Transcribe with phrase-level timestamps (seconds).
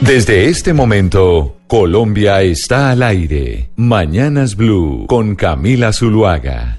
[0.00, 3.68] Desde este momento, Colombia está al aire.
[3.74, 6.78] Mañanas Blue con Camila Zuluaga.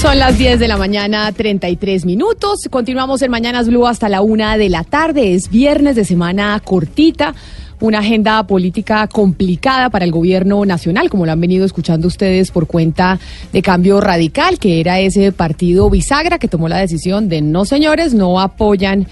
[0.00, 2.68] Son las 10 de la mañana, 33 minutos.
[2.68, 5.34] Continuamos en Mañanas Blue hasta la una de la tarde.
[5.34, 7.34] Es viernes de semana cortita.
[7.80, 12.66] Una agenda política complicada para el gobierno nacional, como lo han venido escuchando ustedes por
[12.66, 13.20] cuenta
[13.52, 18.14] de Cambio Radical, que era ese partido bisagra que tomó la decisión de no, señores,
[18.14, 19.06] no apoyan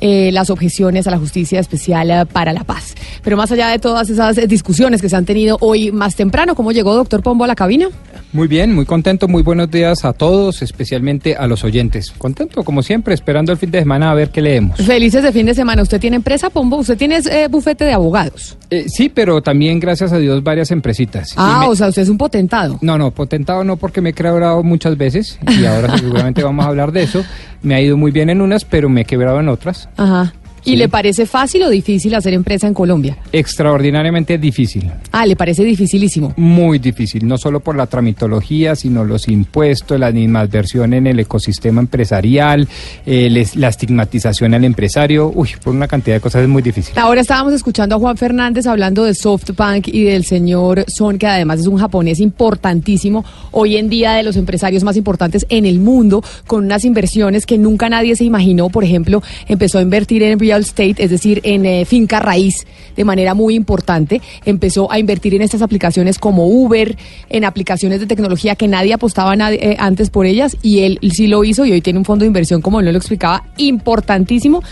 [0.00, 2.94] eh, las objeciones a la justicia especial eh, para la paz.
[3.22, 6.54] Pero más allá de todas esas eh, discusiones que se han tenido hoy más temprano,
[6.54, 7.88] ¿cómo llegó doctor Pombo a la cabina?
[8.34, 12.10] Muy bien, muy contento, muy buenos días a todos, especialmente a los oyentes.
[12.16, 14.78] Contento, como siempre, esperando el fin de semana a ver qué leemos.
[14.78, 15.82] Felices de fin de semana.
[15.82, 16.78] ¿Usted tiene empresa, Pombo?
[16.78, 18.56] ¿Usted tiene eh, bufete de abogados?
[18.70, 21.34] Eh, sí, pero también, gracias a Dios, varias empresitas.
[21.36, 22.78] Ah, me- o sea, usted es un potentado.
[22.80, 26.68] No, no, potentado no porque me he quebrado muchas veces y ahora seguramente vamos a
[26.68, 27.22] hablar de eso.
[27.60, 29.90] Me ha ido muy bien en unas, pero me he quebrado en otras.
[29.98, 30.32] Ajá.
[30.64, 30.76] ¿Y Sí.
[30.76, 33.16] le parece fácil o difícil hacer empresa en Colombia?
[33.32, 34.90] Extraordinariamente difícil.
[35.10, 36.32] Ah, le parece dificilísimo.
[36.36, 41.80] Muy difícil, no solo por la tramitología, sino los impuestos, la animadversión en el ecosistema
[41.80, 42.68] empresarial,
[43.06, 46.94] eh, les- la estigmatización al empresario, uy, por una cantidad de cosas es muy difícil.
[46.98, 51.60] Ahora estábamos escuchando a Juan Fernández hablando de SoftBank y del señor Son, que además
[51.60, 56.22] es un japonés importantísimo, hoy en día de los empresarios más importantes en el mundo,
[56.46, 58.68] con unas inversiones que nunca nadie se imaginó.
[58.70, 63.04] Por ejemplo, empezó a invertir en real estate, es decir, en eh, finca raíz, de
[63.04, 64.20] manera muy importante.
[64.44, 66.96] Empezó a invertir en estas aplicaciones como Uber,
[67.30, 71.44] en aplicaciones de tecnología que nadie apostaba eh, antes por ellas, y él sí lo
[71.44, 74.62] hizo y hoy tiene un fondo de inversión, como él lo explicaba, importantísimo.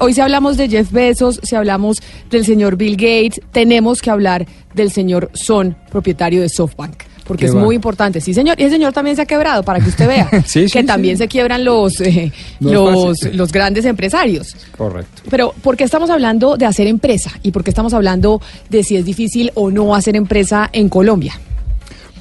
[0.00, 1.98] Hoy si hablamos de Jeff Bezos, si hablamos
[2.30, 7.15] del señor Bill Gates, tenemos que hablar del señor Son, propietario de SoftBank.
[7.26, 7.60] Porque es va.
[7.60, 8.20] muy importante.
[8.20, 8.58] Sí, señor.
[8.60, 10.30] Y el señor también se ha quebrado, para que usted vea.
[10.46, 11.24] Sí, que sí, también sí.
[11.24, 14.54] se quiebran los, eh, No los, los grandes empresarios.
[14.76, 15.22] Correcto.
[15.28, 17.32] Pero, ¿por qué estamos hablando de hacer empresa?
[17.42, 21.38] ¿Y por qué estamos hablando de si es difícil o no hacer empresa en Colombia?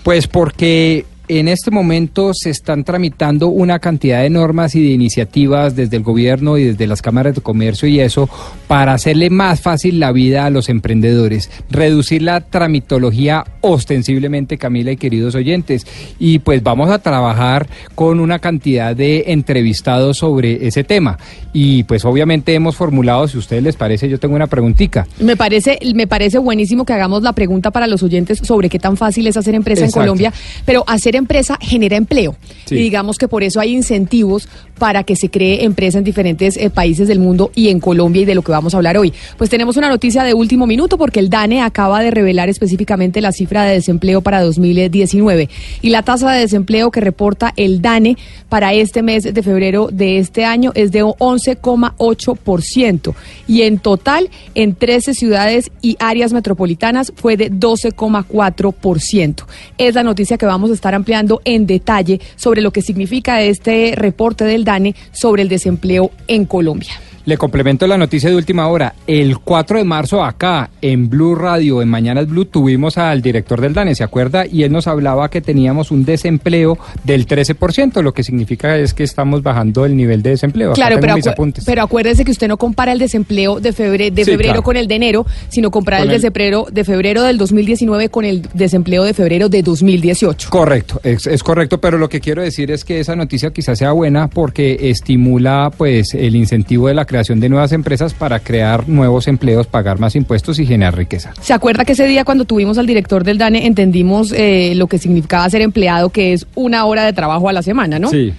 [0.04, 5.76] Pues porque en este momento se están tramitando una cantidad de normas y de iniciativas
[5.76, 8.30] desde el gobierno y desde las cámaras de comercio y eso
[8.68, 14.98] para hacerle más fácil la vida a los emprendedores, reducir la tramitología ostensiblemente, Camila y
[14.98, 15.86] queridos oyentes.
[16.20, 21.18] Y pues vamos a trabajar con una cantidad de entrevistados sobre ese tema.
[21.54, 25.08] Y pues obviamente hemos formulado, si a ustedes les parece, yo tengo una preguntita.
[25.20, 28.98] Me parece, me parece buenísimo que hagamos la pregunta para los oyentes sobre qué tan
[28.98, 30.00] fácil es hacer empresa Exacto.
[30.00, 30.34] en Colombia,
[30.66, 32.36] pero hacer empresa genera empleo.
[32.66, 32.76] Sí.
[32.76, 36.70] Y digamos que por eso hay incentivos para que se cree empresa en diferentes eh,
[36.70, 39.14] países del mundo y en Colombia y de lo que vamos a hablar hoy.
[39.38, 43.32] Pues tenemos una noticia de último minuto porque el DANE acaba de revelar específicamente la
[43.32, 45.50] cifra de desempleo para 2019
[45.82, 48.18] y la tasa de desempleo que reporta el DANE
[48.50, 53.16] para este mes de febrero de este año es de 11,8%
[53.48, 59.46] y en total en 13 ciudades y áreas metropolitanas fue de 12,4%.
[59.78, 61.05] Es la noticia que vamos a estar ampliando
[61.46, 66.94] en detalle sobre lo que significa este reporte del DANE sobre el desempleo en Colombia.
[67.26, 68.94] Le complemento la noticia de última hora.
[69.08, 73.74] El 4 de marzo acá en Blue Radio, en Mañanas Blue, tuvimos al director del
[73.74, 74.46] DANE, ¿se acuerda?
[74.46, 79.02] Y él nos hablaba que teníamos un desempleo del 13%, lo que significa es que
[79.02, 80.74] estamos bajando el nivel de desempleo.
[80.74, 84.30] Claro, pero, acu- pero acuérdese que usted no compara el desempleo de febrero, de Sí,
[84.30, 84.64] febrero claro.
[84.64, 88.26] con el de enero, sino compara Con el el- desempleo de febrero del 2019 con
[88.26, 90.50] el desempleo de febrero de 2018.
[90.52, 93.94] Correcto, es, es correcto, pero lo que quiero decir es que esa noticia quizás sea
[93.94, 99.30] buena porque estimula pues el incentivo de la creación de nuevas empresas para crear nuevos
[99.30, 101.32] empleos, pagar más impuestos y generar riqueza.
[101.40, 104.98] ¿Se acuerda que ese día cuando tuvimos al director del DANE entendimos eh, lo que
[104.98, 108.10] significaba ser empleado, que es una hora de trabajo a la semana, ¿no?
[108.10, 108.34] Sí.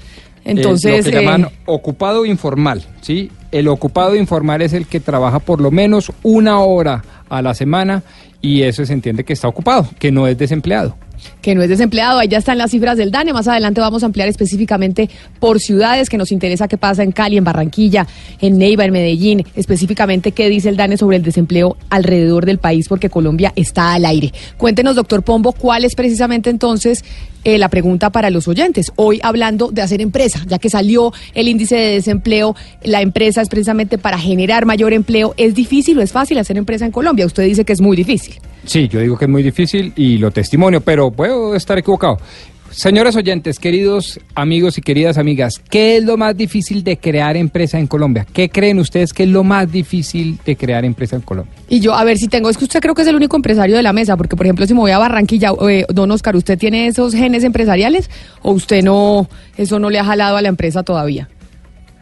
[0.44, 3.30] Entonces, Eh, lo que eh, llaman ocupado informal, ¿sí?
[3.50, 8.02] El ocupado informal es el que trabaja por lo menos una hora a la semana
[8.42, 10.98] y eso se entiende que está ocupado, que no es desempleado.
[11.40, 12.18] Que no es desempleado.
[12.18, 13.32] Ahí ya están las cifras del DANE.
[13.32, 15.08] Más adelante vamos a ampliar específicamente
[15.40, 18.06] por ciudades que nos interesa qué pasa en Cali, en Barranquilla,
[18.40, 19.44] en Neiva, en Medellín.
[19.54, 24.04] Específicamente qué dice el DANE sobre el desempleo alrededor del país porque Colombia está al
[24.04, 24.32] aire.
[24.56, 27.04] Cuéntenos, doctor Pombo, cuál es precisamente entonces
[27.44, 28.92] eh, la pregunta para los oyentes.
[28.96, 33.48] Hoy hablando de hacer empresa, ya que salió el índice de desempleo, la empresa es
[33.48, 35.32] precisamente para generar mayor empleo.
[35.36, 37.24] ¿Es difícil o es fácil hacer empresa en Colombia?
[37.24, 38.34] Usted dice que es muy difícil.
[38.66, 42.18] Sí, yo digo que es muy difícil y lo testimonio, pero puedo estar equivocado.
[42.70, 47.78] Señores oyentes, queridos amigos y queridas amigas, ¿qué es lo más difícil de crear empresa
[47.78, 48.26] en Colombia?
[48.30, 51.54] ¿Qué creen ustedes que es lo más difícil de crear empresa en Colombia?
[51.68, 53.76] Y yo, a ver si tengo, es que usted creo que es el único empresario
[53.76, 56.58] de la mesa, porque por ejemplo, si me voy a Barranquilla, eh, don Oscar, ¿usted
[56.58, 58.10] tiene esos genes empresariales
[58.42, 61.28] o usted no, eso no le ha jalado a la empresa todavía?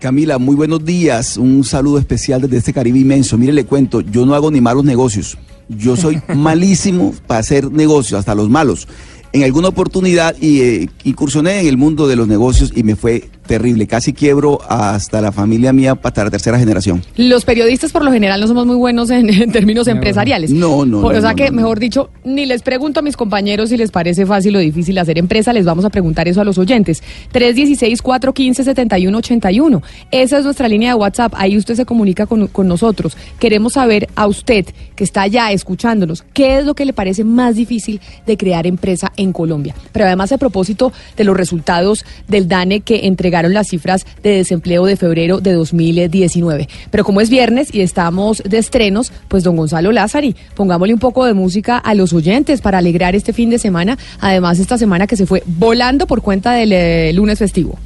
[0.00, 1.36] Camila, muy buenos días.
[1.36, 3.38] Un saludo especial desde este Caribe inmenso.
[3.38, 5.38] Mire, le cuento, yo no hago ni malos negocios.
[5.68, 8.88] Yo soy malísimo para hacer negocios, hasta los malos.
[9.32, 13.28] En alguna oportunidad y eh, incursioné en el mundo de los negocios y me fue
[13.46, 13.86] terrible.
[13.86, 17.02] Casi quiebro hasta la familia mía hasta la tercera generación.
[17.16, 20.50] Los periodistas por lo general no somos muy buenos en, términos empresariales.
[20.50, 21.00] No, no.
[21.00, 24.54] o sea que, mejor dicho, ni les pregunto a mis compañeros si les parece fácil
[24.56, 27.02] o difícil hacer empresa, les vamos a preguntar eso a los oyentes.
[27.32, 29.82] 316-415-7181.
[30.10, 31.32] Esa es nuestra línea de WhatsApp.
[31.36, 33.16] Ahí usted se comunica con, con nosotros.
[33.38, 34.66] Queremos saber a usted
[34.96, 39.12] que está allá escuchándonos, ¿qué es lo que le parece más difícil de crear empresa
[39.16, 39.74] en Colombia?
[39.92, 44.86] Pero además a propósito de los resultados del DANE que entrega las cifras de desempleo
[44.86, 46.68] de febrero de 2019.
[46.90, 51.24] Pero como es viernes y estamos de estrenos, pues don Gonzalo Lázari, pongámosle un poco
[51.24, 55.16] de música a los oyentes para alegrar este fin de semana, además esta semana que
[55.16, 57.78] se fue volando por cuenta del eh, lunes festivo.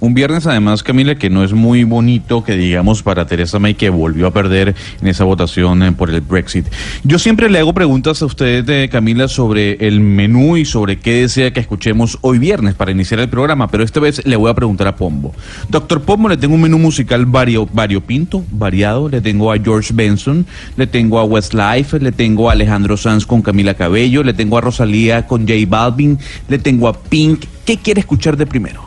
[0.00, 3.90] Un viernes además, Camila, que no es muy bonito que digamos para Teresa May que
[3.90, 6.66] volvió a perder en esa votación eh, por el Brexit.
[7.02, 11.22] Yo siempre le hago preguntas a usted, eh, Camila, sobre el menú y sobre qué
[11.22, 14.54] desea que escuchemos hoy viernes para iniciar el programa, pero esta vez le voy a
[14.54, 15.34] preguntar a Pombo.
[15.68, 19.08] Doctor Pombo, le tengo un menú musical vario, variopinto, variado.
[19.08, 23.42] Le tengo a George Benson, le tengo a Westlife, le tengo a Alejandro Sanz con
[23.42, 26.18] Camila Cabello, le tengo a Rosalía con J Balvin,
[26.48, 27.44] le tengo a Pink.
[27.64, 28.82] ¿Qué quiere escuchar de primero?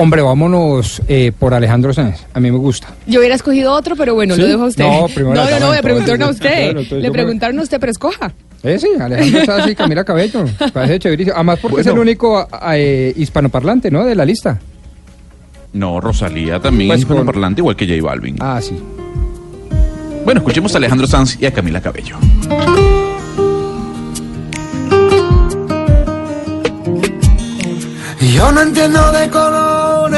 [0.00, 2.24] Hombre, vámonos eh, por Alejandro Sánchez.
[2.32, 2.86] A mí me gusta.
[3.08, 4.84] Yo hubiera escogido otro, pero bueno, lo dejo a usted.
[4.84, 6.76] No, primero no, no, no, le preguntaron a usted.
[6.88, 8.32] le preguntaron a usted, pero escoja.
[8.62, 10.44] Eh, sí, Alejandro Sánchez y Camila Cabello.
[10.72, 11.34] Parece chéverísimo.
[11.34, 14.04] Además, porque es el único eh, hispanoparlante, ¿no?
[14.04, 14.60] De la lista.
[15.72, 18.36] No, Rosalía también es pues hispanoparlante, igual que J Balvin.
[18.38, 18.78] Ah, sí.
[20.24, 22.18] Bueno, escuchemos a Alejandro Sanz y a Camila Cabello.
[28.32, 29.87] Yo no entiendo de colores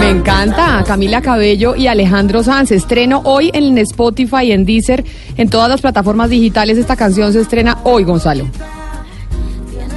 [0.00, 2.70] Me encanta Camila Cabello y Alejandro Sanz.
[2.70, 5.04] Estreno hoy en Spotify, en Deezer,
[5.36, 6.78] en todas las plataformas digitales.
[6.78, 8.46] Esta canción se estrena hoy, Gonzalo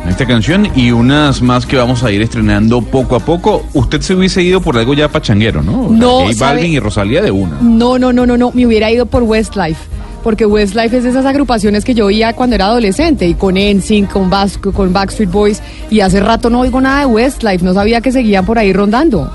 [0.09, 3.65] esta canción y unas más que vamos a ir estrenando poco a poco.
[3.73, 5.87] Usted se hubiese ido por algo ya pachanguero, ¿no?
[5.89, 7.57] no, Balvin y Rosalía de una.
[7.61, 11.25] No, no, no, no, no, me hubiera ido por Westlife porque Westlife es de esas
[11.25, 14.29] agrupaciones que yo oía cuando era adolescente y con NSYNC, con,
[14.73, 18.45] con Backstreet Boys y hace rato no oigo nada de Westlife, no sabía que seguían
[18.45, 19.31] por ahí rondando.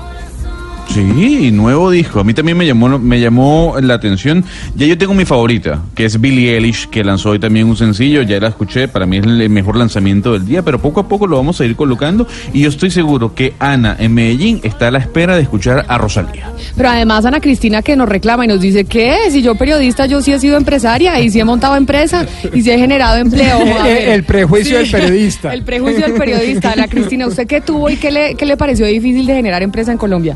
[0.89, 2.19] Sí, nuevo disco.
[2.19, 4.43] A mí también me llamó, me llamó la atención.
[4.75, 8.21] Ya yo tengo mi favorita, que es Billie Eilish, que lanzó hoy también un sencillo.
[8.23, 11.27] Ya la escuché, para mí es el mejor lanzamiento del día, pero poco a poco
[11.27, 12.25] lo vamos a ir colocando.
[12.53, 15.97] Y yo estoy seguro que Ana en Medellín está a la espera de escuchar a
[15.97, 16.51] Rosalía.
[16.75, 20.21] Pero además Ana Cristina que nos reclama y nos dice que si yo periodista, yo
[20.21, 23.59] sí he sido empresaria y sí he montado empresa y sí he generado empleo.
[23.85, 25.53] el prejuicio del periodista.
[25.53, 26.71] El prejuicio del periodista.
[26.71, 29.91] Ana Cristina, ¿usted qué tuvo y qué le, qué le pareció difícil de generar empresa
[29.91, 30.35] en Colombia?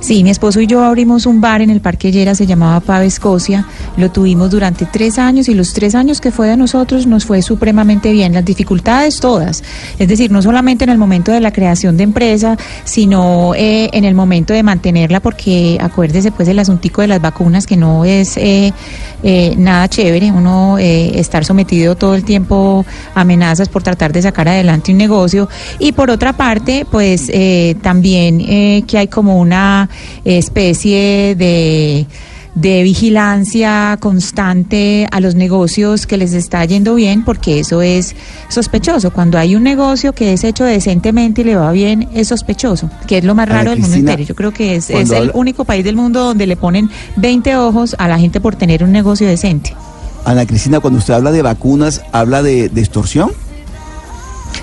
[0.00, 3.02] Sí, mi esposo y yo abrimos un bar en el Parque Llera, se llamaba Pab
[3.02, 3.66] Escocia.
[3.96, 7.40] Lo tuvimos durante tres años y los tres años que fue de nosotros nos fue
[7.40, 8.34] supremamente bien.
[8.34, 9.62] Las dificultades todas,
[9.98, 14.04] es decir, no solamente en el momento de la creación de empresa, sino eh, en
[14.04, 18.36] el momento de mantenerla, porque acuérdese pues el asuntico de las vacunas que no es
[18.36, 18.72] eh,
[19.22, 22.84] eh, nada chévere, uno estar sometido todo el tiempo
[23.14, 25.48] a amenazas por tratar de sacar adelante un negocio.
[25.78, 27.30] Y por otra parte, pues
[27.82, 29.88] también que hay como una
[30.24, 32.06] especie de
[32.56, 38.16] de vigilancia constante a los negocios que les está yendo bien, porque eso es
[38.48, 39.12] sospechoso.
[39.12, 43.18] Cuando hay un negocio que es hecho decentemente y le va bien, es sospechoso, que
[43.18, 44.24] es lo más raro del mundo entero.
[44.24, 48.08] Yo creo que es, el único país del mundo donde le ponen 20 ojos a
[48.08, 49.76] la gente por tener un negocio decente.
[50.24, 53.30] Ana Cristina, cuando usted habla de vacunas, ¿habla de, de extorsión?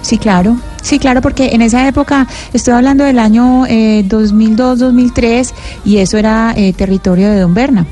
[0.01, 0.57] Sí, claro.
[0.81, 5.53] Sí, claro, porque en esa época, estoy hablando del año eh, 2002-2003,
[5.85, 7.85] y eso era eh, territorio de Don Berna.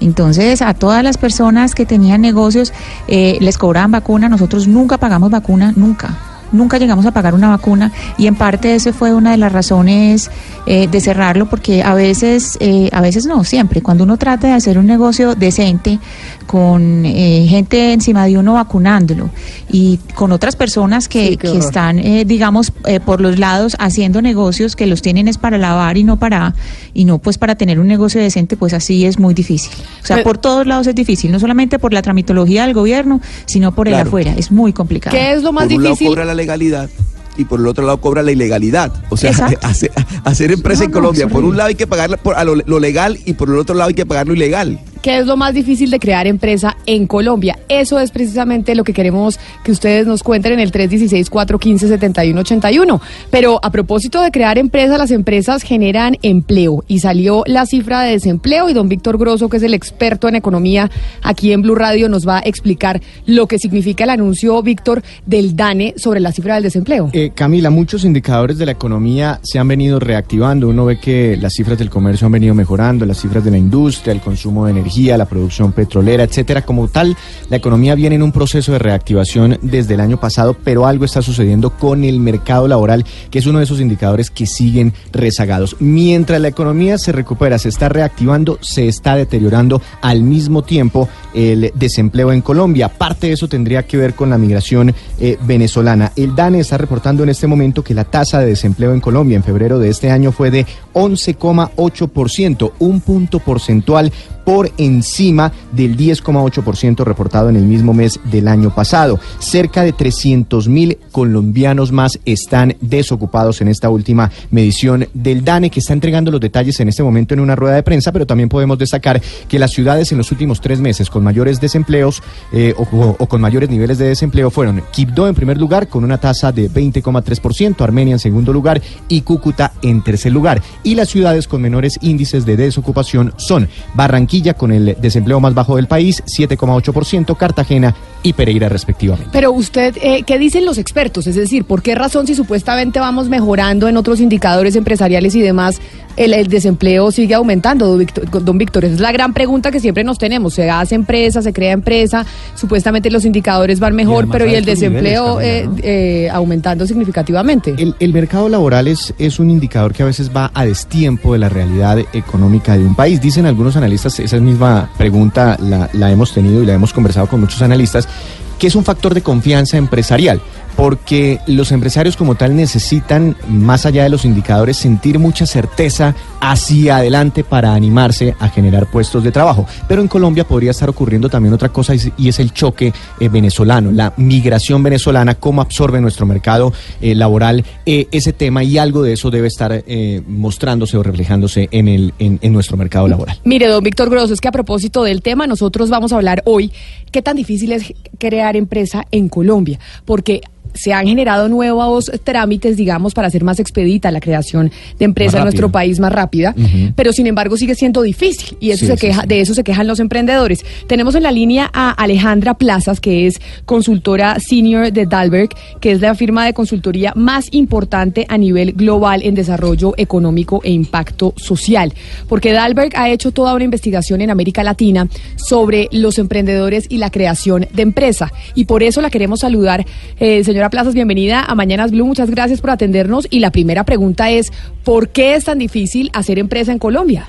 [0.00, 2.72] Entonces, a todas las personas que tenían negocios
[3.08, 4.28] eh, les cobraban vacuna.
[4.28, 6.35] Nosotros nunca pagamos vacuna, nunca.
[6.56, 10.30] Nunca llegamos a pagar una vacuna y en parte eso fue una de las razones
[10.66, 14.52] eh, de cerrarlo porque a veces, eh, a veces no, siempre, cuando uno trata de
[14.54, 15.98] hacer un negocio decente
[16.46, 19.30] con eh, gente encima de uno vacunándolo
[19.70, 24.22] y con otras personas que, Sí, que están, eh, digamos, eh, por los lados haciendo
[24.22, 26.54] negocios que los tienen es para lavar y no para,
[26.94, 29.72] y no pues para tener un negocio decente, pues así es muy difícil.
[30.02, 33.20] O sea, Pero- por todos lados es difícil, no solamente por la tramitología del gobierno,
[33.46, 34.08] sino por el Claro.
[34.08, 35.16] afuera, es muy complicado.
[35.16, 36.14] ¿Qué es lo más por un lado difícil?
[36.46, 36.88] Legalidad
[37.36, 38.92] y por el otro lado cobra la ilegalidad.
[39.10, 39.30] O sea,
[39.62, 39.92] hacer,
[40.24, 42.80] hacer empresa No, en Colombia, por un lado hay que pagar por, a lo, lo
[42.80, 44.80] legal y por el otro lado hay que pagar lo ilegal.
[45.02, 47.58] ¿Qué es lo más difícil de crear empresa en Colombia?
[47.68, 53.00] Eso es precisamente lo que queremos que ustedes nos cuenten en el 316-415-7181.
[53.30, 58.12] Pero a propósito de crear empresa, las empresas generan empleo y salió la cifra de
[58.12, 60.90] desempleo y don Víctor Grosso, que es el experto en economía
[61.22, 65.56] aquí en Blue Radio, nos va a explicar lo que significa el anuncio, Víctor, del
[65.56, 67.10] DANE sobre la cifra del desempleo.
[67.12, 70.68] Eh, Camila, muchos indicadores de la economía se han venido reactivando.
[70.68, 74.12] Uno ve que las cifras del comercio han venido mejorando, las cifras de la industria,
[74.12, 74.85] el consumo de energía,
[75.16, 76.62] la producción petrolera, etcétera.
[76.62, 77.16] Como tal,
[77.50, 81.22] la economía viene en un proceso de reactivación desde el año pasado, pero algo está
[81.22, 85.76] sucediendo con el mercado laboral, que es uno de esos indicadores que siguen rezagados.
[85.80, 91.72] Mientras la economía se recupera, se está reactivando, se está deteriorando al mismo tiempo el
[91.74, 92.88] desempleo en Colombia.
[92.88, 96.12] Parte de eso tendría que ver con la migración eh, venezolana.
[96.16, 99.42] El DANE está reportando en este momento que la tasa de desempleo en Colombia en
[99.42, 100.64] febrero de este año fue de
[100.94, 104.12] 11,8%, un punto porcentual
[104.46, 109.18] por encima del 10,8% reportado en el mismo mes del año pasado.
[109.40, 115.80] Cerca de 300 mil colombianos más están desocupados en esta última medición del DANE, que
[115.80, 118.78] está entregando los detalles en este momento en una rueda de prensa, pero también podemos
[118.78, 122.22] destacar que las ciudades en los últimos tres meses con mayores desempleos
[122.52, 126.18] eh, o, o- con mayores niveles de desempleo fueron Quibdó en primer lugar con una
[126.18, 130.62] tasa de 20,3%, Armenia en segundo lugar y Cúcuta en tercer lugar.
[130.84, 135.76] Y las ciudades con menores índices de desocupación son Barranquilla con el desempleo más bajo
[135.76, 137.94] del país, 7,8%, Cartagena
[138.26, 139.30] y Pereira respectivamente.
[139.32, 141.28] Pero usted, eh, ¿qué dicen los expertos?
[141.28, 145.80] Es decir, ¿por qué razón si supuestamente vamos mejorando en otros indicadores empresariales y demás,
[146.16, 148.84] el, el desempleo sigue aumentando, don Víctor, don Víctor?
[148.84, 150.54] Esa es la gran pregunta que siempre nos tenemos.
[150.54, 155.38] Se hace empresa, se crea empresa, supuestamente los indicadores van mejor, pero y el desempleo
[155.38, 157.76] niveles, eh, eh, aumentando significativamente.
[157.78, 161.38] El, el mercado laboral es, es un indicador que a veces va a destiempo de
[161.38, 163.20] la realidad económica de un país.
[163.20, 167.40] Dicen algunos analistas, esa misma pregunta la, la hemos tenido y la hemos conversado con
[167.40, 168.08] muchos analistas,
[168.58, 170.40] que es un factor de confianza empresarial.
[170.76, 176.98] Porque los empresarios como tal necesitan, más allá de los indicadores, sentir mucha certeza hacia
[176.98, 179.66] adelante para animarse a generar puestos de trabajo.
[179.88, 183.90] Pero en Colombia podría estar ocurriendo también otra cosa y es- el choque eh, venezolano,
[183.90, 189.14] la migración venezolana, cómo absorbe nuestro mercado eh, laboral eh, ese tema y algo de
[189.14, 189.82] eso debe estar
[190.28, 193.38] mostrándose o reflejándose en, el, en nuestro mercado laboral.
[193.44, 196.70] Mire, don Víctor Grosso, es que a propósito del tema, nosotros vamos a hablar hoy
[197.10, 200.42] qué tan difícil es crear empresa en Colombia, porque
[200.76, 205.40] se han generado nuevos trámites, digamos, para hacer más expedita la creación de empresa Más
[205.40, 206.54] en nuestro país más rápida,
[206.94, 209.28] pero sin embargo sigue siendo difícil y eso Sí, se queja, sí.
[209.28, 210.64] de eso se quejan los emprendedores.
[210.86, 216.00] Tenemos en la línea a Alejandra Plazas, que es consultora senior de Dalberg, que es
[216.00, 221.92] la firma de consultoría más importante a nivel global en desarrollo económico e impacto social.
[222.28, 227.10] Porque Dalberg ha hecho toda una investigación en América Latina sobre los emprendedores y la
[227.10, 228.32] creación de empresa.
[228.54, 229.84] Y por eso la queremos saludar.
[230.18, 232.06] Eh, señora Plazas, bienvenida a Mañanas Blue.
[232.06, 233.26] Muchas gracias por atendernos.
[233.30, 234.52] Y la primera pregunta es,
[234.84, 237.28] ¿por qué es tan difícil hacer empresa en Colombia?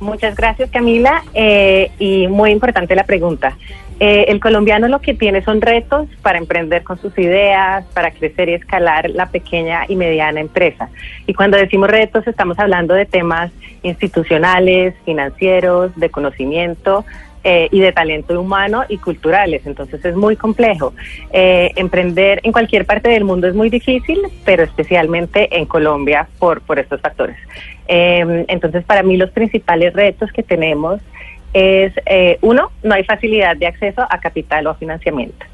[0.00, 1.22] Muchas gracias, Camila.
[1.34, 3.56] Eh, y muy importante la pregunta.
[4.00, 8.48] Eh, el colombiano lo que tiene son retos para emprender con sus ideas, para crecer
[8.48, 10.88] y escalar la pequeña y mediana empresa.
[11.28, 13.52] Y cuando decimos retos, estamos hablando de temas
[13.84, 17.04] institucionales, financieros, de conocimiento.
[17.44, 20.94] Eh, y de talento humano y culturales, entonces es muy complejo.
[21.32, 26.60] Eh, emprender en cualquier parte del mundo es muy difícil, pero especialmente en Colombia por,
[26.62, 27.36] por estos factores.
[27.88, 31.00] Eh, entonces, para mí los principales retos que tenemos
[31.52, 35.44] es, eh, uno, no hay facilidad de acceso a capital o a financiamiento.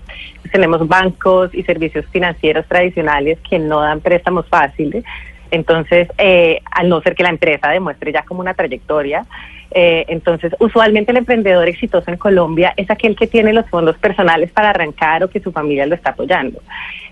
[0.53, 5.05] Tenemos bancos y servicios financieros tradicionales que no dan préstamos fáciles.
[5.51, 9.27] Entonces, eh, al no ser que la empresa demuestre ya como una trayectoria,
[9.71, 14.51] eh, entonces usualmente el emprendedor exitoso en Colombia es aquel que tiene los fondos personales
[14.51, 16.61] para arrancar o que su familia lo está apoyando.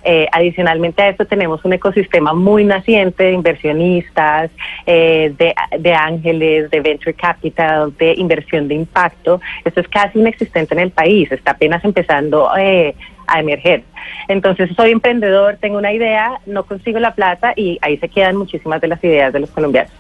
[0.04, 4.50] Eh, adicionalmente a esto tenemos un ecosistema muy naciente de inversionistas,
[4.86, 9.40] eh, de, de ángeles, de venture capital, de inversión de impacto.
[9.64, 12.94] Esto es casi inexistente en el país, está apenas empezando eh,
[13.26, 13.83] a emerger.
[14.28, 18.80] Entonces soy emprendedor, tengo una idea, no consigo la plata y ahí se quedan muchísimas
[18.80, 19.92] de las ideas de los colombianos.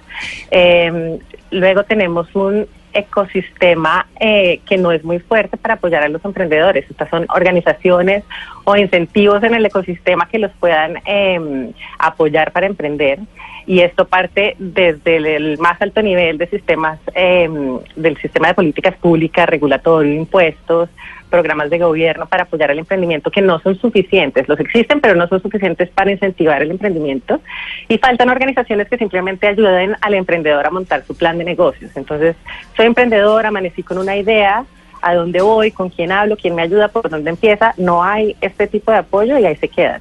[0.50, 1.18] Eh,
[1.50, 2.66] luego tenemos un
[2.96, 6.88] ecosistema eh, que no es muy fuerte para apoyar a los emprendedores.
[6.90, 8.24] Estas son organizaciones
[8.64, 13.20] o incentivos en el ecosistema que los puedan eh, apoyar para emprender.
[13.66, 17.48] Y esto parte desde el más alto nivel de sistemas, eh,
[17.96, 20.88] del sistema de políticas públicas, regulatorio, impuestos,
[21.30, 24.48] programas de gobierno para apoyar el emprendimiento que no son suficientes.
[24.48, 27.40] Los existen, pero no son suficientes para incentivar el emprendimiento.
[27.88, 31.90] Y faltan organizaciones que simplemente ayuden al emprendedor a montar su plan de negocios.
[31.96, 32.36] Entonces,
[32.76, 34.64] soy emprendedor, amanecí con una idea,
[35.02, 37.74] a dónde voy, con quién hablo, quién me ayuda, por dónde empieza.
[37.76, 40.00] No hay este tipo de apoyo y ahí se quedan.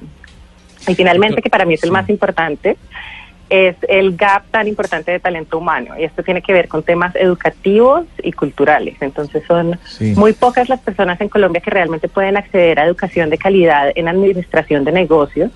[0.88, 2.76] Y finalmente, que para mí es el más importante,
[3.48, 5.94] es el gap tan importante de talento humano.
[5.98, 8.96] Y esto tiene que ver con temas educativos y culturales.
[9.00, 10.14] Entonces son Sí.
[10.16, 14.08] muy pocas las personas en Colombia que realmente pueden acceder a educación de calidad en
[14.08, 15.52] administración de negocios.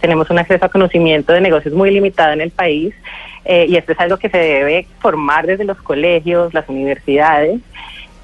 [0.00, 2.94] Tenemos un acceso a conocimiento de negocios muy limitado en el país.
[3.48, 7.60] eh, y esto es algo que se debe formar desde los colegios, las universidades.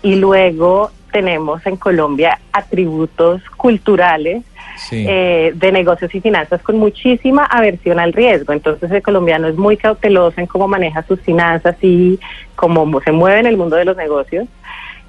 [0.02, 4.42] Y luego tenemos en Colombia atributos culturales
[4.90, 8.52] Eh, de negocios y finanzas con muchísima aversión al riesgo.
[8.52, 12.18] Entonces el colombiano es muy cauteloso en cómo maneja sus finanzas y
[12.56, 14.48] cómo se mueve en el mundo de los negocios.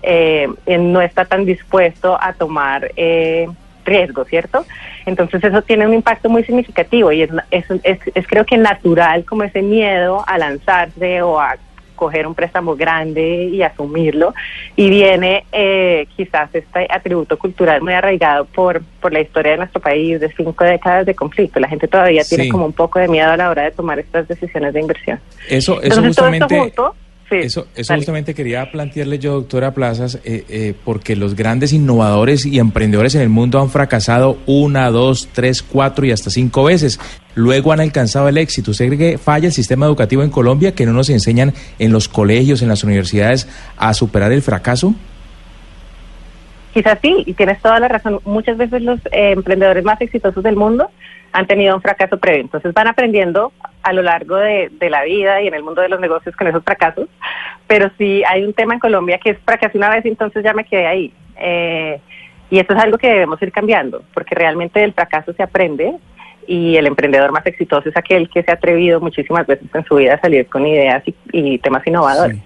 [0.02, 3.48] Eh, no está tan dispuesto a tomar eh,
[3.86, 4.66] riesgo, ¿cierto?
[5.06, 9.26] Entonces eso tiene un impacto muy significativo y es, es, es, es creo que natural
[9.26, 11.58] como ese miedo a lanzarse o a
[11.96, 14.34] coger un préstamo grande y asumirlo
[14.76, 19.82] y viene eh, quizás este atributo cultural muy arraigado por, por la historia de nuestro
[19.82, 21.60] país de cinco décadas de conflicto.
[21.60, 24.28] La gente todavía tiene como un poco de miedo a la hora de tomar estas
[24.28, 25.20] decisiones de inversión.
[25.50, 26.96] Eso, eso Entonces, todo esto justamente, junto,
[27.42, 32.46] sí, eso, eso justamente quería plantearle yo, doctora Plazas, eh, eh, porque los grandes innovadores
[32.46, 37.00] y emprendedores en el mundo han fracasado una, dos, tres, cuatro y hasta cinco veces.
[37.36, 38.72] Luego han alcanzado el éxito.
[38.72, 42.08] ¿Usted cree que falla el sistema educativo en Colombia, que no nos enseñan en los
[42.08, 44.94] colegios, en las universidades, a superar el fracaso?
[46.74, 48.20] Quizás sí, y tienes toda la razón.
[48.26, 50.90] Muchas veces los eh, emprendedores más exitosos del mundo
[51.34, 52.42] han tenido un fracaso previo.
[52.42, 55.90] Entonces van aprendiendo a lo largo de, de la vida y en el mundo de
[55.90, 57.10] los negocios con esos fracasos.
[57.68, 60.64] Pero sí hay un tema en Colombia que es fracasé una vez entonces ya me
[60.64, 61.14] quedé ahí.
[61.38, 62.00] Eh,
[62.50, 65.96] y esto es algo que debemos ir cambiando, porque realmente del fracaso se aprende
[66.48, 69.96] y el emprendedor más exitoso es aquel que se ha atrevido muchísimas veces en su
[69.96, 72.38] vida a salir con ideas y, y temas innovadores.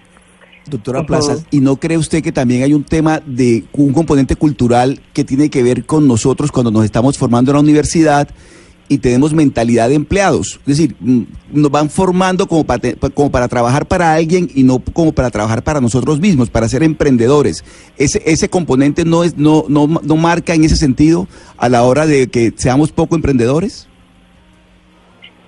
[0.64, 1.04] Doctora.
[1.04, 5.24] Plaza, ¿y no cree usted que también hay un tema de un componente cultural que
[5.24, 8.28] tiene que ver con nosotros cuando nos estamos formando en la universidad
[8.88, 10.60] y tenemos mentalidad de empleados?
[10.60, 11.22] Es decir, mm,
[11.52, 16.20] nos van formando como para, trabajar para alguien y no como para trabajar para nosotros
[16.20, 17.64] mismos, para ser emprendedores.
[17.96, 22.06] Ese, ese componente no, es, no, no, no marca en ese sentido a la hora
[22.06, 23.88] de que seamos poco emprendedores.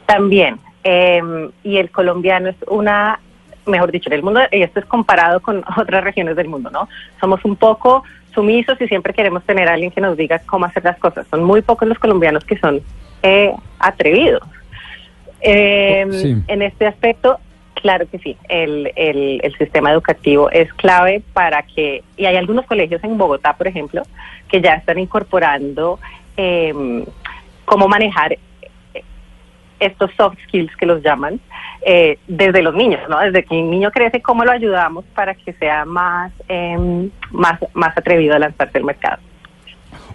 [0.07, 0.59] También.
[0.83, 1.23] eh,
[1.63, 3.21] y el colombiano es una,
[3.67, 6.89] mejor dicho, en el mundo, y esto es comparado con otras regiones del mundo, ¿no?
[7.21, 8.03] Somos un poco
[8.35, 11.27] sumisos y siempre queremos tener a alguien que nos diga cómo hacer las cosas.
[11.31, 12.81] Son muy pocos los colombianos que son
[13.23, 14.43] eh, atrevidos.
[15.41, 16.37] Eh, Sí.
[16.49, 17.39] En este aspecto,
[17.75, 22.67] claro que sí, el, el, el sistema educativo es clave para que, y hay algunos
[22.67, 24.03] colegios en Bogotá, por ejemplo,
[24.49, 25.99] que ya están incorporando
[26.37, 27.05] eh,
[27.65, 28.37] cómo manejar
[29.79, 31.41] estos soft skills que los llaman
[31.87, 33.19] eh, desde los niños, ¿no?
[33.19, 37.97] Desde que un niño crece, cómo lo ayudamos para que sea más, em, más, más
[37.97, 39.23] atrevido a lanzarse al mercado.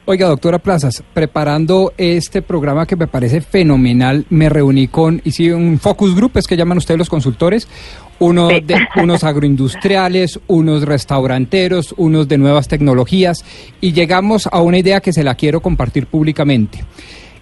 [0.07, 5.79] Oiga, doctora Plazas, preparando este programa que me parece fenomenal, me reuní con, hice un
[5.79, 7.67] focus group, es que llaman ustedes los consultores,
[8.19, 13.43] uno de, unos agroindustriales, unos restauranteros, unos de nuevas tecnologías,
[13.81, 16.85] y llegamos a una idea que se la quiero compartir públicamente.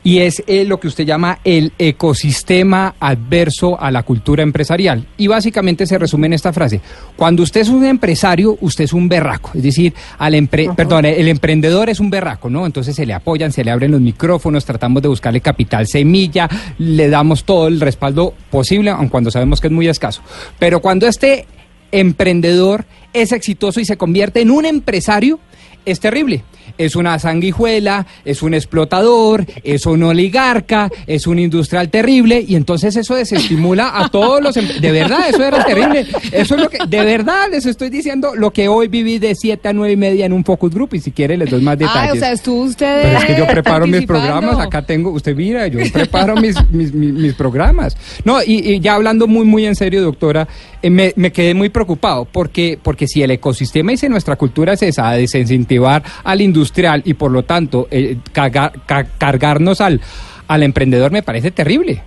[0.06, 5.08] Y es eh, lo que usted llama el ecosistema adverso a la cultura empresarial.
[5.18, 6.82] Y básicamente se resume en esta frase.
[7.16, 9.52] Cuando usted es un empresario, usted es un berraco.
[9.56, 12.66] Es decir, al empre- perdón, el emprendedor es un berraco, ¿no?
[12.66, 17.08] Entonces se le apoyan, se le abren los micrófonos, tratamos de buscarle capital semilla, le
[17.10, 20.22] damos todo el respaldo posible, aun cuando sabemos que es muy escaso.
[20.60, 21.48] Pero cuando este
[21.94, 25.40] emprendedor es exitoso y se convierte en un empresario,
[25.86, 26.44] es terrible.
[26.78, 32.96] Es una sanguijuela, es un explotador, es un oligarca, es un industrial terrible y entonces
[32.96, 34.58] eso desestimula a todos los...
[34.58, 36.06] em- De verdad, eso era terrible.
[36.32, 36.80] Eso es lo que...
[36.88, 40.26] De verdad, les estoy diciendo lo que hoy viví de 7 a 9 y media
[40.26, 42.12] en un focus group y si quiere les doy más detalles.
[42.12, 45.36] Ah, o sea, estuvo usted Pero es que yo preparo mis programas, acá tengo, usted
[45.36, 47.96] mira, yo preparo mis, mis, mis- mis programas.
[48.26, 50.48] No, y, y ya hablando muy, muy en serio, doctora,
[50.90, 54.84] me, me quedé muy preocupado, porque, porque si el ecosistema y si nuestra cultura es
[54.84, 60.02] esa, de desincentivar al industrial y por lo tanto eh, cargar- ca- cargarnos al,
[60.48, 62.02] al emprendedor, me parece terrible.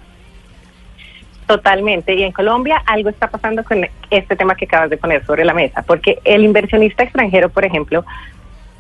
[1.46, 2.14] Totalmente.
[2.14, 5.54] Y en Colombia algo está pasando con este tema que acabas de poner sobre la
[5.54, 8.04] mesa, porque el inversionista extranjero, por ejemplo,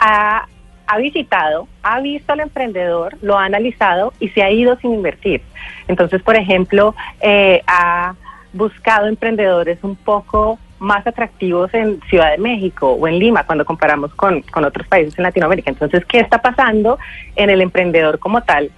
[0.00, 0.46] ha,
[0.88, 5.42] ha visitado, ha visto al emprendedor, lo ha analizado y se ha ido sin invertir.
[5.86, 8.14] Entonces, por ejemplo, eh, ha
[8.56, 14.14] buscado emprendedores un poco más atractivos en Ciudad de México o en Lima cuando comparamos
[14.14, 15.70] con, con otros países en Latinoamérica.
[15.70, 16.98] Entonces, ¿qué está pasando
[17.34, 18.70] en el emprendedor como tal?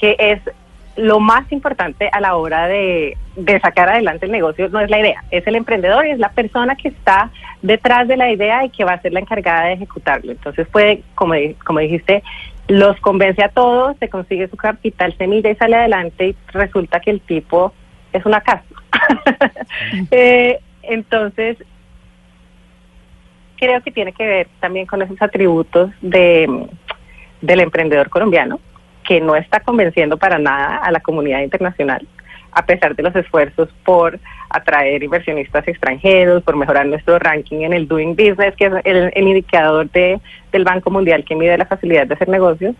[0.00, 0.40] que es
[0.96, 3.16] lo más importante a la hora de,
[3.62, 6.74] sacar adelante el negocio, no es la idea, es el emprendedor y es la persona
[6.74, 7.30] que está
[7.62, 10.32] detrás de la idea y que va a ser la encargada de ejecutarlo.
[10.32, 12.22] Entonces puede, como, como dijiste,
[12.68, 17.10] los convence a todos, se consigue su capital semilla y sale adelante y resulta que
[17.10, 17.72] el tipo
[18.12, 18.64] es una casa.
[20.10, 21.56] Eh, entonces,
[23.56, 26.66] creo que tiene que ver también con esos atributos de,
[27.40, 28.58] del emprendedor colombiano,
[29.04, 32.06] que no está convenciendo para nada a la comunidad internacional,
[32.52, 34.18] a pesar de los esfuerzos por
[34.48, 39.28] atraer inversionistas extranjeros, por mejorar nuestro ranking en el Doing Business, que es el, el
[39.28, 40.20] indicador de,
[40.52, 42.74] del Banco Mundial que mide la facilidad de hacer negocios.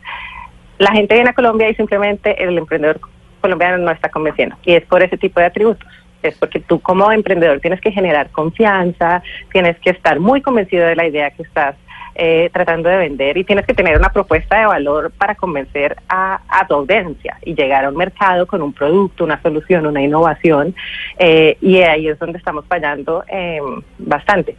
[0.78, 3.00] La gente viene a Colombia y simplemente el emprendedor
[3.40, 4.56] colombiano no está convenciendo.
[4.64, 5.88] Y es por ese tipo de atributos.
[6.22, 10.94] Es porque tú como emprendedor tienes que generar confianza, tienes que estar muy convencido de
[10.94, 11.76] la idea que estás
[12.14, 16.40] eh, tratando de vender y tienes que tener una propuesta de valor para convencer a,
[16.48, 20.74] a tu audiencia y llegar a un mercado con un producto, una solución, una innovación.
[21.18, 23.60] eh, y ahí es donde estamos fallando eh,
[23.98, 24.56] bastante.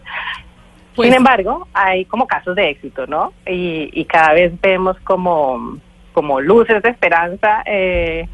[0.96, 3.34] Sin embargo, hay como casos de éxito, ¿no?
[3.46, 5.78] Y, y cada vez vemos como,
[6.13, 8.28] como luces de esperanza eh,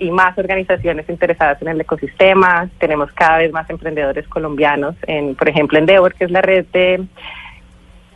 [0.00, 2.68] y más organizaciones interesadas en el ecosistema.
[2.78, 7.04] Tenemos cada vez más emprendedores colombianos, en, por ejemplo, Endeavor, que es la red de,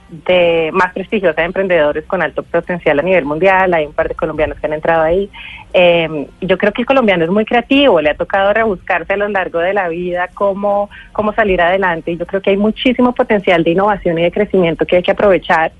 [0.09, 3.75] de más prestigiosa de emprendedores con alto potencial a nivel mundial.
[3.75, 5.31] Hay un par de colombianos que han entrado ahí.
[5.75, 9.29] Eh, yo creo que el colombiano es muy creativo, le ha tocado rebuscarse a lo
[9.29, 13.62] largo de la vida cómo, cómo salir adelante y yo creo que hay muchísimo potencial
[13.62, 15.73] de innovación y de crecimiento que hay que aprovechar.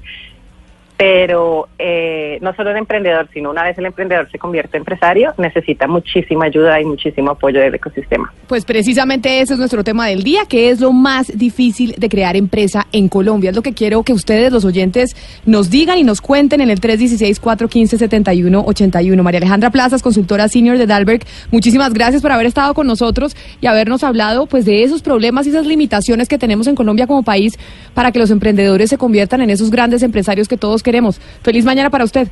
[0.97, 5.35] Pero eh, no solo el emprendedor, sino una vez el emprendedor se convierte en empresario,
[5.39, 8.33] necesita muchísima ayuda y muchísimo apoyo del ecosistema.
[8.47, 12.37] Pues precisamente ese es nuestro tema del día, que es lo más difícil de crear
[12.37, 13.51] empresa en Colombia.
[13.51, 16.81] Es lo que quiero que ustedes, los oyentes, nos digan y nos cuenten en el
[16.81, 19.23] 316-415-7181.
[19.23, 23.67] María Alejandra Plazas, consultora senior de Dalberg, muchísimas gracias por haber estado con nosotros y
[23.67, 27.59] habernos hablado pues de esos problemas y esas limitaciones que tenemos en Colombia como país
[27.95, 31.21] para que los emprendedores se conviertan en esos grandes empresarios que todos queremos.
[31.43, 32.29] Feliz mañana para usted.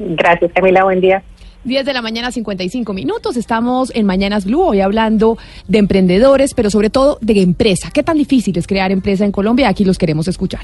[0.00, 0.82] Gracias, Camila.
[0.82, 1.22] Buen día.
[1.64, 3.36] 10 de la mañana, 55 minutos.
[3.36, 5.36] Estamos en Mañanas Blue, hoy hablando
[5.68, 7.90] de emprendedores, pero sobre todo de empresa.
[7.92, 9.68] ¿Qué tan difícil es crear empresa en Colombia?
[9.68, 10.62] Aquí los queremos escuchar.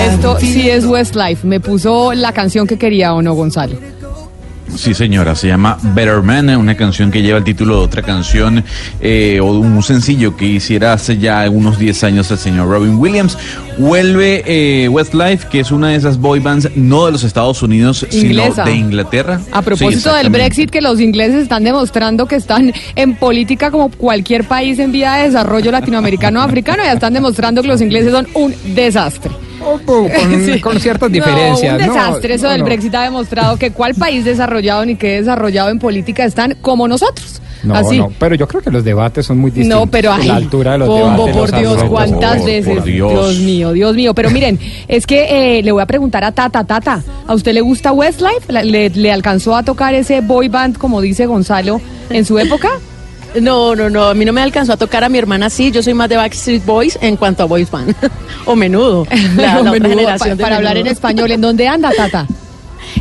[0.00, 1.46] Esto sí es Westlife.
[1.46, 3.97] Me puso la canción que quería o no, Gonzalo.
[4.76, 8.64] Sí, señora, se llama Better Man, una canción que lleva el título de otra canción
[9.00, 12.94] eh, o de un sencillo que hiciera hace ya unos 10 años el señor Robin
[12.96, 13.36] Williams.
[13.78, 18.06] Vuelve eh, Westlife, que es una de esas boy bands, no de los Estados Unidos,
[18.12, 18.52] Inglesa.
[18.64, 19.40] sino de Inglaterra.
[19.52, 20.30] A propósito Sí, del.
[20.30, 25.14] Brexit, que los ingleses están demostrando que están en política como cualquier país en vía
[25.14, 29.30] de desarrollo latinoamericano o africano, ya están demostrando que los ingleses son un desastre.
[29.86, 30.08] Con,
[30.44, 30.60] Sí.
[30.60, 31.80] con ciertas No, diferencias.
[31.80, 31.92] un ¿no?
[31.94, 32.34] desastre.
[32.34, 32.64] Eso No, del no.
[32.66, 37.40] Brexit ha demostrado que cuál país desarrollado ni qué desarrollado en política están como nosotros.
[37.64, 37.98] No, Así.
[37.98, 39.80] no, pero yo creo que los debates son muy distintos.
[39.80, 41.34] No, pero ay, la altura de los Pombo, debates.
[41.34, 41.90] por los Dios, argumentos.
[41.90, 42.84] cuántas Por veces.
[42.84, 43.38] Dios.
[43.40, 44.14] mío, Dios mío.
[44.14, 47.60] Pero miren, es que eh, le voy a preguntar a Tata, Tata, ¿a usted le
[47.60, 48.52] gusta Westlife?
[48.52, 52.68] ¿La- ¿Le, le alcanzó a tocar ese boy band, como dice Gonzalo, en su época?
[53.40, 55.82] No, no, no, a mí no me alcanzó a tocar a mi hermana, sí, yo
[55.82, 57.94] soy más de Backstreet Boys en cuanto a boys band,
[58.46, 62.26] o menudo, la, otra generación pa- de para hablar en español, ¿en dónde anda, Tata?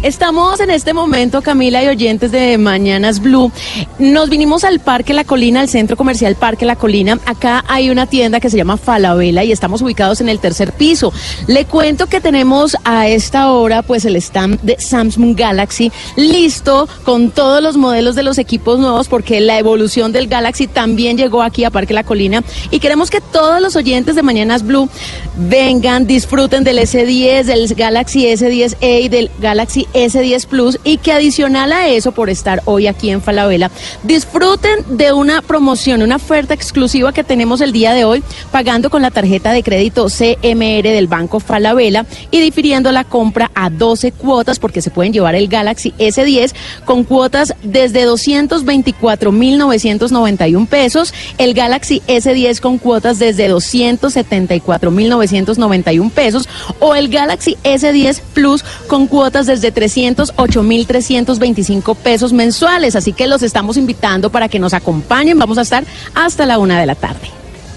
[0.04, 3.52] Estamos en este momento, Camila y oyentes de Mañanas Blue.
[3.98, 7.20] Nos vinimos al Parque La Colina, al centro comercial Parque La Colina.
[7.26, 11.12] Acá hay una tienda que se llama Falabella y estamos ubicados en el tercer piso.
[11.48, 17.32] Le cuento que tenemos a esta hora pues el stand de Samsung Galaxy listo con
[17.32, 21.64] todos los modelos de los equipos nuevos porque la evolución del Galaxy también llegó aquí
[21.64, 24.90] a Parque La Colina y queremos que todos los oyentes de Mañanas Blue
[25.38, 31.72] vengan, disfruten del S10, del Galaxy S10e y del Galaxy S10 Plus y que adicional
[31.72, 33.72] a eso, por estar hoy aquí en Falabella,
[34.04, 39.02] disfruten de una promoción, una oferta exclusiva que tenemos el día de hoy pagando con
[39.02, 44.60] la tarjeta de crédito CMR del Banco Falabella y difiriendo la compra a 12 cuotas
[44.60, 46.54] porque se pueden llevar el Galaxy S10
[46.86, 57.10] con cuotas desde 224.991 pesos, el Galaxy S10 con cuotas desde 274.991 pesos o el
[57.10, 62.96] Galaxy S10 Plus con cuotas desde 308.325 pesos mensuales.
[62.96, 65.38] Así que los estamos invitando para que nos acompañen.
[65.38, 65.84] Vamos a estar
[66.16, 67.30] hasta la una de la tarde.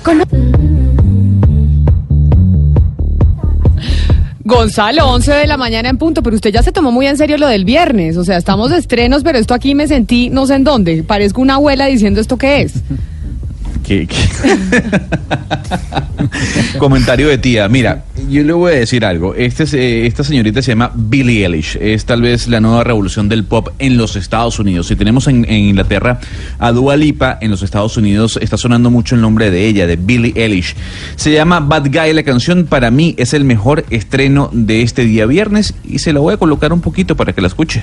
[0.02, 0.22] Con-
[4.42, 7.38] Gonzalo, 11 de la mañana en punto, pero usted ya se tomó muy en serio
[7.38, 8.16] lo del viernes.
[8.16, 11.02] O sea, estamos de estrenos, pero esto aquí me sentí no sé en dónde.
[11.04, 12.74] Parezco una abuela diciendo esto qué es.
[16.78, 17.68] Comentario de tía.
[17.68, 19.34] Mira, yo le voy a decir algo.
[19.34, 21.76] Este, es, esta señorita se llama Billie Eilish.
[21.80, 24.86] Es tal vez la nueva revolución del pop en los Estados Unidos.
[24.86, 26.20] Si tenemos en, en Inglaterra
[26.58, 29.96] a Dua Lipa, en los Estados Unidos está sonando mucho el nombre de ella, de
[29.96, 30.76] Billie Eilish.
[31.16, 32.12] Se llama Bad Guy.
[32.12, 36.20] La canción para mí es el mejor estreno de este día viernes y se la
[36.20, 37.82] voy a colocar un poquito para que la escuche.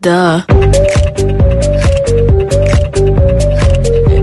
[0.00, 0.42] Duh.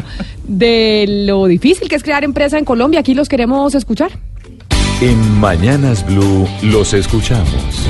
[0.46, 3.00] de lo difícil que es crear empresa en Colombia.
[3.00, 4.10] Aquí los queremos escuchar.
[5.00, 7.88] En Mañanas Blue los escuchamos.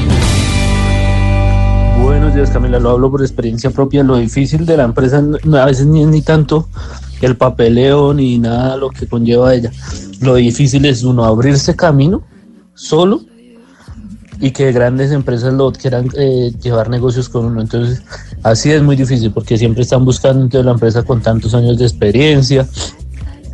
[2.11, 2.81] Buenos días, Camila.
[2.81, 4.03] Lo hablo por experiencia propia.
[4.03, 6.69] Lo difícil de la empresa a veces ni es ni tanto
[7.21, 9.71] el papeleo ni nada lo que conlleva ella.
[10.21, 12.25] Lo difícil es uno abrirse camino
[12.75, 13.21] solo
[14.41, 17.61] y que grandes empresas lo quieran eh, llevar negocios con uno.
[17.61, 18.03] Entonces,
[18.43, 21.85] así es muy difícil porque siempre están buscando entonces, la empresa con tantos años de
[21.85, 22.67] experiencia,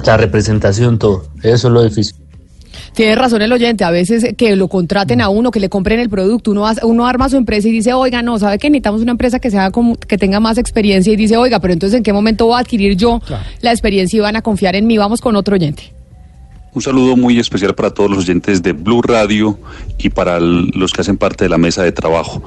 [0.07, 1.27] la representación, todo.
[1.43, 2.26] Eso es lo difícil.
[2.97, 6.09] Tiene razón el oyente, a veces que lo contraten a uno, que le compren el
[6.09, 9.39] producto, uno, uno arma su empresa y dice, oiga, no, ¿sabe que necesitamos una empresa
[9.39, 11.13] que sea como, que tenga más experiencia?
[11.13, 13.21] Y dice, oiga, pero entonces ¿en qué momento voy a adquirir yo
[13.61, 14.97] la experiencia y van a confiar en mí?
[14.97, 15.93] Vamos con otro oyente.
[16.73, 19.59] Un saludo muy especial para todos los oyentes de Blue Radio
[19.99, 22.43] y para los que hacen parte de la mesa de trabajo.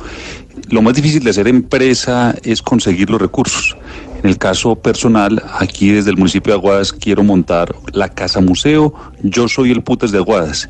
[0.71, 3.77] Lo más difícil de hacer empresa es conseguir los recursos.
[4.21, 8.93] En el caso personal, aquí desde el municipio de Aguadas quiero montar la casa museo.
[9.23, 10.69] Yo soy el putas de Aguadas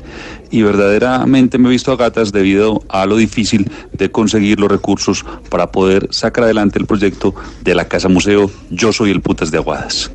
[0.52, 5.24] y verdaderamente me he visto a gatas debido a lo difícil de conseguir los recursos
[5.48, 8.50] para poder sacar adelante el proyecto de la casa museo.
[8.70, 10.12] Yo soy el putas de Aguadas.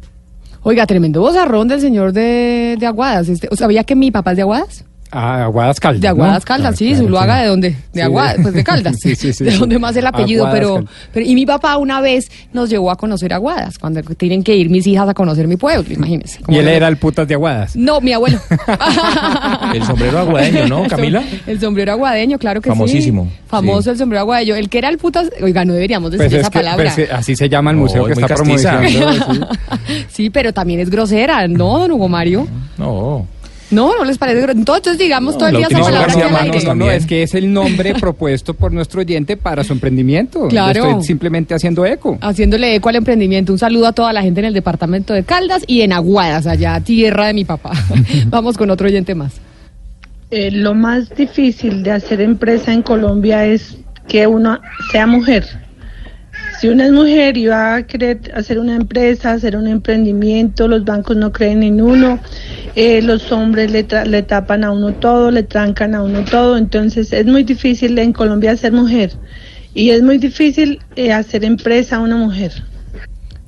[0.62, 3.28] Oiga, tremendo bozarrón del señor de, de Aguadas.
[3.28, 4.86] Este, ¿o ¿Sabía que mi papá es de Aguadas?
[5.12, 6.02] Ah, Aguadas Caldas.
[6.02, 6.46] De Aguadas ¿no?
[6.46, 7.42] Caldas, Ah, sí, claro, Zuluaga, sí.
[7.44, 7.70] ¿de dónde?
[7.70, 8.02] De Sí.
[8.02, 8.96] Aguadas, pues de Caldas.
[9.02, 9.58] Sí, sí, sí, de sí.
[9.58, 10.84] dónde más el apellido, pero.
[11.16, 14.86] Y mi papá una vez nos llevó a conocer Aguadas, cuando tienen que ir mis
[14.88, 16.40] hijas a conocer mi pueblo, imagínense.
[16.48, 17.76] Y él era el putas de Aguadas.
[17.76, 18.40] No, mi abuelo.
[19.74, 21.24] El sombrero aguadeño, ¿no, Camila?
[21.48, 23.26] El sombrero aguadeño, claro que Famosísimo.
[23.26, 23.38] sí.
[23.48, 23.90] Famoso Sí.
[23.92, 24.56] el sombrero aguadeño.
[24.56, 26.84] El que era el putas, oiga, no deberíamos decir Pues es esa que, palabra.
[26.94, 28.90] pues, eh, así se llama el No, museo que está promocionando.
[28.90, 29.40] sí.
[30.10, 32.48] Sí, pero también es grosera, ¿no, don Hugo Mario?
[32.78, 33.28] No.
[33.72, 34.52] No, no les parece.
[34.52, 36.64] Entonces, digamos todo el día esa palabra al aire.
[36.66, 40.48] No, no, es que es el nombre propuesto por nuestro oyente para su emprendimiento.
[40.48, 40.84] Claro.
[40.84, 42.18] Le Estoy simplemente haciendo eco.
[42.22, 43.52] Haciéndole eco al emprendimiento.
[43.52, 46.80] Un saludo a toda la gente en el departamento de Caldas y en Aguadas, allá,
[46.82, 47.72] tierra de mi papá.
[48.28, 49.34] Vamos con otro oyente más.
[50.32, 54.60] Eh, lo más difícil de hacer empresa en Colombia es que uno
[54.92, 55.65] sea mujer.
[56.66, 61.32] Si una mujer va a querer hacer una empresa, hacer un emprendimiento, los bancos no
[61.32, 62.18] creen en uno,
[62.76, 66.58] eh, los hombres le, tra- le tapan a uno todo, le trancan a uno todo,
[66.58, 69.12] entonces es muy difícil en Colombia ser mujer
[69.76, 72.52] y es muy difícil eh, hacer empresa a una mujer.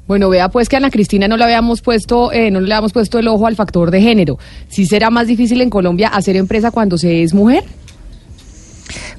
[0.05, 2.93] Bueno, vea pues que a Ana Cristina no le habíamos puesto, eh, no le habíamos
[2.93, 4.37] puesto el ojo al factor de género.
[4.67, 7.63] ¿Sí será más difícil en Colombia hacer empresa cuando se es mujer?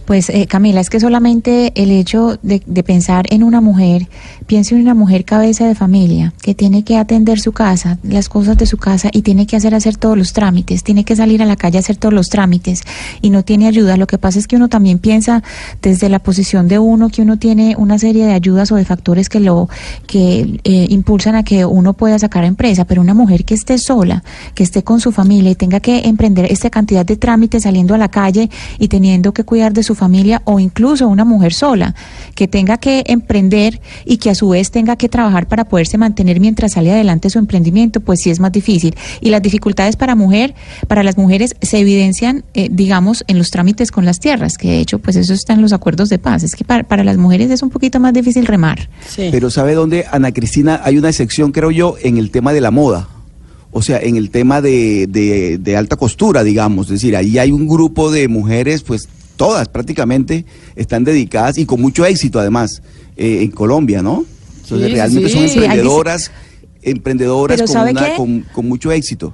[0.09, 4.09] Pues eh, Camila, es que solamente el hecho de, pensar en una mujer,
[4.47, 8.57] piense en una mujer cabeza de familia que tiene que atender su casa, las cosas
[8.57, 11.45] de su casa y tiene que hacer hacer todos los trámites, tiene que salir a
[11.45, 12.85] la calle a hacer todos los trámites
[13.21, 13.99] y no tiene ayuda.
[13.99, 15.43] Lo que pasa es que uno también piensa
[15.83, 19.29] desde la posición de uno que uno tiene una serie de ayudas o de factores
[19.29, 19.69] que lo
[20.07, 24.25] que eh, impulsan a que uno pueda sacar empresa, pero una mujer que esté sola,
[24.55, 27.99] que esté con su familia y tenga que emprender esta cantidad de trámites saliendo a
[27.99, 31.95] la calle y teniendo que cuidar de su familia o incluso una mujer sola
[32.35, 36.41] que tenga que emprender y que a su vez tenga que trabajar para poderse mantener
[36.41, 38.95] mientras sale adelante su emprendimiento, pues sí es más difícil.
[39.21, 40.55] Y las dificultades para mujer,
[40.87, 44.79] para las mujeres se evidencian, eh, digamos, en los trámites con las tierras, que de
[44.79, 46.43] hecho, pues eso está en los acuerdos de paz.
[46.43, 48.89] Es que para, para las mujeres es un poquito más difícil remar.
[49.17, 52.71] Pero ¿sabe dónde, Ana Cristina, hay una excepción, creo yo, en el tema de la
[52.71, 53.09] moda?
[53.71, 56.87] O sea, en el tema de, de, de alta costura, digamos.
[56.87, 59.09] Es decir, ahí hay un grupo de mujeres, pues
[59.39, 60.45] todas prácticamente
[60.77, 62.83] están dedicadas y con mucho éxito además
[63.17, 64.27] eh, en Colombia, ¿no?
[64.63, 65.35] Entonces Sí, realmente sí.
[65.35, 66.31] son Sí, emprendedoras,
[66.83, 69.33] emprendedoras con, ¿sabe una- con, con mucho éxito.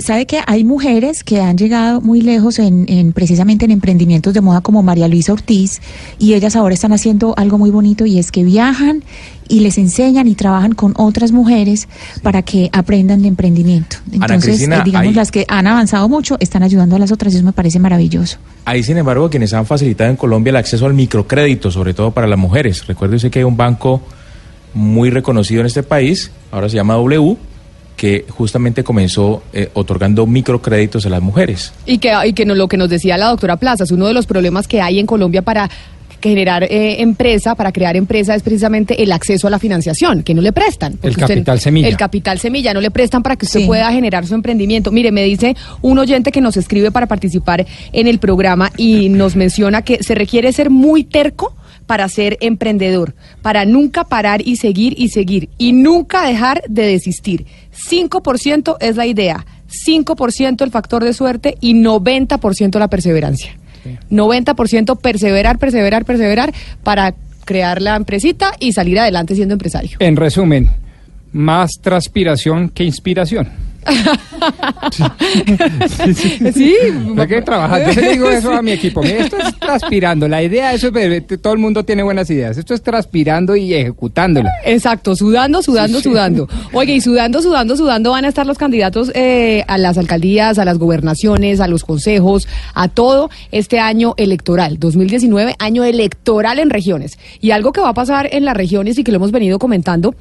[0.00, 4.40] ¿Sabe que hay mujeres que han llegado muy lejos en, en precisamente en emprendimientos de
[4.40, 5.80] moda como María Luisa Ortiz
[6.20, 9.02] y ellas ahora están haciendo algo muy bonito y es que viajan
[9.48, 11.88] y les enseñan y trabajan con otras mujeres
[12.22, 13.96] para que aprendan de emprendimiento.
[14.12, 17.32] Entonces, Cristina, eh, digamos, hay- las que han avanzado mucho están ayudando a las otras
[17.34, 18.38] y eso me parece maravilloso.
[18.66, 22.28] Hay, sin embargo, quienes han facilitado en Colombia el acceso al microcrédito, sobre todo para
[22.28, 22.86] las mujeres.
[22.86, 24.00] Recuerde usted que hay un banco
[24.74, 27.36] muy reconocido en este país, ahora se llama W,
[27.98, 31.72] que justamente comenzó eh, otorgando microcréditos a las mujeres.
[31.84, 34.24] Y que, y que no, lo que nos decía la doctora Plazas, uno de los
[34.24, 35.68] problemas que hay en Colombia para
[36.20, 40.42] generar eh, empresa, para crear empresa, es precisamente el acceso a la financiación, que no
[40.42, 40.98] le prestan.
[41.02, 41.88] El capital semilla.
[41.88, 43.66] El capital semilla, no le prestan para que usted Sí.
[43.66, 44.90] pueda generar su emprendimiento.
[44.90, 49.36] Mire, me dice un oyente que nos escribe para participar en el programa y nos
[49.36, 51.54] menciona que se requiere ser muy terco
[51.88, 57.46] para ser emprendedor, para nunca parar y seguir y seguir y nunca dejar de desistir.
[57.90, 59.46] 5% es la idea,
[59.86, 63.56] 5% el factor de suerte y 90% la perseverancia.
[64.10, 67.14] 90% perseverar, perseverar, perseverar para
[67.46, 69.96] crear la empresita y salir adelante siendo empresario.
[70.00, 70.68] En resumen,
[71.32, 73.48] más transpiración que inspiración.
[76.54, 76.74] Sí.
[77.16, 77.92] Hay que trabajar.
[77.92, 79.02] Yo le digo eso a mi equipo.
[79.02, 80.28] Mira, esto es transpirando.
[80.28, 82.56] La idea eso es todo el mundo tiene buenas ideas.
[82.56, 84.50] Esto es transpirando y ejecutándola.
[84.64, 86.48] Exacto, sudando, sudando, sudando.
[86.72, 90.64] Oye, y sudando, sudando, sudando van a estar los candidatos eh, a las alcaldías, a
[90.64, 97.18] las gobernaciones, a los consejos, a todo este año electoral, 2019, año electoral en regiones.
[97.40, 100.14] Y algo que va a pasar en las regiones y que lo hemos venido comentando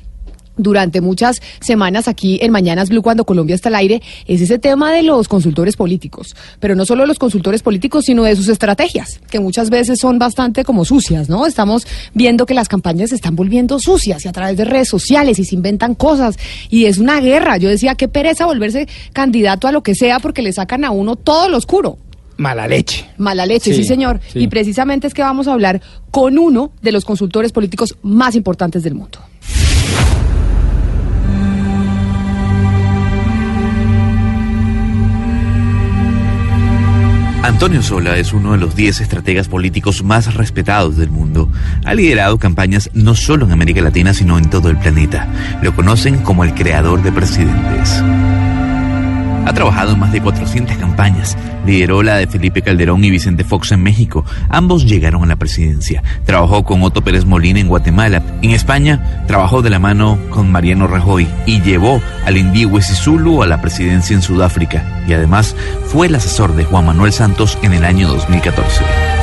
[0.57, 4.91] durante muchas semanas aquí en Mañanas Blue cuando Colombia está al aire es ese tema
[4.93, 9.19] de los consultores políticos, pero no solo de los consultores políticos, sino de sus estrategias,
[9.29, 11.45] que muchas veces son bastante como sucias, ¿no?
[11.45, 15.39] Estamos viendo que las campañas se están volviendo sucias y a través de redes sociales
[15.39, 16.37] y se inventan cosas
[16.69, 17.57] y es una guerra.
[17.57, 21.15] Yo decía, qué pereza volverse candidato a lo que sea porque le sacan a uno
[21.15, 21.97] todo lo oscuro.
[22.37, 23.05] Mala leche.
[23.17, 24.19] Mala leche, sí, Sí, señor.
[24.31, 24.39] sí.
[24.39, 28.83] Y precisamente es que vamos a hablar con uno de los consultores políticos más importantes
[28.83, 29.19] del mundo.
[37.43, 41.49] Antonio Sola es uno de los 10 estrategas políticos más respetados del mundo.
[41.85, 45.27] Ha liderado campañas no solo en América Latina, sino en todo el planeta.
[45.61, 48.03] Lo conocen como el creador de presidentes.
[49.47, 51.37] Ha trabajado en más de 400 campañas.
[51.65, 54.25] Lideró la de Felipe Calderón y Vicente Fox en México.
[54.49, 56.03] Ambos llegaron a la presidencia.
[56.25, 58.21] Trabajó con Otto Pérez Molina en Guatemala.
[58.41, 63.47] En España, trabajó de la mano con Mariano Rajoy y llevó al Indiwe Sisulu a
[63.47, 64.83] la presidencia en Sudáfrica.
[65.07, 65.55] Y además
[65.85, 69.16] fue el asesor de Juan Manuel Santos en el año 2014.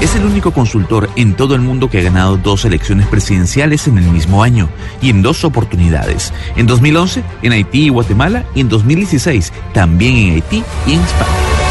[0.00, 3.98] Es el único consultor en todo el mundo que ha ganado dos elecciones presidenciales en
[3.98, 4.68] el mismo año
[5.02, 6.32] y en dos oportunidades.
[6.56, 11.67] En 2011 en Haití y Guatemala y en 2016 también en Haití y en España.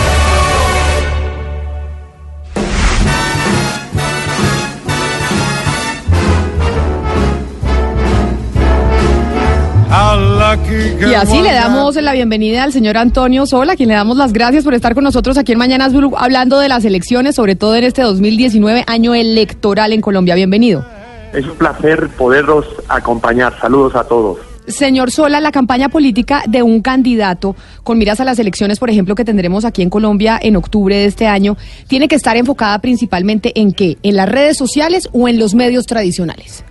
[10.70, 14.34] Y así le damos la bienvenida al señor Antonio Sola, a quien le damos las
[14.34, 17.76] gracias por estar con nosotros aquí en Mañanas Blue, hablando de las elecciones, sobre todo
[17.76, 20.36] en este 2019, año electoral en Colombia.
[20.36, 20.86] Bienvenido.
[21.34, 23.58] Es un placer poderlos acompañar.
[23.62, 24.40] Saludos a todos.
[24.68, 29.16] Señor Sola, la campaña política de un candidato con miras a las elecciones, por ejemplo,
[29.16, 31.56] que tendremos aquí en Colombia en octubre de este año,
[31.88, 33.98] tiene que estar enfocada principalmente en qué?
[34.04, 36.66] ¿En las redes sociales o en los medios tradicionales?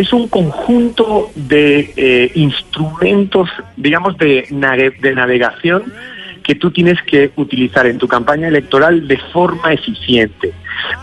[0.00, 5.82] Es un conjunto de eh, instrumentos, digamos, de, nave- de navegación
[6.44, 10.52] que tú tienes que utilizar en tu campaña electoral de forma eficiente.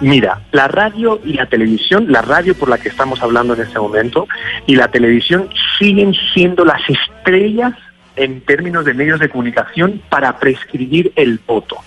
[0.01, 3.77] Mira, la radio y la televisión, la radio por la que estamos hablando en este
[3.79, 4.27] momento
[4.65, 7.73] y la televisión siguen siendo las estrellas
[8.15, 11.77] en términos de medios de comunicación para prescribir el voto.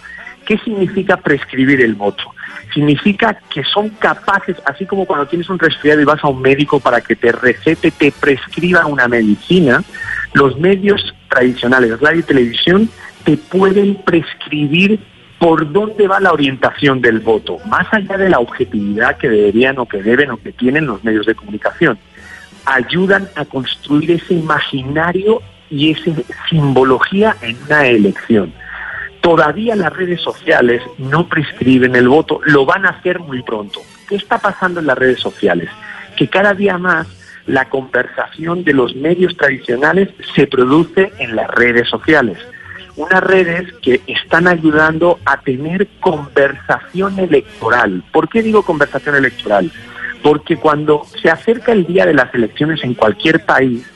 [0.45, 2.35] ¿Qué significa prescribir el voto?
[2.73, 6.81] Significa que son capaces, así como cuando tienes un resfriado y vas a un médico
[6.81, 9.83] para que te recete, te prescriba una medicina,
[10.35, 12.91] los medios tradicionales, radio y televisión,
[13.25, 15.01] te pueden prescribir
[15.39, 19.87] por dónde va la orientación del voto, más allá de la objetividad que deberían o
[19.87, 21.99] que deben o que tienen los medios de comunicación.
[22.65, 25.41] Ayudan a construir ese imaginario
[25.71, 26.11] y esa
[26.49, 28.53] simbología en una elección.
[29.21, 33.81] Todavía las redes sociales no prescriben el voto, lo van a hacer muy pronto.
[34.09, 35.69] ¿Qué está pasando en las redes sociales?
[36.17, 37.07] Que cada día más
[37.47, 42.39] la conversación de los medios tradicionales se produce en las redes sociales.
[42.97, 48.03] Unas redes que están ayudando a tener conversación electoral.
[48.13, 49.71] ¿Por qué digo conversación electoral?
[50.23, 53.89] Porque cuando se acerca el día de las elecciones en cualquier país,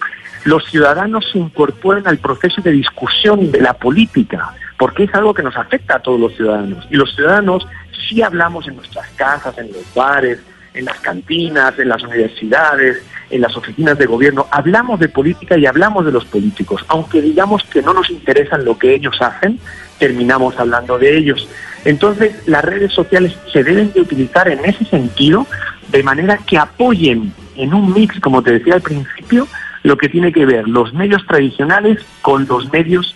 [0.44, 5.44] los ciudadanos se incorporan al proceso de discusión de la política, porque es algo que
[5.44, 6.84] nos afecta a todos los ciudadanos.
[6.90, 7.68] Y los ciudadanos
[8.08, 10.40] sí hablamos en nuestras casas, en los bares,
[10.74, 15.66] en las cantinas, en las universidades, en las oficinas de gobierno, hablamos de política y
[15.66, 16.84] hablamos de los políticos.
[16.88, 19.60] Aunque digamos que no nos interesan lo que ellos hacen,
[20.00, 21.48] terminamos hablando de ellos.
[21.84, 25.46] Entonces, las redes sociales se deben de utilizar en ese sentido,
[25.92, 29.46] de manera que apoyen en un mix, como te decía al principio,
[29.84, 33.14] lo que tiene que ver los medios tradicionales con los medios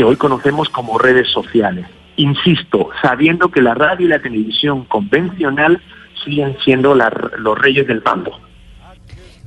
[0.00, 1.84] que hoy conocemos como redes sociales.
[2.16, 5.78] Insisto, sabiendo que la radio y la televisión convencional
[6.24, 8.32] siguen siendo la- los reyes del bando.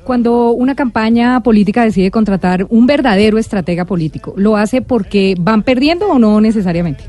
[0.04, 6.08] Cuando una campaña política decide contratar un verdadero estratega político, ¿lo hace porque van perdiendo
[6.08, 7.06] o no necesariamente?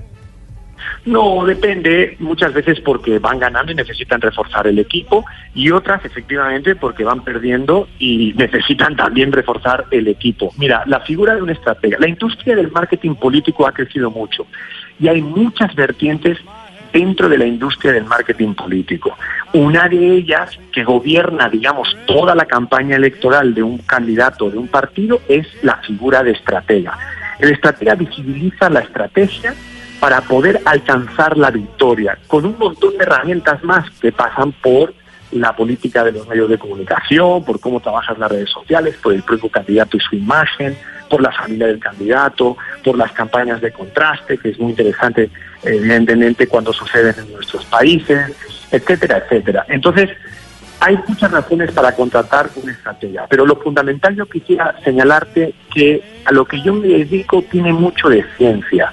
[1.06, 5.24] No, depende muchas veces porque van ganando y necesitan reforzar el equipo
[5.54, 10.52] y otras efectivamente porque van perdiendo y necesitan también reforzar el equipo.
[10.56, 14.46] Mira, la figura de un estratega, la industria del marketing político ha crecido mucho
[14.98, 16.38] y hay muchas vertientes
[16.92, 19.16] dentro de la industria del marketing político.
[19.52, 24.68] Una de ellas que gobierna, digamos, toda la campaña electoral de un candidato de un
[24.68, 26.96] partido es la figura de estratega.
[27.40, 29.54] El estratega visibiliza la estrategia
[30.00, 34.92] para poder alcanzar la victoria, con un montón de herramientas más que pasan por
[35.32, 39.22] la política de los medios de comunicación, por cómo trabajas las redes sociales, por el
[39.22, 40.76] propio candidato y su imagen,
[41.08, 45.30] por la familia del candidato, por las campañas de contraste, que es muy interesante,
[45.62, 48.32] evidentemente, cuando suceden en nuestros países,
[48.70, 49.64] etcétera, etcétera.
[49.68, 50.10] Entonces,
[50.80, 56.32] hay muchas razones para contratar una estrategia, pero lo fundamental yo quisiera señalarte que a
[56.32, 58.92] lo que yo me dedico tiene mucho de ciencia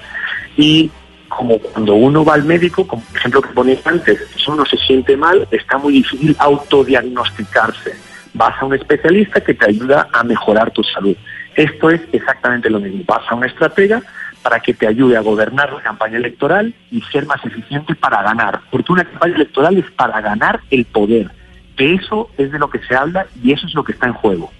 [0.56, 0.90] y
[1.28, 4.76] como cuando uno va al médico, como por ejemplo que ponía antes, si uno se
[4.76, 7.94] siente mal, está muy difícil autodiagnosticarse.
[8.34, 11.16] Vas a un especialista que te ayuda a mejorar tu salud.
[11.54, 13.02] Esto es exactamente lo mismo.
[13.06, 14.02] Vas a una estratega
[14.42, 18.60] para que te ayude a gobernar la campaña electoral y ser más eficiente para ganar.
[18.70, 21.30] Porque una campaña electoral es para ganar el poder.
[21.76, 24.14] De eso es de lo que se habla y eso es lo que está en
[24.14, 24.50] juego.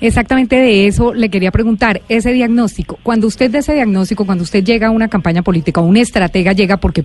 [0.00, 4.64] Exactamente de eso le quería preguntar, ese diagnóstico, cuando usted da ese diagnóstico, cuando usted
[4.64, 7.00] llega a una campaña política, un estratega llega porque,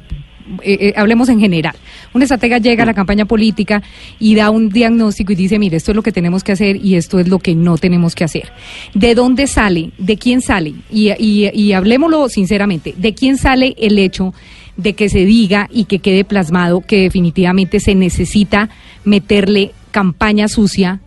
[0.62, 1.76] eh, eh, hablemos en general,
[2.14, 3.82] un estratega llega a la campaña política
[4.20, 6.96] y da un diagnóstico y dice, mire, esto es lo que tenemos que hacer y
[6.96, 8.52] esto es lo que no tenemos que hacer.
[8.94, 9.92] ¿De dónde sale?
[9.98, 10.74] ¿De quién sale?
[10.92, 14.34] Y, y, y hablemoslo sinceramente, ¿de quién sale el hecho
[14.78, 18.70] de que se diga y que quede plasmado que definitivamente se necesita
[19.04, 21.00] meterle campaña sucia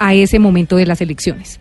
[0.00, 1.60] a ese momento de las elecciones?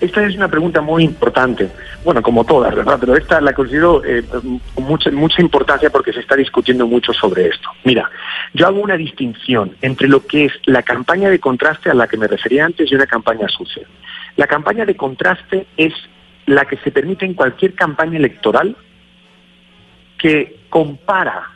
[0.00, 1.68] Esta es una pregunta muy importante.
[2.04, 2.98] Bueno, como todas, ¿verdad?
[3.00, 7.48] Pero esta la considero eh, con mucha, mucha importancia porque se está discutiendo mucho sobre
[7.48, 7.68] esto.
[7.82, 8.08] Mira,
[8.54, 12.16] yo hago una distinción entre lo que es la campaña de contraste a la que
[12.16, 13.88] me refería antes y una campaña sucia.
[14.36, 15.92] La campaña de contraste es
[16.46, 18.76] la que se permite en cualquier campaña electoral
[20.16, 21.50] que compara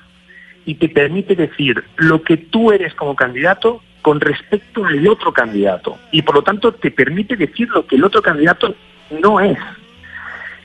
[0.64, 5.98] y te permite decir lo que tú eres como candidato con respecto al otro candidato
[6.10, 8.74] y por lo tanto te permite decir lo que el otro candidato
[9.10, 9.58] no es.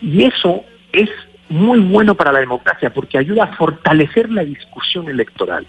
[0.02, 1.10] Y eso es
[1.50, 5.66] muy bueno para la democracia porque ayuda a fortalecer la discusión electoral.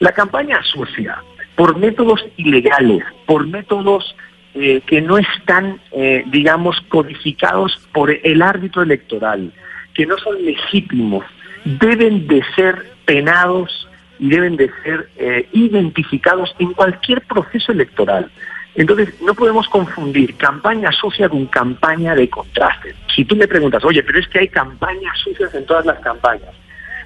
[0.00, 1.22] La campaña sucia,
[1.54, 4.16] por métodos ilegales, por métodos
[4.54, 9.52] eh, que no están, eh, digamos, codificados por el árbitro electoral,
[9.94, 11.24] que no son legítimos,
[11.64, 13.88] deben de ser penados
[14.18, 18.30] y deben de ser eh, identificados en cualquier proceso electoral.
[18.74, 22.94] Entonces, no podemos confundir campaña sucia con campaña de contraste.
[23.14, 26.50] Si tú me preguntas, oye, pero es que hay campañas sucias en todas las campañas.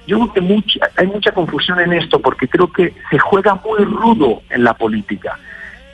[0.07, 3.83] Yo creo que mucha, hay mucha confusión en esto porque creo que se juega muy
[3.83, 5.37] rudo en la política.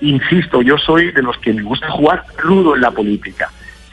[0.01, 3.49] Insisto, yo soy de los que me gusta jugar rudo en la política.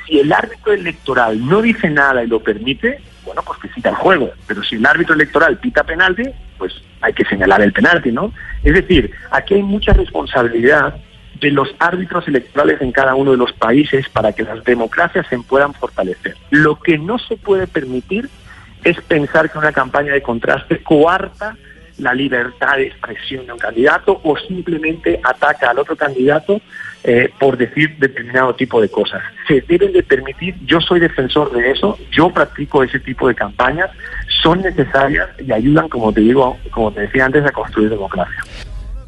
[0.07, 3.95] Si el árbitro electoral no dice nada y lo permite, bueno, pues que cita el
[3.95, 4.31] juego.
[4.47, 6.25] Pero si el árbitro electoral pita penalti,
[6.61, 8.33] pues hay que señalar el penalti, ¿no?
[8.63, 10.95] Es decir, aquí hay mucha responsabilidad
[11.41, 15.39] de los árbitros electorales en cada uno de los países para que las democracias se
[15.39, 16.37] puedan fortalecer.
[16.51, 18.29] Lo que no se puede permitir
[18.85, 21.57] es pensar que una campaña de contraste coarta
[21.97, 26.61] la libertad de expresión de un candidato o simplemente ataca al otro candidato
[27.05, 29.23] eh, por decir determinado tipo de cosas.
[29.51, 33.91] Se deben de permitir, yo soy defensor de eso, yo practico ese tipo de campañas,
[34.45, 38.45] son necesarias y ayudan, como te digo, como te decía antes, a construir democracia.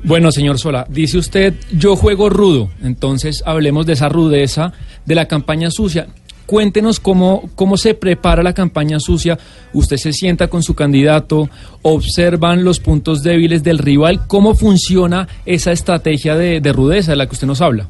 [0.02, 4.72] Bueno, señor Sola, dice usted, yo juego rudo, entonces hablemos de esa rudeza
[5.06, 6.08] de la campaña sucia.
[6.46, 9.38] Cuéntenos cómo, cómo se prepara la campaña sucia.
[9.72, 11.48] Usted se sienta con su candidato,
[11.82, 14.26] observan los puntos débiles del rival.
[14.26, 17.86] ¿Cómo funciona esa estrategia de, de rudeza de la que usted nos habla?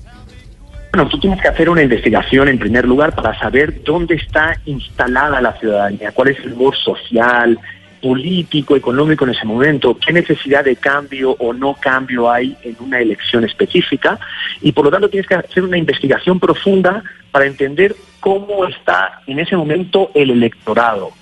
[0.92, 5.40] Bueno, tú tienes que hacer una investigación en primer lugar para saber dónde está instalada
[5.40, 7.58] la ciudadanía, cuál es el humor social,
[8.02, 13.00] político, económico en ese momento, qué necesidad de cambio o no cambio hay en una
[13.00, 14.18] elección específica
[14.60, 19.38] y por lo tanto tienes que hacer una investigación profunda para entender cómo está en
[19.38, 21.12] ese momento el electorado.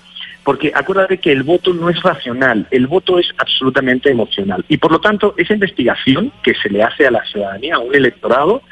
[0.43, 4.65] Porque acuérdate que el voto no es racional, el voto es absolutamente emocional.
[4.67, 7.95] Y por lo tanto, esa investigación que se le hace a la ciudadanía, a un
[7.95, 8.63] electorado,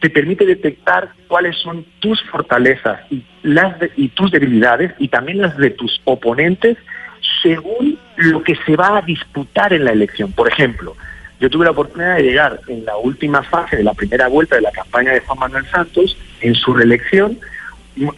[0.00, 5.56] te permite detectar cuáles son tus fortalezas y, las y tus debilidades y también las
[5.56, 6.76] de tus oponentes
[7.42, 10.32] según lo que se va a disputar en la elección.
[10.32, 10.96] Por ejemplo,
[11.40, 14.62] yo tuve la oportunidad de llegar en la última fase de la primera vuelta de
[14.62, 17.38] la campaña de Juan Manuel Santos en su reelección,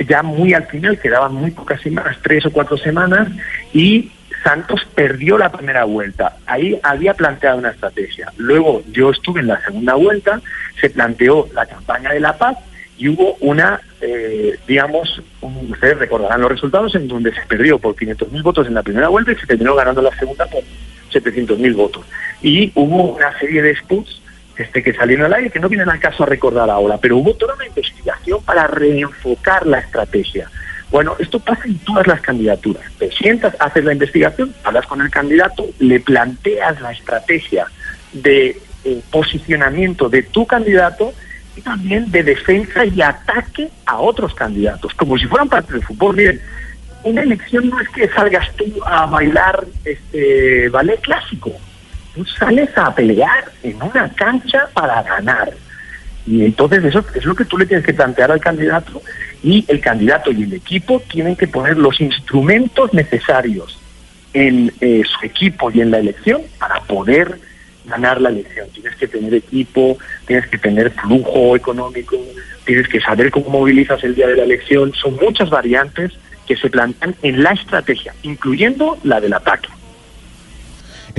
[0.07, 3.29] ya muy al final, quedaban muy pocas semanas, tres o cuatro semanas,
[3.73, 4.11] y
[4.43, 6.37] Santos perdió la primera vuelta.
[6.47, 8.33] Ahí había planteado una estrategia.
[8.37, 10.41] Luego yo estuve en la segunda vuelta,
[10.81, 12.57] se planteó la campaña de la paz
[12.97, 18.43] y hubo una, eh, digamos, ustedes recordarán los resultados en donde se perdió por 500.000
[18.43, 20.63] votos en la primera vuelta y se terminó ganando la segunda por
[21.13, 22.05] 700.000 votos.
[22.43, 24.21] Y hubo una serie de spots
[24.57, 27.35] este, que salieron al aire que no vienen al caso a recordar ahora, pero hubo
[27.35, 30.51] toda una investigación para reenfocar la estrategia.
[30.91, 32.83] Bueno, esto pasa en todas las candidaturas.
[32.99, 37.67] Te sientas, haces la investigación, hablas con el candidato, le planteas la estrategia
[38.13, 41.13] de eh, posicionamiento de tu candidato
[41.57, 46.17] y también de defensa y ataque a otros candidatos, como si fueran parte del fútbol.
[46.17, 46.41] Miren,
[47.05, 51.53] una elección no es que salgas tú a bailar este ballet clásico,
[52.15, 55.53] tú sales a pelear en una cancha para ganar.
[56.31, 59.03] Y entonces eso es lo que tú le tienes que plantear al candidato
[59.43, 63.77] y el candidato y el equipo tienen que poner los instrumentos necesarios
[64.33, 67.37] en eh, su equipo y en la elección para poder
[67.85, 68.69] ganar la elección.
[68.73, 72.17] Tienes que tener equipo, tienes que tener flujo económico,
[72.65, 74.93] tienes que saber cómo movilizas el día de la elección.
[74.95, 76.13] Son muchas variantes
[76.47, 79.69] que se plantean en la estrategia, incluyendo la del ataque.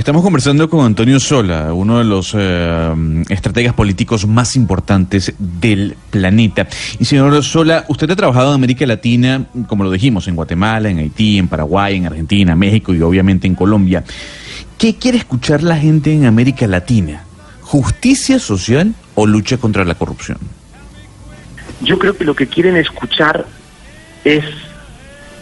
[0.02, 6.66] Estamos conversando con Antonio Sola, uno de los eh, estrategas políticos más importantes del planeta.
[6.98, 10.98] Y señor Sola, usted ha trabajado en América Latina, como lo dijimos, en Guatemala, en
[10.98, 14.02] Haití, en Paraguay, en Argentina, México y obviamente en Colombia.
[14.76, 17.22] ¿Qué quiere escuchar la gente en América Latina?
[17.60, 20.38] ¿Justicia social o lucha contra la corrupción?
[21.80, 23.46] Yo creo que lo que quieren escuchar
[24.24, 24.44] es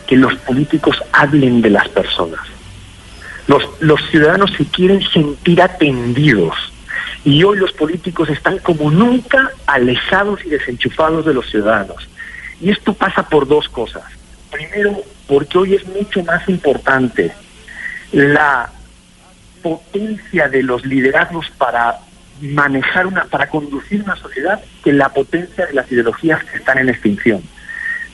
[0.06, 2.49] que los políticos hablen de las personas.
[3.80, 6.54] Los, ciudadanos se quieren sentir atendidos
[7.24, 12.08] y hoy los políticos están como nunca alejados y desenchufados de los ciudadanos.
[12.60, 14.04] Y esto pasa por dos cosas.
[14.52, 17.32] Primero, porque hoy es mucho más importante
[18.12, 18.70] la
[19.62, 21.98] potencia de los liderazgos para
[22.40, 26.88] manejar una, para conducir una sociedad que la potencia de las ideologías que están en
[26.88, 27.42] extinción.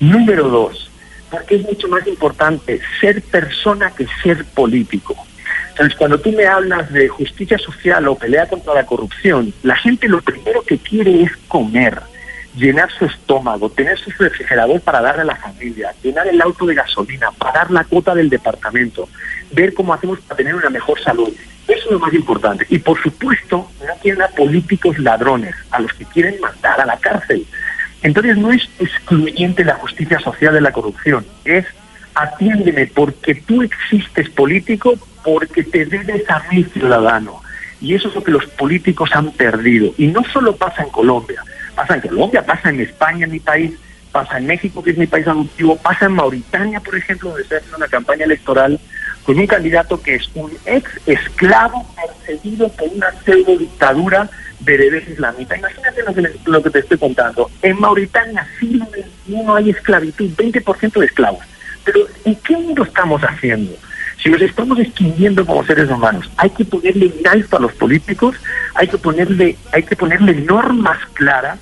[0.01, 0.86] Número dos,
[1.31, 5.17] porque es mucho más importante ser persona que ser político.
[5.71, 10.09] Entonces, cuando tú me hablas de justicia social o pelea contra la corrupción, la gente
[10.09, 12.01] lo primero que quiere es comer,
[12.57, 16.75] llenar su estómago, tener su refrigerador para darle a la familia, llenar el auto de
[16.75, 19.09] gasolina, pagar la cuota del departamento,
[19.53, 21.29] ver cómo hacemos para tener una mejor salud.
[21.69, 22.67] Eso es lo más importante.
[22.71, 26.97] Y por supuesto, no tienen a políticos ladrones, a los que quieren mandar a la
[26.97, 27.45] cárcel.
[28.07, 31.67] Entonces no es excluyente la justicia social de la corrupción, es
[32.15, 34.95] atiéndeme porque tú existes político,
[35.25, 37.43] porque te debes a mí ciudadano.
[37.81, 39.93] Y eso es lo que los políticos han perdido.
[39.99, 41.43] Y no solo pasa en Colombia,
[41.75, 43.73] pasa en Colombia, pasa en España, mi país,
[44.13, 47.57] pasa en México, que es mi país adoptivo, pasa en Mauritania, por ejemplo, donde se
[47.57, 48.79] hace una campaña electoral
[49.27, 55.59] con un candidato que es un ex esclavo perseguido por una pseudo dictadura bereber islamita.
[55.59, 57.51] Imagínate lo que, lo que te estoy contando.
[57.61, 61.45] En Mauritania, siglo XXI, hay esclavitud, 20% de esclavos.
[61.85, 63.73] Pero ¿en qué mundo estamos haciendo?
[64.23, 68.37] Si nos estamos extinguiendo como seres humanos, hay que ponerle alto a los políticos,
[68.75, 71.59] hay que ponerle, hay que ponerle normas claras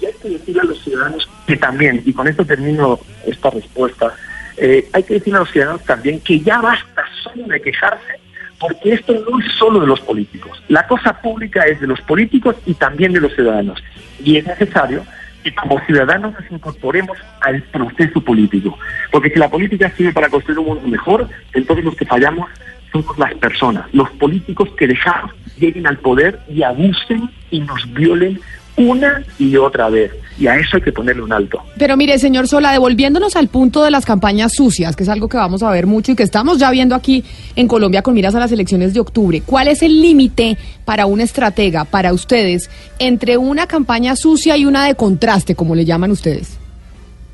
[0.00, 4.14] y hay que decirle a los ciudadanos que también, y con esto termino esta respuesta,
[4.56, 8.20] eh, hay que decirle a los ciudadanos también que ya basta solo de quejarse,
[8.58, 10.62] porque esto no es solo de los políticos.
[10.68, 13.82] La cosa pública es de los políticos y también de los ciudadanos.
[14.22, 15.04] Y es necesario
[15.42, 18.78] que como ciudadanos nos incorporemos al proceso político.
[19.10, 22.48] Porque si la política sirve para construir un mundo mejor, entonces los que fallamos
[22.90, 28.40] somos las personas, los políticos que dejamos lleguen al poder y abusen y nos violen
[28.76, 30.12] una y otra vez.
[30.36, 31.62] Y a eso hay que ponerle un alto.
[31.78, 35.36] Pero mire, señor Sola, devolviéndonos al punto de las campañas sucias, que es algo que
[35.36, 38.40] vamos a ver mucho y que estamos ya viendo aquí en Colombia con miras a
[38.40, 42.68] las elecciones de octubre, ¿cuál es el límite para un estratega, para ustedes,
[42.98, 46.58] entre una campaña sucia y una de contraste, como le llaman ustedes?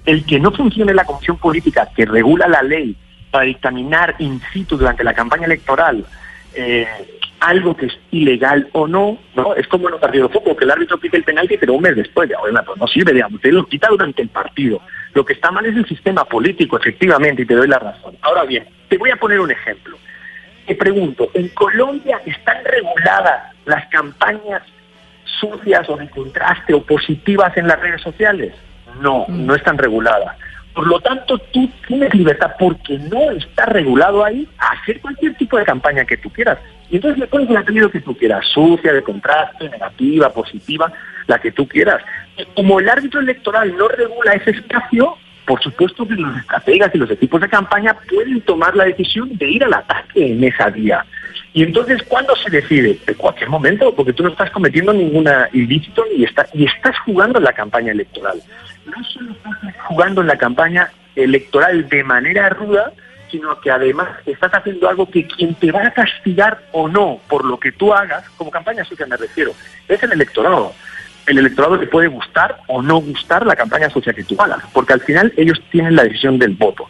[0.05, 2.97] El que no funcione la comisión política que regula la ley
[3.31, 6.05] para dictaminar in situ durante la campaña electoral
[6.55, 6.87] eh,
[7.41, 9.55] algo que es ilegal o no, ¿no?
[9.55, 11.83] Es como en un partido de fútbol, que el árbitro pide el penalti, pero un
[11.83, 14.81] mes después, ya, bueno, pues no sirve, digamos, usted lo quita durante el partido.
[15.15, 18.17] Lo que está mal es el sistema político, efectivamente, y te doy la razón.
[18.21, 19.97] Ahora bien, te voy a poner un ejemplo.
[20.67, 24.63] Te pregunto, ¿en Colombia están reguladas las campañas
[25.41, 28.55] sucias o de contraste o positivas en las redes sociales?
[29.01, 30.37] No, no están reguladas.
[30.75, 35.65] Por lo tanto, tú tienes libertad, porque no está regulado ahí, hacer cualquier tipo de
[35.65, 36.59] campaña que tú quieras.
[36.91, 40.93] Y entonces le pones el apellido que tú quieras, sucia, de contraste, negativa, positiva,
[41.27, 42.03] la que tú quieras.
[42.55, 45.17] Como el árbitro electoral no regula ese espacio,
[45.47, 49.51] por supuesto que los estrategas y los equipos de campaña pueden tomar la decisión de
[49.51, 51.05] ir al ataque en esa vía.
[51.53, 52.99] Y entonces, ¿cuándo se decide?
[53.07, 57.53] En cualquier momento, porque tú no estás cometiendo ningún ilícito y estás jugando en la
[57.53, 58.41] campaña electoral.
[58.87, 62.93] No solo estás jugando en la campaña electoral de manera ruda,
[63.31, 67.45] sino que además estás haciendo algo que quien te va a castigar o no por
[67.45, 69.53] lo que tú hagas, como campaña sucia me refiero,
[69.89, 70.73] es el electorado.
[71.27, 74.95] El electorado le puede gustar o no gustar la campaña sucia que tú hagas, porque
[74.95, 76.89] al final ellos tienen la decisión del voto.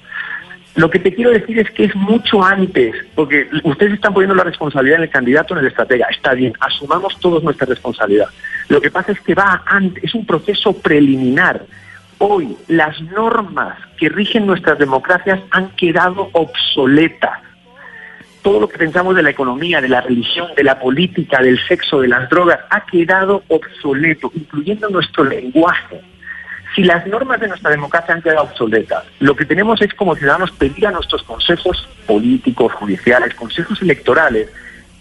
[0.77, 4.45] Lo que te quiero decir es que es mucho antes, porque ustedes están poniendo la
[4.45, 6.07] responsabilidad en el candidato, en el estratega.
[6.11, 8.29] Está bien, asumamos todos nuestra responsabilidad.
[8.71, 11.67] Lo que pasa es que va antes, es un proceso preliminar.
[12.19, 17.41] Hoy las normas que rigen nuestras democracias han quedado obsoletas.
[18.43, 22.01] Todo lo que pensamos de la economía, de la religión, de la política, del sexo,
[22.01, 26.01] de las drogas, ha quedado obsoleto, incluyendo nuestro lenguaje.
[26.77, 30.53] Si las normas de nuestra democracia han quedado obsoletas, lo que tenemos es como ciudadanos
[30.53, 34.49] pedir a nuestros consejos políticos, judiciales, consejos electorales,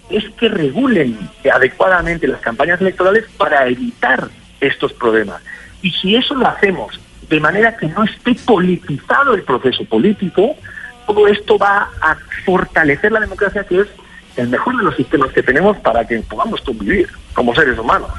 [0.09, 1.17] es que regulen
[1.53, 4.27] adecuadamente las campañas electorales para evitar
[4.59, 5.41] estos problemas.
[5.81, 6.99] Y si eso lo hacemos
[7.29, 10.55] de manera que no esté politizado el proceso político,
[11.05, 13.87] todo esto va a fortalecer la democracia, que es
[14.35, 18.09] el mejor de los sistemas que tenemos para que podamos convivir como seres humanos.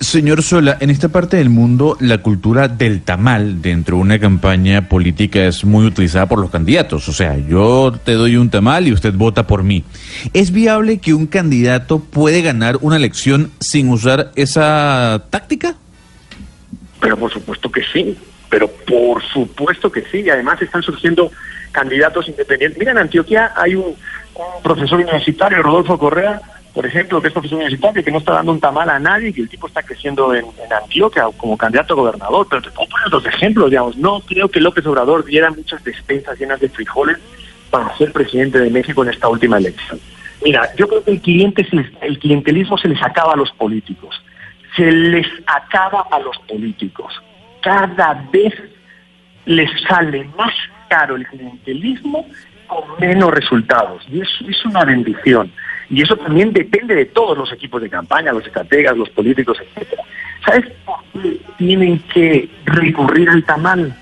[0.00, 4.88] Señor Sola, en esta parte del mundo la cultura del tamal dentro de una campaña
[4.88, 7.08] política es muy utilizada por los candidatos.
[7.08, 9.84] O sea, yo te doy un tamal y usted vota por mí.
[10.34, 15.76] ¿Es viable que un candidato puede ganar una elección sin usar esa táctica?
[17.00, 18.18] Pero por supuesto que sí,
[18.50, 20.20] pero por supuesto que sí.
[20.20, 21.32] Y además están surgiendo
[21.72, 22.78] candidatos independientes.
[22.78, 26.40] Mira, en Antioquia hay un, un profesor universitario, Rodolfo Correa,
[26.76, 29.40] por ejemplo, que es profesor universitario, que no está dando un tamal a nadie, que
[29.40, 32.46] el tipo está creciendo en, en Antioquia como candidato a gobernador.
[32.50, 33.96] Pero te puedo poner otros ejemplos, digamos.
[33.96, 37.16] No creo que López Obrador diera muchas despensas llenas de frijoles
[37.70, 39.98] para ser presidente de México en esta última elección.
[40.44, 41.66] Mira, yo creo que el, cliente
[42.02, 44.22] el clientelismo se les acaba a los políticos.
[44.76, 47.10] Se les acaba a los políticos.
[47.62, 48.52] Cada vez
[49.46, 50.52] les sale más
[50.90, 52.26] caro el clientelismo
[52.66, 54.02] con menos resultados.
[54.12, 55.50] Y eso es una bendición.
[55.88, 60.02] Y eso también depende de todos los equipos de campaña, los estrategas, los políticos, etcétera.
[60.44, 63.94] ¿Sabes por qué tienen que recurrir al tamal?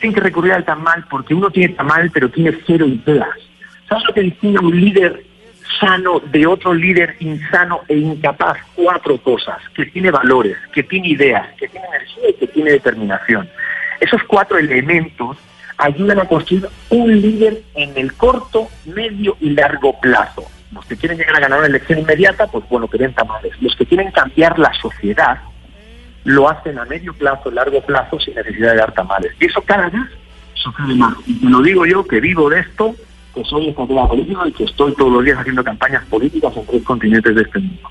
[0.00, 3.28] Tienen que recurrir al tamal porque uno tiene tamal pero tiene cero ideas.
[3.88, 5.24] ¿Sabes lo que distingue un líder
[5.80, 8.58] sano de otro líder insano e incapaz?
[8.74, 13.48] Cuatro cosas, que tiene valores, que tiene ideas, que tiene energía y que tiene determinación.
[14.00, 15.36] Esos cuatro elementos
[15.78, 20.44] ayudan a construir un líder en el corto, medio y largo plazo.
[20.72, 23.52] Los que quieren llegar a ganar una elección inmediata, pues bueno, que den tamales.
[23.60, 25.38] Los que quieren cambiar la sociedad,
[26.24, 29.32] lo hacen a medio plazo, largo plazo, sin necesidad de dar tamales.
[29.40, 30.02] Y eso cada vez
[30.54, 31.14] sucede más.
[31.26, 32.94] Y lo digo yo, que vivo de esto,
[33.34, 36.82] que soy estratega político y que estoy todos los días haciendo campañas políticas en tres
[36.82, 37.88] continentes de este mundo.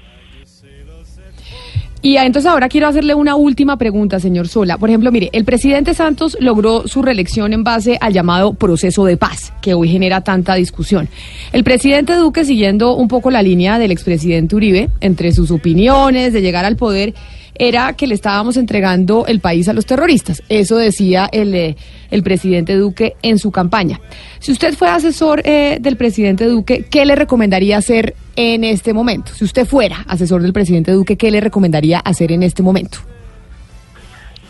[2.01, 4.77] Y ah, entonces ahora quiero hacerle una última pregunta, señor Sola.
[4.77, 9.17] Por ejemplo, mire, el presidente Santos logró su reelección en base al llamado proceso de
[9.17, 11.09] paz, que hoy genera tanta discusión.
[11.51, 16.41] El presidente Duque, siguiendo un poco la línea del expresidente Uribe, entre sus opiniones de
[16.41, 17.13] llegar al poder,
[17.59, 20.43] era que le estábamos entregando el país a los terroristas.
[20.49, 21.75] Eso decía el, eh,
[22.11, 23.99] el presidente Duque en su campaña.
[24.39, 29.31] Si usted fue asesor eh, del presidente Duque, ¿qué le recomendaría hacer en este momento?
[29.33, 32.99] Si usted fuera asesor del presidente Duque, ¿qué le recomendaría hacer en este momento?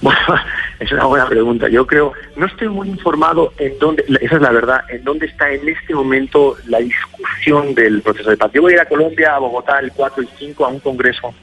[0.02, 0.20] Bueno,
[0.80, 1.68] es una buena pregunta.
[1.70, 5.52] Yo creo, no estoy muy informado en dónde, esa es la verdad, en dónde está
[5.52, 8.52] en este momento la discusión del proceso de paz.
[8.54, 11.34] Yo voy a ir a Colombia, a Bogotá, el 4 y 5, a un congreso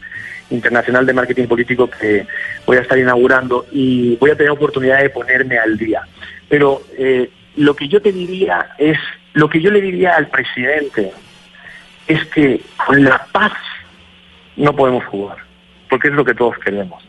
[0.51, 2.27] internacional de marketing político que
[2.67, 6.03] voy a estar inaugurando y voy a tener oportunidad de ponerme al día.
[6.49, 8.99] Pero eh, lo que yo te diría es,
[9.33, 11.13] lo que yo le diría al presidente
[12.07, 13.53] es que con la paz
[14.57, 15.39] no podemos jugar,
[15.89, 17.03] porque es lo que todos queremos.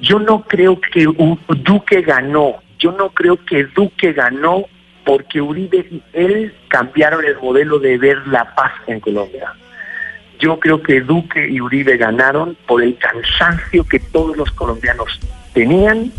[0.00, 1.06] Yo no creo que
[1.62, 4.64] Duque ganó, yo no creo que Duque ganó
[5.04, 9.52] porque Uribe y él cambiaron el modelo de ver la paz en Colombia.
[10.40, 15.20] Yo creo que Duque y Uribe ganaron por el cansancio que todos los colombianos
[15.52, 16.12] tenían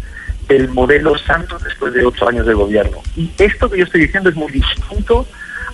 [0.48, 2.98] del modelo Santos después de ocho años de gobierno.
[3.16, 5.26] Y esto que yo estoy diciendo es muy distinto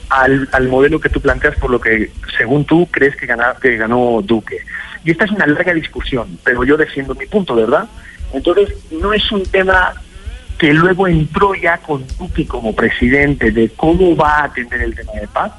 [0.10, 3.28] al, modelo que tú planteas por lo que, según tú, crees que,
[3.62, 4.60] que ganó Duque.
[5.04, 7.88] Y esta es una larga discusión, pero yo defiendo mi punto, ¿verdad?
[8.34, 9.94] Entonces, no es un tema
[10.58, 15.14] que luego entró ya con Duque como presidente de cómo va a atender el tema
[15.14, 15.52] de paz,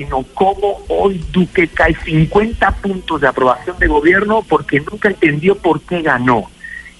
[0.00, 5.82] sino cómo hoy Duque cae 50 puntos de aprobación de gobierno porque nunca entendió por
[5.82, 6.50] qué ganó.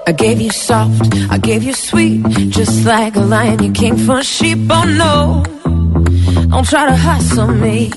[0.07, 4.22] I gave you soft, I gave you sweet, just like a lion, you came for
[4.22, 4.59] sheep.
[4.70, 5.42] Oh no,
[6.50, 7.90] don't try to hustle me.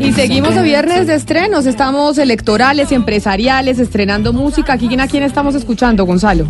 [0.00, 4.72] Y seguimos de viernes de estrenos, estamos electorales y empresariales, estrenando música.
[4.74, 6.46] ¿Aquí a quién estamos escuchando, Gonzalo?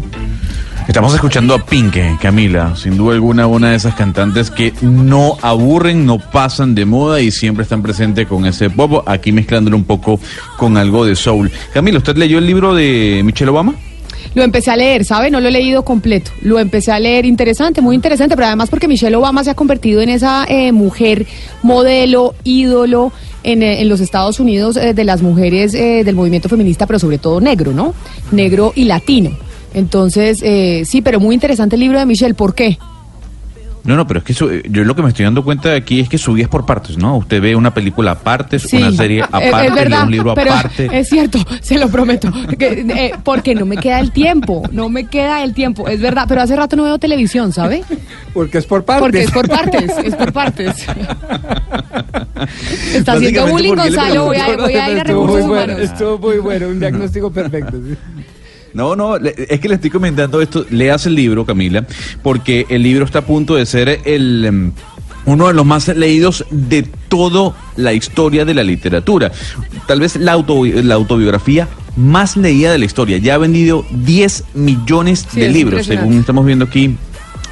[0.86, 6.04] Estamos escuchando a Pink, Camila, sin duda alguna una de esas cantantes que no aburren,
[6.04, 10.20] no pasan de moda y siempre están presentes con ese pop, aquí mezclándolo un poco
[10.58, 11.50] con algo de soul.
[11.72, 13.74] Camila, ¿usted leyó el libro de Michelle Obama?
[14.34, 15.30] Lo empecé a leer, ¿sabe?
[15.30, 16.32] No lo he leído completo.
[16.42, 20.02] Lo empecé a leer, interesante, muy interesante, pero además porque Michelle Obama se ha convertido
[20.02, 21.26] en esa eh, mujer
[21.62, 23.12] modelo, ídolo
[23.42, 27.40] en, eh, los Estados Unidos eh, de las mujeres del movimiento feminista, pero sobre todo
[27.40, 27.94] negro, ¿no?
[28.32, 29.30] Negro y latino.
[29.74, 32.34] Entonces, eh, sí, pero muy interesante el libro de Michelle.
[32.34, 32.78] ¿Por qué?
[33.84, 36.08] No, no, pero es que yo lo que me estoy dando cuenta de aquí es
[36.08, 37.18] que su vida es por partes, ¿no?
[37.18, 40.88] Usted ve una película aparte, una serie eh, aparte, lee un libro aparte.
[40.98, 45.44] Es cierto, se lo prometo, eh, porque no me queda el tiempo, no me queda
[45.44, 47.84] el tiempo, es verdad, pero hace rato no veo televisión, ¿sabe?
[48.32, 49.02] Porque es por partes.
[49.02, 50.74] Porque es por partes, es por partes.
[52.94, 55.78] Está haciendo bullying, Gonzalo, voy a, voy a ir a recursos humanos.
[55.80, 57.76] estuvo muy bueno, un diagnóstico perfecto.
[57.76, 57.96] ¿sí?
[58.74, 60.66] No, no, es que le estoy comentando esto.
[60.70, 61.86] Leas el libro, Camila,
[62.22, 64.72] porque el libro está a punto de ser el em,
[65.26, 69.32] uno de los más leídos de toda la historia de la literatura.
[69.86, 73.18] Tal vez la, la autobiografía más leída de la historia.
[73.18, 76.96] Ya ha vendido 10 millones Sí, de libros, según estamos viendo aquí.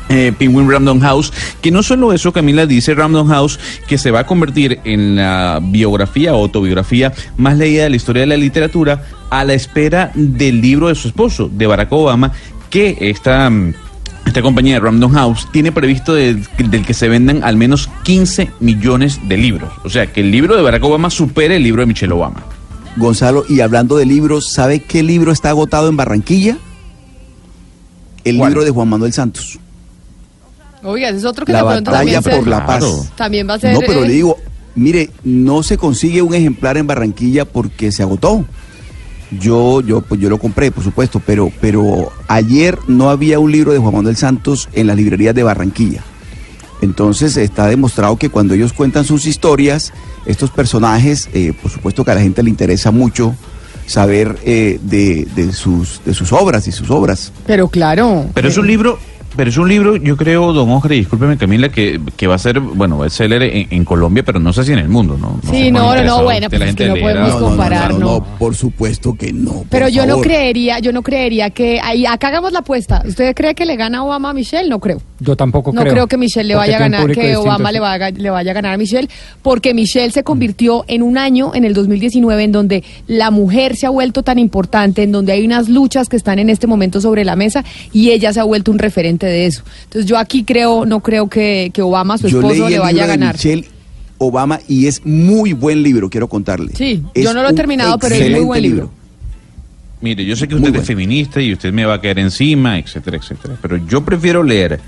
[0.09, 1.33] Eh, Penguin Random House,
[1.63, 5.59] que no solo eso, Camila dice Random House, que se va a convertir en la
[5.63, 10.61] biografía o autobiografía más leída de la historia de la literatura a la espera del
[10.61, 12.33] libro de su esposo, de Barack Obama,
[12.69, 13.73] que esta, mm,
[14.27, 18.51] esta compañía de Random House tiene previsto de- del que se vendan al menos 15
[18.61, 19.73] millones de libros.
[19.85, 22.43] O sea, que el libro de Barack Obama supere el libro de Michelle Obama.
[22.97, 26.59] Gonzalo, y hablando de libros, ¿sabe qué libro está agotado en Barranquilla?
[28.25, 29.59] El libro de Juan Manuel Santos.
[30.83, 32.85] Oiga, ese es otro que La batalla también, por la paz.
[33.17, 33.75] también va a ser...
[33.75, 34.37] No, pero eh, le digo,
[34.75, 38.45] mire, no se consigue un ejemplar en Barranquilla porque se agotó.
[39.41, 43.73] Yo, yo, pues yo lo compré, por supuesto, pero, pero ayer no había un libro
[43.73, 46.03] de Juan Manuel Santos en las librerías de Barranquilla.
[46.83, 49.93] Entonces está demostrado que cuando ellos cuentan sus historias,
[50.27, 53.35] estos personajes, eh, por supuesto que a la gente le interesa mucho
[53.87, 57.33] saber eh, de, de sus, de sus obras y sus obras.
[57.47, 58.27] Pero claro.
[58.35, 58.99] Pero es un libro,
[59.37, 62.39] pero es un libro, yo creo, don Oscar, y discúlpeme Camila, que, que va a
[62.39, 65.39] ser, bueno, bestseller en, en Colombia, pero no sé si en el mundo, ¿no?
[65.43, 68.25] No Sí, cuán no, no, no, bueno, pues es que no podemos a- comparar, no.
[68.39, 69.65] por supuesto que no.
[69.71, 71.81] Pero yo no creería, yo no creería que...
[71.83, 73.03] Ahí, acá hagamos la apuesta.
[73.07, 74.69] ¿Usted cree que le gana Obama a Michelle?
[74.69, 75.01] No creo.
[75.23, 75.93] Yo tampoco No creo.
[75.93, 77.75] creo que Michelle le vaya a ganar, que distinto, Obama sí.
[77.75, 79.09] le vaya, le vaya a ganar a Michelle,
[79.43, 83.87] porque Michelle se convirtió en un año, en el 2019, en donde la mujer se
[83.87, 87.25] ha vuelto tan importante, en donde hay unas luchas que están en este momento sobre
[87.25, 89.63] la mesa y ella se ha vuelto un referente de eso.
[89.85, 92.79] Entonces yo aquí creo, no creo que, que Obama, su Yo leí esposo, el le
[92.81, 93.35] vaya a ganar.
[93.35, 93.65] Michelle
[94.19, 96.73] Obama y es muy buen libro, quiero contarle.
[96.75, 98.91] Sí, Es yo no lo he terminado, pero es muy buen libro.
[100.01, 103.19] Mire, yo sé que usted es feminista y usted me va a caer encima, etcétera,
[103.19, 103.55] etcétera.
[103.63, 104.81] Pero yo prefiero leer,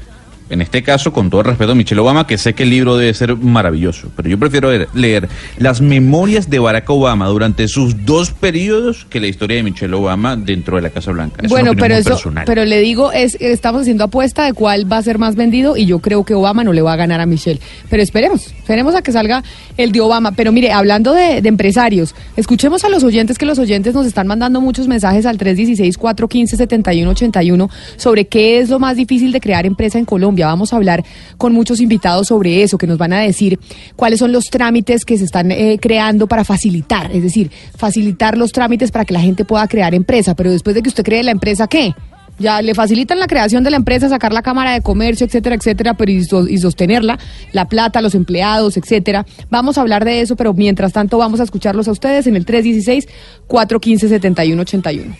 [0.50, 2.96] en este caso, con todo el respeto a Michelle Obama, que sé que el libro
[2.96, 5.28] debe ser maravilloso, pero yo prefiero leer, leer
[5.58, 10.36] las memorias de Barack Obama durante sus dos periodos que la historia de Michelle Obama
[10.36, 11.40] dentro de la Casa Blanca.
[11.42, 12.44] Es Bueno, pero eso, personal.
[12.44, 15.86] pero le digo, es estamos haciendo apuesta de cuál va a ser más vendido y
[15.86, 17.60] yo creo que Obama no le va a ganar a Michelle.
[17.88, 19.42] Pero esperemos, esperemos a que salga
[19.76, 20.32] el de Obama.
[20.32, 24.26] Pero mire, hablando de, de empresarios, escuchemos a los oyentes que los oyentes nos están
[24.26, 30.04] mandando muchos mensajes al 316-415-7181 sobre qué es lo más difícil de crear empresa en
[30.04, 30.33] Colombia.
[30.42, 31.04] Vamos a hablar
[31.38, 33.58] con muchos invitados sobre eso, que nos van a decir
[33.96, 38.52] cuáles son los trámites que se están eh, creando para facilitar, es decir, facilitar los
[38.52, 40.34] trámites para que la gente pueda crear empresa.
[40.34, 41.94] Pero después de que usted cree la empresa, ¿qué?
[42.38, 45.94] Ya le facilitan la creación de la empresa, sacar la cámara de comercio, etcétera, etcétera,
[45.94, 46.24] pero y
[46.58, 47.16] sostenerla,
[47.52, 49.24] la plata, los empleados, etcétera.
[49.50, 52.44] Vamos a hablar de eso, pero mientras tanto vamos a escucharlos a ustedes en el
[52.44, 55.14] 316-415-7181.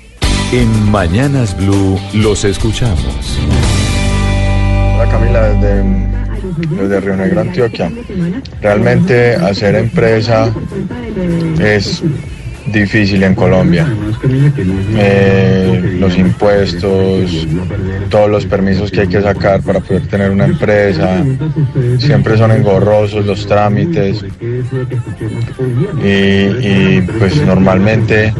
[0.52, 3.38] En Mañanas Blue los escuchamos.
[5.14, 7.90] Camila, desde, desde Río Negro, Antioquia.
[8.60, 10.52] Realmente hacer empresa
[11.60, 12.02] es
[12.66, 13.86] difícil en Colombia.
[14.96, 17.46] Eh, los impuestos,
[18.08, 21.22] todos los permisos que hay que sacar para poder tener una empresa,
[21.98, 24.24] siempre son engorrosos los trámites.
[26.02, 28.32] Y, pues normalmente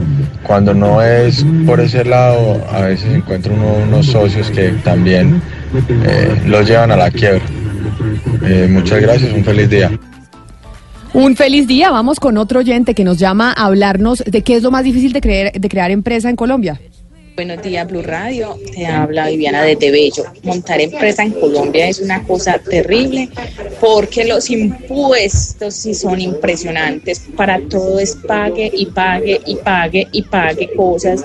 [0.43, 5.41] cuando no es por ese lado, a veces encuentra uno unos socios que también
[6.07, 7.43] eh, los llevan a la quiebra.
[8.43, 9.91] Eh, muchas gracias, un feliz día.
[11.15, 14.65] Un feliz día, vamos con otro oyente que nos llama a hablarnos de qué es
[14.65, 16.81] lo más difícil de, creer, de crear empresa en Colombia.
[17.37, 18.59] Buenos días, Blue Radio.
[18.75, 20.25] Te habla Viviana de Bello.
[20.43, 23.29] Montar empresa en Colombia es una cosa terrible
[23.81, 27.23] porque los impuestos sí son impresionantes.
[27.37, 31.25] Para todo es pague y pague y pague y pague cosas.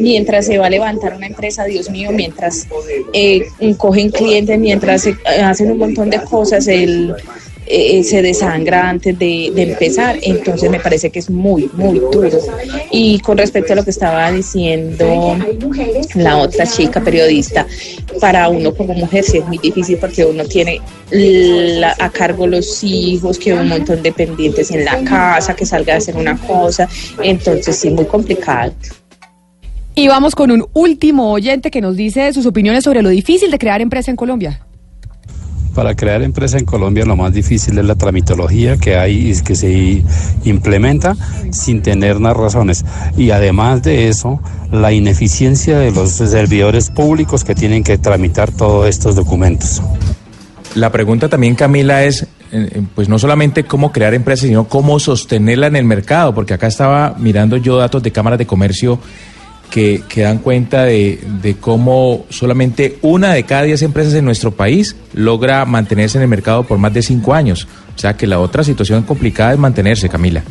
[0.00, 2.66] Mientras se va a levantar una empresa, Dios mío, mientras
[3.12, 3.46] eh,
[3.76, 5.14] cogen clientes, mientras eh,
[5.44, 7.14] hacen un montón de cosas, el
[7.72, 12.28] eh, se desangra antes de, empezar, entonces me parece que es muy, muy duro.
[12.90, 15.36] Y con respecto a lo que estaba diciendo
[16.16, 17.64] la otra chica periodista,
[18.20, 20.80] para uno como mujer sí es muy difícil porque uno tiene
[22.00, 25.98] a cargo los hijos, que un montón de pendientes en la casa, que salga a
[25.98, 26.88] hacer una cosa,
[27.22, 28.72] entonces sí, muy complicado.
[29.94, 33.58] Y vamos con un último oyente que nos dice sus opiniones sobre lo difícil de
[33.58, 34.60] crear empresa en Colombia.
[35.74, 39.54] Para crear empresa en Colombia lo más difícil es la tramitología que hay y que
[39.54, 40.04] se
[40.44, 41.16] implementa
[41.52, 42.84] sin tener unas razones.
[43.16, 44.40] Y además de eso,
[44.72, 49.80] la ineficiencia de los servidores públicos que tienen que tramitar todos estos documentos.
[50.74, 55.00] La pregunta también, Camila, es, eh, eh, pues no solamente cómo crear empresas, sino cómo
[55.00, 59.00] sostenerla en el mercado, porque acá estaba mirando yo datos de cámaras de comercio
[59.70, 64.50] que, que dan cuenta de, de cómo solamente una de cada diez empresas en nuestro
[64.50, 67.66] país logra mantenerse en el mercado por más de cinco años.
[67.96, 70.42] O sea que la otra situación complicada es mantenerse, Camila.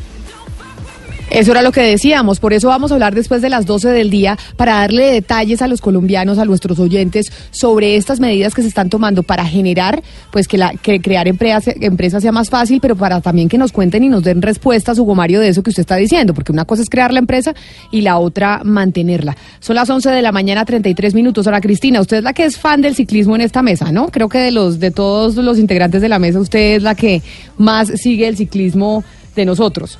[1.32, 4.10] Eso era lo que decíamos, por eso vamos a hablar después de las 12 del
[4.10, 8.68] día para darle detalles a los colombianos, a nuestros oyentes sobre estas medidas que se
[8.68, 10.02] están tomando para generar,
[10.32, 10.58] pues que,
[11.02, 14.42] crear empresas, empresas sea más fácil, pero para también que nos cuenten y nos den
[14.42, 17.20] respuestas, Hugo Mario, de eso que usted está diciendo, porque una cosa es crear la
[17.20, 17.54] empresa
[17.92, 19.38] y la otra mantenerla.
[19.60, 21.46] Son las 11 de la mañana, 33 minutos.
[21.46, 24.08] Ahora, Cristina, usted es la que es fan del ciclismo en esta mesa, ¿no?
[24.08, 27.22] Creo que de los de todos los integrantes de la mesa, usted es la que
[27.58, 29.04] más sigue el ciclismo
[29.36, 30.00] de nosotros.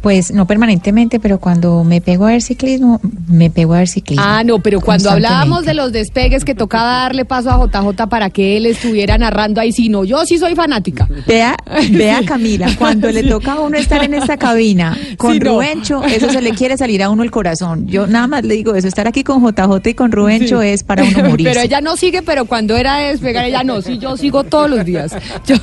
[0.00, 4.24] Pues no permanentemente, pero cuando me pego a ver ciclismo, me pego a ver ciclismo.
[4.24, 8.30] Ah, no, pero cuando hablábamos de los despegues que tocaba darle paso a JJ para
[8.30, 11.08] que él estuviera narrando ahí, sí, no, yo sí soy fanática.
[11.26, 11.56] Vea,
[11.90, 15.54] vea Camila, cuando le toca a uno estar en esta cabina con Sí, no.
[15.54, 17.86] Rubencho, eso se le quiere salir a uno el corazón.
[17.88, 20.68] Yo nada más le digo eso, estar aquí con JJ y con Rubencho Sí.
[20.68, 21.50] es para uno morirse.
[21.52, 23.82] Pero ella no sigue, pero cuando era de despegar, ella no.
[23.82, 25.12] Sí, yo sigo todos los días.
[25.44, 25.56] Yo,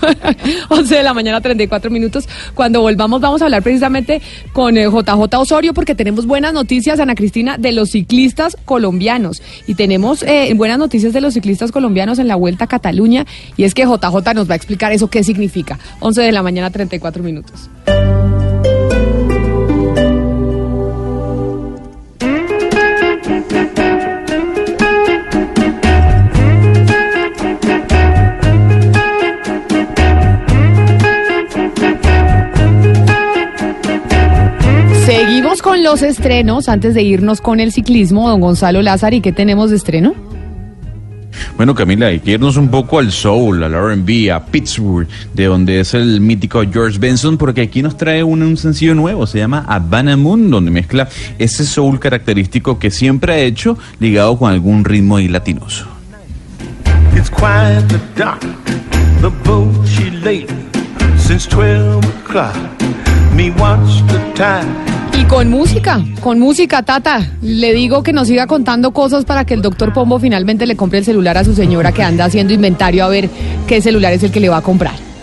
[0.70, 2.28] 11 de la mañana, 34 minutos.
[2.54, 4.22] Cuando volvamos, vamos a hablar precisamente
[4.54, 9.42] con eh, JJ Osorio, porque tenemos buenas noticias, Ana Cristina, de los ciclistas colombianos.
[9.68, 13.26] Y tenemos eh, buenas noticias de los ciclistas colombianos en la Vuelta a Cataluña.
[13.58, 15.80] Y es que JJ nos va a explicar eso qué significa.
[16.00, 17.70] 11 de la mañana, 34 minutos.
[35.62, 39.16] Con los estrenos antes de irnos con el ciclismo, don Gonzalo Lázaro.
[39.16, 40.14] ¿Y qué tenemos de estreno?
[41.58, 45.80] Bueno, Camila, hay que irnos un poco al soul, al R&B, a Pittsburgh, de donde
[45.80, 49.66] es el mítico George Benson, porque aquí nos trae un, un sencillo nuevo, se llama
[49.68, 51.08] Havana Moon, donde mezcla
[51.40, 55.88] ese soul característico que siempre ha hecho ligado con algún ritmo y latinoso.
[57.16, 58.42] It's quite the dark.
[59.22, 60.50] The boat she laid
[61.18, 62.56] since 12 o'clock.
[63.34, 64.95] Me watch the time.
[65.18, 67.32] Y con música, con música, Tata.
[67.42, 71.00] Le digo que nos siga contando cosas para que el doctor Pombo finalmente le compre
[71.00, 73.30] el celular a su señora que anda haciendo inventario a ver
[73.66, 75.15] qué celular es el que le va a comprar.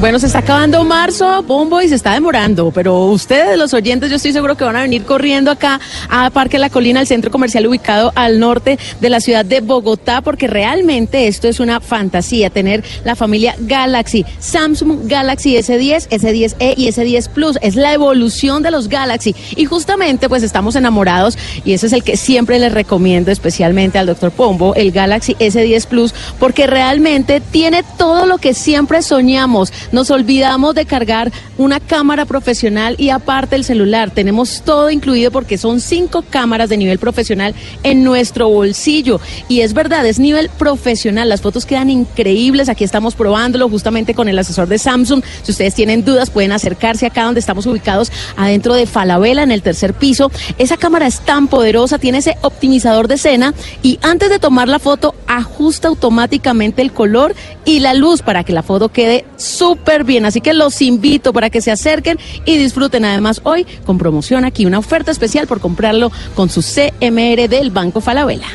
[0.00, 4.16] Bueno, se está acabando marzo, Bombo, y se está demorando, pero ustedes, los oyentes, yo
[4.16, 5.78] estoy seguro que van a venir corriendo acá
[6.08, 10.22] a Parque La Colina, el centro comercial ubicado al norte de la ciudad de Bogotá,
[10.22, 16.88] porque realmente esto es una fantasía, tener la familia Galaxy, Samsung Galaxy S10, S10e y
[16.88, 21.88] S10 Plus, es la evolución de los Galaxy, y justamente pues estamos enamorados, y ese
[21.88, 26.66] es el que siempre les recomiendo, especialmente al doctor Pombo, el Galaxy S10 Plus, porque
[26.66, 29.70] realmente tiene todo lo que siempre soñamos.
[29.92, 34.12] Nos olvidamos de cargar una cámara profesional y aparte el celular.
[34.12, 39.20] Tenemos todo incluido porque son cinco cámaras de nivel profesional en nuestro bolsillo.
[39.48, 41.28] Y es verdad, es nivel profesional.
[41.28, 42.68] Las fotos quedan increíbles.
[42.68, 45.24] Aquí estamos probándolo justamente con el asesor de Samsung.
[45.42, 49.62] Si ustedes tienen dudas, pueden acercarse acá donde estamos ubicados adentro de Falabella en el
[49.62, 50.30] tercer piso.
[50.58, 54.78] Esa cámara es tan poderosa, tiene ese optimizador de escena y antes de tomar la
[54.78, 57.34] foto ajusta automáticamente el color
[57.64, 60.24] y la luz para que la foto quede súper bien.
[60.24, 64.66] Así que los invito para que se acerquen y disfruten además hoy con promoción aquí
[64.66, 68.46] una oferta especial por comprarlo con su CMR del Banco Falabella.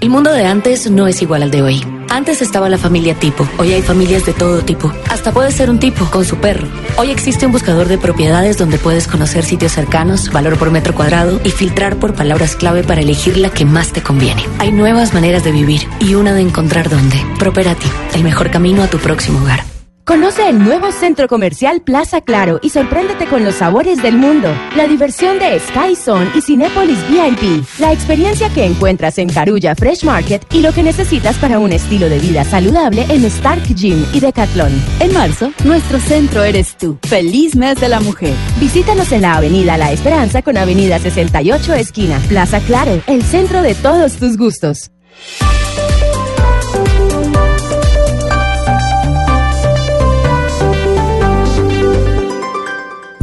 [0.00, 1.82] El mundo de antes no es igual al de hoy.
[2.10, 4.92] Antes estaba la familia tipo, hoy hay familias de todo tipo.
[5.08, 6.68] Hasta puede ser un tipo con su perro.
[6.98, 11.40] Hoy existe un buscador de propiedades donde puedes conocer sitios cercanos, valor por metro cuadrado
[11.42, 14.44] y filtrar por palabras clave para elegir la que más te conviene.
[14.58, 17.16] Hay nuevas maneras de vivir y una de encontrar dónde.
[17.38, 19.73] Properati, el mejor camino a tu próximo hogar.
[20.04, 24.48] Conoce el nuevo centro comercial Plaza Claro y sorpréndete con los sabores del mundo.
[24.76, 27.64] La diversión de Sky Zone y Cinépolis VIP.
[27.78, 32.10] La experiencia que encuentras en Carulla Fresh Market y lo que necesitas para un estilo
[32.10, 34.72] de vida saludable en Stark Gym y Decathlon.
[35.00, 36.98] En marzo, nuestro centro eres tú.
[37.04, 38.34] Feliz mes de la mujer.
[38.60, 42.20] Visítanos en la Avenida La Esperanza con Avenida 68 esquina.
[42.28, 44.90] Plaza Claro, el centro de todos tus gustos.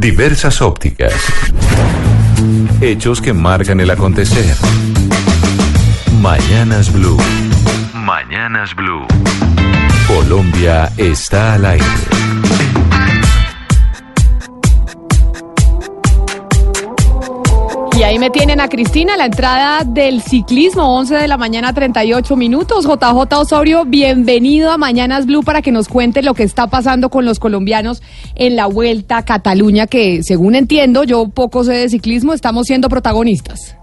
[0.02, 1.14] Diversas ópticas.
[2.82, 4.56] Hechos que marcan el acontecer.
[6.20, 7.20] Mañanas Blue.
[7.94, 9.06] Mañanas Blue.
[10.08, 12.21] Colombia está al aire.
[18.02, 22.36] Y ahí me tienen a Cristina, la entrada del ciclismo, 11 de la mañana, 38
[22.36, 22.84] minutos.
[22.84, 27.26] JJ Osorio, bienvenido a Mañanas Blue para que nos cuente lo que está pasando con
[27.26, 28.02] los colombianos
[28.34, 32.90] en la Vuelta a Cataluña, que según entiendo, yo poco sé de ciclismo, estamos siendo
[32.90, 33.78] protagonistas.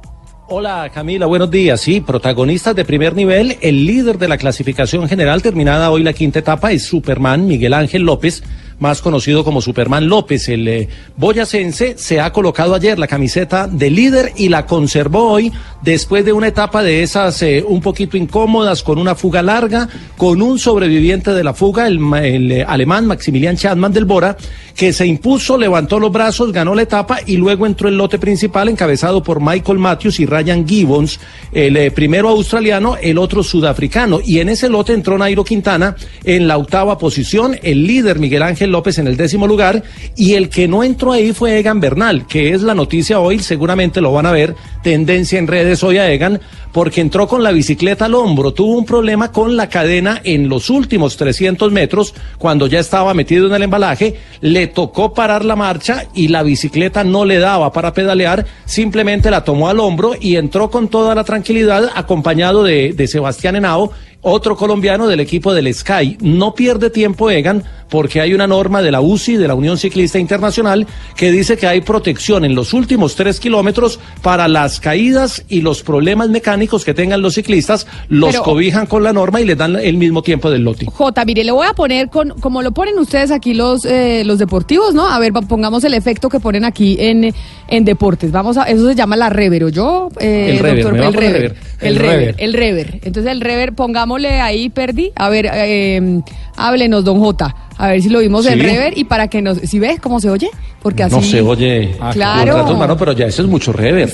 [0.49, 1.81] Hola Camila, buenos días.
[1.81, 6.41] Sí, protagonistas de primer nivel, el líder de la clasificación general terminada hoy la quinta
[6.41, 8.43] etapa es Superman Miguel Ángel López,
[8.79, 10.49] más conocido como Superman López.
[10.49, 15.53] El eh, boyacense se ha colocado ayer la camiseta de líder y la conservó hoy
[15.83, 20.43] después de una etapa de esas eh, un poquito incómodas, con una fuga larga, con
[20.43, 24.37] un sobreviviente de la fuga, el, el, eh, alemán Maximilian Chadman del Bora,
[24.75, 28.69] que se impuso, levantó los brazos, ganó la etapa y luego entró el lote principal
[28.69, 31.19] encabezado por Michael Matthews y Ryan Gibbons,
[31.53, 34.21] el primero australiano, el otro sudafricano.
[34.25, 38.68] Y en ese lote entró Nairo Quintana en la octava posición, el líder Miguel Ángel
[38.71, 39.83] López en el décimo lugar
[40.17, 44.01] y el que no entró ahí fue Egan Bernal, que es la noticia hoy, seguramente
[44.01, 46.41] lo van a ver, tendencia en redes hoy a Egan,
[46.73, 50.71] porque entró con la bicicleta al hombro, tuvo un problema con la cadena en los
[50.71, 56.07] últimos 300 metros, cuando ya estaba metido en el embalaje, le tocó parar la marcha
[56.15, 60.71] y la bicicleta no le daba para pedalear, simplemente la tomó al hombro y entró
[60.71, 63.93] con toda la tranquilidad acompañado de, de Sebastián Henao,
[64.23, 66.19] otro colombiano del equipo del Sky.
[66.21, 70.19] No pierde tiempo Egan porque hay una norma de la UCI, de la Unión Ciclista
[70.19, 75.63] Internacional, que dice que hay protección en los últimos tres kilómetros para las caídas y
[75.63, 79.57] los problemas mecánicos que tengan los ciclistas, los Pero- cobijan con la norma y les
[79.57, 80.87] dan el mismo tiempo del lote.
[80.87, 84.39] Jota, mire, le voy a poner con, como lo ponen ustedes aquí los, eh, los
[84.39, 85.09] deportivos, ¿no?
[85.09, 87.35] A ver, pongamos el efecto que ponen aquí en,
[87.69, 88.33] en deportes.
[88.33, 91.57] Vamos a, eso se llama la rever, yo, eh, El rever, el rever, rever.
[91.81, 93.01] el El rever, el rever.
[93.05, 95.13] Entonces el rever, pongámosle ahí, perdí.
[95.15, 96.21] A ver, eh,
[96.57, 97.55] háblenos, don Jota.
[97.77, 98.61] A ver si lo vimos en Sí.
[98.61, 100.51] rever y para que nos, si ves cómo se oye,
[100.83, 102.53] porque así No se oye Claro.
[102.55, 104.13] contratos, mano, pero ya eso es mucho rever.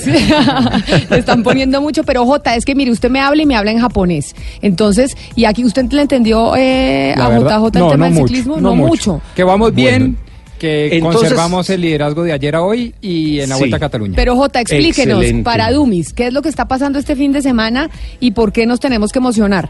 [1.09, 3.71] Le están poniendo mucho, pero Jota, es que mire, usted me habla y me habla
[3.71, 4.35] en japonés.
[4.61, 8.13] Entonces, y aquí usted le entendió eh, a verdad, JJ el no, tema no del
[8.13, 9.13] mucho, ciclismo, no no, mucho.
[9.13, 9.21] mucho.
[9.35, 10.15] Que vamos bien, Bueno.
[10.59, 13.61] Que Entonces- conservamos el liderazgo de ayer a hoy y en la Sí.
[13.61, 14.13] Vuelta a Cataluña.
[14.15, 15.43] Pero Jota, explíquenos Excelente.
[15.43, 17.89] para Dumis, ¿qué es lo que está pasando este fin de semana
[18.19, 19.69] y por qué nos tenemos que emocionar?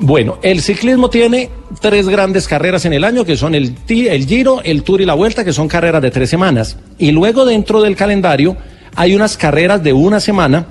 [0.00, 1.50] Bueno, el ciclismo tiene
[1.80, 5.04] tres grandes carreras en el año, que son el, Ti- el Giro, el Tour y
[5.06, 6.76] la Vuelta, que son carreras de tres semanas.
[6.98, 8.56] Y luego dentro del calendario
[8.94, 10.66] hay unas carreras de una semana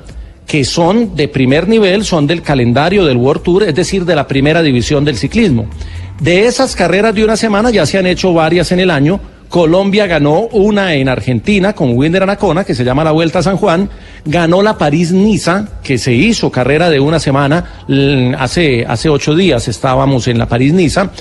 [0.46, 4.28] que son de primer nivel, son del calendario del World Tour, es decir, de la
[4.28, 5.66] primera división del ciclismo.
[6.22, 9.20] De esas carreras de una semana ya se han hecho varias en el año.
[9.50, 13.58] Colombia ganó una en Argentina con Winder Anacona, que se llama la Vuelta a San
[13.58, 13.90] Juan.
[14.26, 17.86] Ganó la París-Niza, que se hizo carrera de una semana.
[18.38, 21.12] Hace, hace ocho días estábamos en la París-Niza.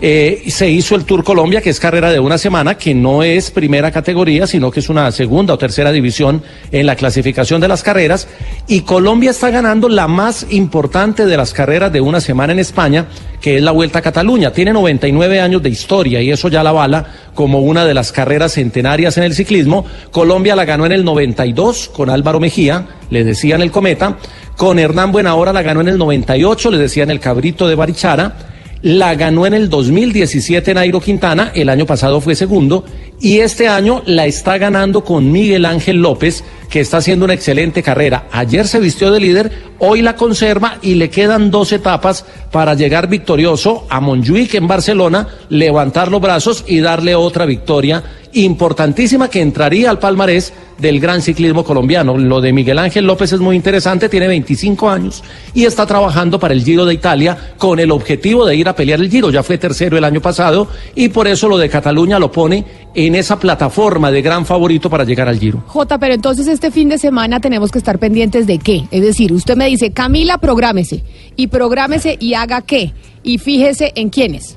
[0.00, 3.50] Eh, se hizo el Tour Colombia, que es carrera de una semana, que no es
[3.50, 6.40] primera categoría, sino que es una segunda o tercera división
[6.70, 8.28] en la clasificación de las carreras.
[8.68, 13.06] Y Colombia está ganando la más importante de las carreras de una semana en España,
[13.40, 14.52] que es la Vuelta a Cataluña.
[14.52, 18.52] Tiene 99 años de historia y eso ya la avala como una de las carreras
[18.52, 19.84] centenarias en el ciclismo.
[20.12, 24.16] Colombia la ganó en el 92 con Álvaro Mejía, le decían el Cometa.
[24.56, 28.57] Con Hernán Buenahora la ganó en el 98, le decían el Cabrito de Barichara.
[28.82, 32.84] La ganó en el 2017 Nairo Quintana, el año pasado fue segundo,
[33.20, 37.82] y este año la está ganando con Miguel Ángel López, que está haciendo una excelente
[37.82, 38.26] carrera.
[38.32, 43.08] Ayer se vistió de líder, hoy la conserva y le quedan dos etapas para llegar
[43.08, 48.02] victorioso a Montjuic en Barcelona, levantar los brazos y darle otra victoria
[48.32, 52.16] importantísima que entraría al palmarés del gran ciclismo colombiano.
[52.16, 56.54] Lo de Miguel Ángel López es muy interesante, tiene 25 años y está trabajando para
[56.54, 59.30] el Giro de Italia con el objetivo de ir a pelear el Giro.
[59.30, 62.64] Ya fue tercero el año pasado y por eso lo de Cataluña lo pone
[62.94, 65.62] en esa plataforma de gran favorito para llegar al Giro.
[65.66, 68.88] Jota, pero entonces este fin de semana tenemos que estar pendientes de qué.
[68.90, 71.04] Es decir, usted me dice, Camila, prográmese.
[71.36, 72.92] Y prográmese y haga qué.
[73.22, 74.56] Y fíjese en quiénes.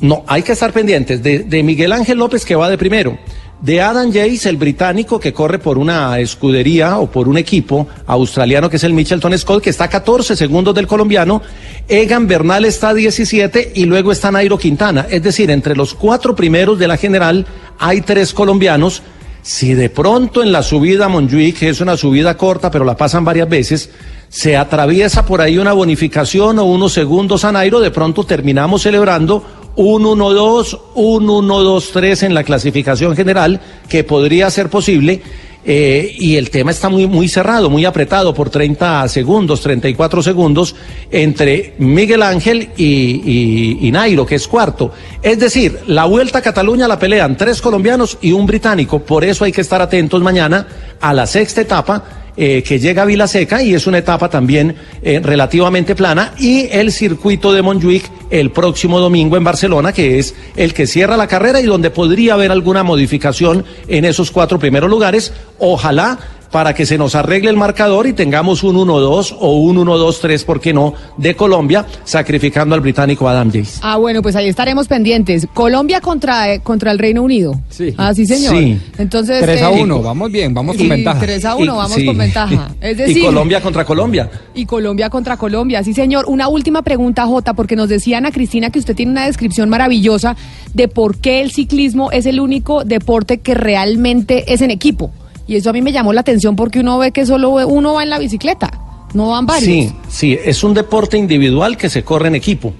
[0.00, 3.18] No, hay que estar pendientes de, de Miguel Ángel López que va de primero,
[3.60, 8.70] de Adam Yates, el británico que corre por una escudería o por un equipo australiano
[8.70, 11.42] que es el Michelton Scott, que está a 14 segundos del colombiano,
[11.88, 15.08] Egan Bernal está a 17 y luego está Nairo Quintana.
[15.10, 17.46] Es decir, entre los cuatro primeros de la general
[17.80, 19.02] hay tres colombianos.
[19.42, 22.96] Si de pronto en la subida a Montjuic, que es una subida corta, pero la
[22.96, 23.90] pasan varias veces,
[24.28, 29.44] se atraviesa por ahí una bonificación o unos segundos a Nairo, de pronto terminamos celebrando
[29.74, 35.22] un 1-2, un 1-2-3 en la clasificación general, que podría ser posible.
[35.64, 40.74] Eh, y el tema está muy, muy cerrado, muy apretado por 30 segundos, 34 segundos
[41.10, 44.92] entre Miguel Ángel y, y- Nairo, que es cuarto.
[45.22, 49.00] Es decir, la vuelta a Cataluña la pelean tres colombianos y un británico.
[49.00, 50.66] Por eso hay que estar atentos mañana
[51.00, 55.20] a la sexta etapa eh, que llega a Vilaseca y es una etapa también eh,
[55.22, 60.72] relativamente plana y el circuito de Montjuic el próximo domingo en Barcelona que es el
[60.72, 65.32] que cierra la carrera y donde podría haber alguna modificación en esos cuatro primeros lugares.
[65.58, 66.18] Ojalá
[66.52, 70.60] para que se nos arregle el marcador y tengamos un 1-2 o un 1-2-3, ¿por
[70.60, 73.80] qué no?, de Colombia, sacrificando al británico Adam Jace.
[73.82, 75.48] Ah, bueno, pues ahí estaremos pendientes.
[75.54, 77.58] Colombia contra, eh, contra el Reino Unido.
[77.70, 77.94] Sí.
[77.96, 78.54] Ah, sí, señor.
[78.54, 78.78] Sí.
[78.98, 79.40] Entonces.
[79.40, 81.20] 3 a eh, 1, vamos bien, vamos con ventaja.
[81.20, 82.06] 3 a 1, Y- vamos sí.
[82.06, 82.68] con ventaja.
[82.82, 84.30] Es decir, y Colombia contra Colombia.
[84.54, 86.26] Y Colombia contra Colombia, sí señor.
[86.28, 90.36] Una última pregunta, Jota, porque nos decía Ana Cristina que usted tiene una descripción maravillosa
[90.74, 95.10] de por qué el ciclismo es el único deporte que realmente es en equipo.
[95.52, 98.02] Y eso a mí me llamó la atención porque uno ve que solo uno va
[98.02, 98.70] en la bicicleta,
[99.12, 99.66] no van varios.
[99.66, 102.72] Sí, sí, es un deporte individual que se corre en equipo.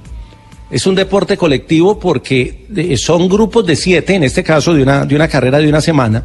[0.70, 5.04] Es un deporte colectivo porque eh, son grupos de siete, en este caso de una,
[5.04, 6.24] de una carrera de una semana,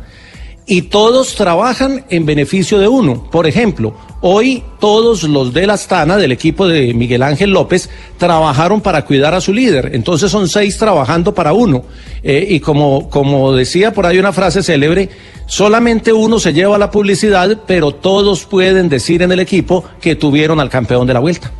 [0.65, 3.29] y todos trabajan en beneficio de uno.
[3.29, 8.81] Por ejemplo, hoy todos los de la Astana, del equipo de Miguel Ángel López, trabajaron
[8.81, 9.91] para cuidar a su líder.
[9.93, 11.83] Entonces son seis trabajando para uno.
[12.23, 15.09] Eh, y como, como decía por ahí una frase célebre,
[15.45, 20.59] solamente uno se lleva la publicidad, pero todos pueden decir en el equipo que tuvieron
[20.59, 21.51] al campeón de la vuelta.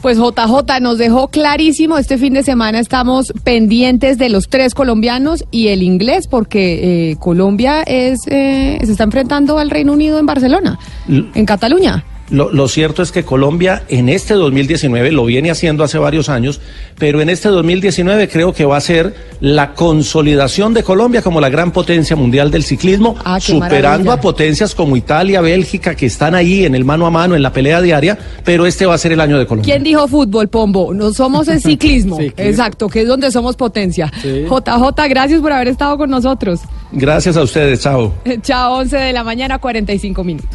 [0.00, 5.44] Pues JJ nos dejó clarísimo, este fin de semana estamos pendientes de los tres colombianos
[5.50, 10.26] y el inglés, porque eh, Colombia es eh, se está enfrentando al Reino Unido en
[10.26, 12.04] Barcelona, en Cataluña.
[12.30, 16.60] Lo, lo cierto es que Colombia en este 2019 lo viene haciendo hace varios años,
[16.98, 21.48] pero en este 2019 creo que va a ser la consolidación de Colombia como la
[21.48, 24.12] gran potencia mundial del ciclismo, Ah, superando maravilla.
[24.12, 27.52] a potencias como Italia, Bélgica, que están ahí en el mano a mano, en la
[27.52, 29.72] pelea diaria, pero este va a ser el año de Colombia.
[29.72, 30.92] ¿Quién dijo fútbol, Pombo?
[30.92, 32.18] No somos el ciclismo.
[32.20, 34.12] Exacto, que es donde somos potencia.
[34.22, 36.60] JJ, gracias por haber estado con nosotros.
[36.92, 38.12] Gracias a ustedes, chao.
[38.42, 40.48] Chao, 11 de la mañana, 45 minutos.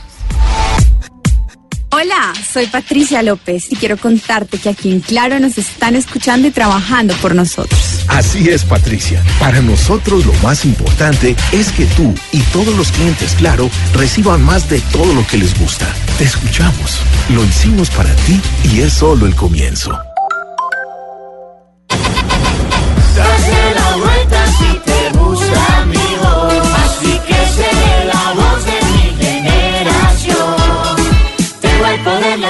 [2.03, 6.51] Hola, soy Patricia López y quiero contarte que aquí en Claro nos están escuchando y
[6.51, 7.79] trabajando por nosotros.
[8.09, 9.23] Así es, Patricia.
[9.39, 14.69] Para nosotros lo más importante es que tú y todos los clientes Claro reciban más
[14.69, 15.87] de todo lo que les gusta.
[16.17, 16.99] Te escuchamos.
[17.29, 18.41] Lo hicimos para ti
[18.73, 19.97] y es solo el comienzo.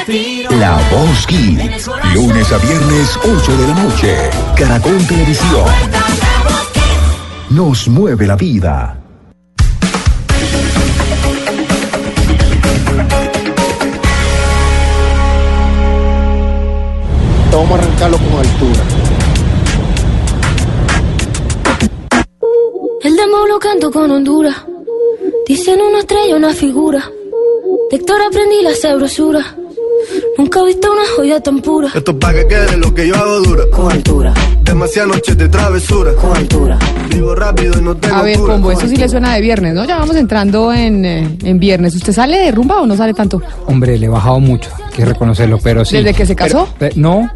[0.05, 1.89] La Voz Kids.
[2.13, 4.29] Lunes a viernes, 8 de la noche.
[4.53, 5.65] Caracol Televisión.
[7.51, 8.99] Nos mueve la vida.
[17.53, 18.83] Vamos a arrancarlo con altura.
[23.03, 24.65] El demo lo canto con Honduras.
[25.47, 27.09] Dicen una estrella, una figura.
[27.89, 29.55] De Héctor aprendí la sabrosura.
[30.37, 31.89] Nunca he visto una joya tan pura.
[31.93, 33.63] Esto es pa' que quede lo que yo hago dura.
[33.71, 34.33] Con altura.
[34.63, 36.13] Demasiadas noches de travesura.
[36.15, 36.79] Con altura.
[37.09, 38.53] Vivo rápido y no tengo A ver, cura.
[38.53, 39.85] Pombo, eso sí le suena de viernes, ¿no?
[39.85, 41.95] Ya vamos entrando en, eh, en viernes.
[41.95, 43.41] ¿Usted sale de rumba o no sale tanto?
[43.67, 45.97] Hombre, le he bajado mucho, hay que reconocerlo, pero sí.
[45.97, 46.67] ¿Desde que se casó?
[46.79, 47.29] Pero- no,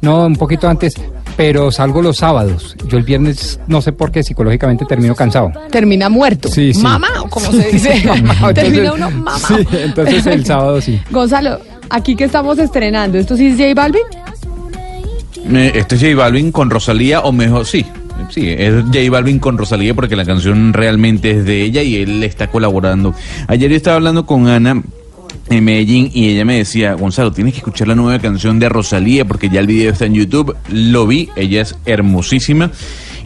[0.00, 0.94] no, un poquito antes,
[1.36, 2.76] pero salgo los sábados.
[2.86, 5.50] Yo el viernes, no sé por qué, psicológicamente termino cansado.
[5.70, 6.48] Termina muerto.
[6.48, 6.80] Sí, sí.
[6.82, 7.88] Mamá, o como se dice.
[8.54, 9.38] Termina entonces- uno mamá.
[9.38, 11.00] Sí, entonces el sábado sí.
[11.10, 11.58] Gonzalo,
[11.94, 14.02] aquí que estamos estrenando, ¿esto sí es J Balvin?
[15.74, 17.86] Este es J Balvin con Rosalía, o mejor, sí.
[18.30, 22.22] Sí, es J Balvin con Rosalía porque la canción realmente es de ella y él
[22.24, 23.14] está colaborando.
[23.46, 24.82] Ayer yo estaba hablando con Ana
[25.50, 29.24] en Medellín y ella me decía, Gonzalo, tienes que escuchar la nueva canción de Rosalía
[29.24, 30.56] porque ya el video está en YouTube.
[30.70, 32.70] Lo vi, ella es hermosísima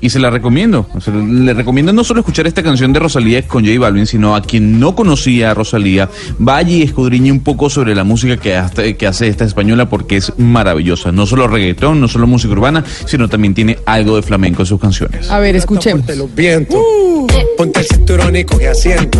[0.01, 0.87] y se la recomiendo.
[0.95, 4.35] O sea, le recomiendo no solo escuchar esta canción de Rosalía con J Balvin, sino
[4.37, 6.09] a quien no conocía a Rosalía,
[6.39, 10.17] vaya y escudriñe un poco sobre la música que, hace- que hace esta española porque
[10.17, 11.13] es maravillosa.
[11.13, 14.81] No solo reggaetón, no solo música urbana, sino también tiene algo de flamenco en sus
[14.81, 15.31] canciones.
[15.31, 16.07] A ver, escuchemos.
[16.17, 16.79] los vientos.
[17.57, 19.19] Ponte el cinturón y coge asiento.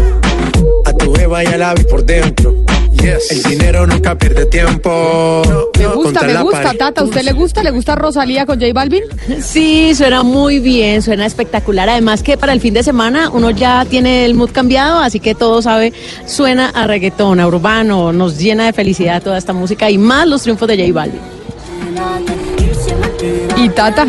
[0.85, 2.55] A tu jeva y al ave por dentro.
[3.05, 5.43] El dinero nunca pierde tiempo.
[5.79, 7.01] Me gusta, me gusta, Tata.
[7.01, 7.63] ¿A usted le gusta?
[7.63, 9.03] ¿Le gusta Rosalía con J Balvin?
[9.41, 11.89] Sí, suena muy bien, suena espectacular.
[11.89, 15.35] Además que para el fin de semana uno ya tiene el mood cambiado, así que
[15.35, 15.93] todo sabe,
[16.27, 20.43] suena a reggaetón, a urbano, nos llena de felicidad toda esta música y más los
[20.43, 21.21] triunfos de J Balvin.
[23.57, 24.07] Y Tata,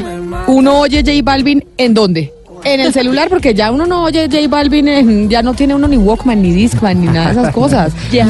[0.48, 2.34] ¿uno oye J Balvin en dónde?
[2.64, 5.88] En el celular, porque ya uno no oye J Balvin, en- ya no tiene uno
[5.88, 7.94] ni Walkman, ni Discman, ni nada de esas cosas.
[8.12, 8.26] Ya.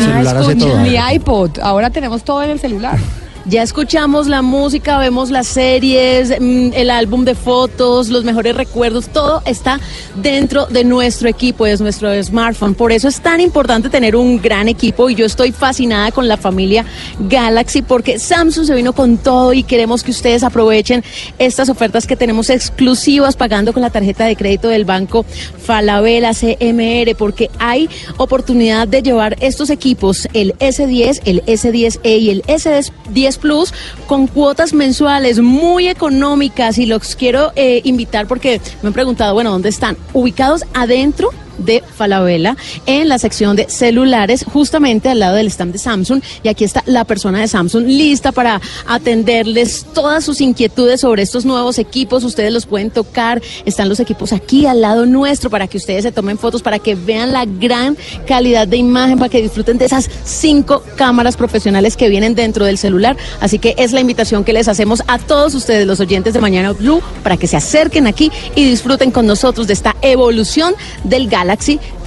[0.83, 1.59] Ni iPod.
[1.61, 2.97] Ahora tenemos todo en el celular.
[3.45, 9.07] Ya escuchamos la música, vemos las series, mm, el álbum de fotos, los mejores recuerdos,
[9.07, 9.79] todo está
[10.15, 12.75] dentro de nuestro equipo, es nuestro smartphone.
[12.75, 16.35] Por eso es tan importante tener un gran equipo y yo estoy fascinada con la
[16.35, 16.85] familia
[17.19, 21.03] Galaxy porque Samsung se vino con todo y queremos que ustedes aprovechen
[21.37, 25.25] estas ofertas que tenemos exclusivas pagando con la tarjeta de crédito del banco
[25.63, 32.43] Falabella CMR porque hay oportunidad de llevar estos equipos, el S10, el S10e y el
[32.43, 33.73] S10 Plus,
[34.07, 39.51] con cuotas mensuales muy económicas y los quiero eh, invitar porque me han preguntado, bueno,
[39.51, 39.97] ¿dónde están?
[40.13, 41.29] Ubicados adentro
[41.59, 46.21] de Falabella en la sección de celulares, justamente al lado del stand de Samsung.
[46.43, 51.45] Y aquí está la persona de Samsung lista para atenderles todas sus inquietudes sobre estos
[51.45, 52.23] nuevos equipos.
[52.23, 53.41] Ustedes los pueden tocar.
[53.65, 56.95] Están los equipos aquí al lado nuestro para que ustedes se tomen fotos, para que
[56.95, 62.09] vean la gran calidad de imagen, para que disfruten de esas cinco cámaras profesionales que
[62.09, 63.17] vienen dentro del celular.
[63.41, 66.71] Así que es la invitación que les hacemos a todos ustedes, los oyentes de Mañana
[66.71, 70.73] Blue, para que se acerquen aquí y disfruten con nosotros de esta evolución
[71.03, 71.48] del Galaxy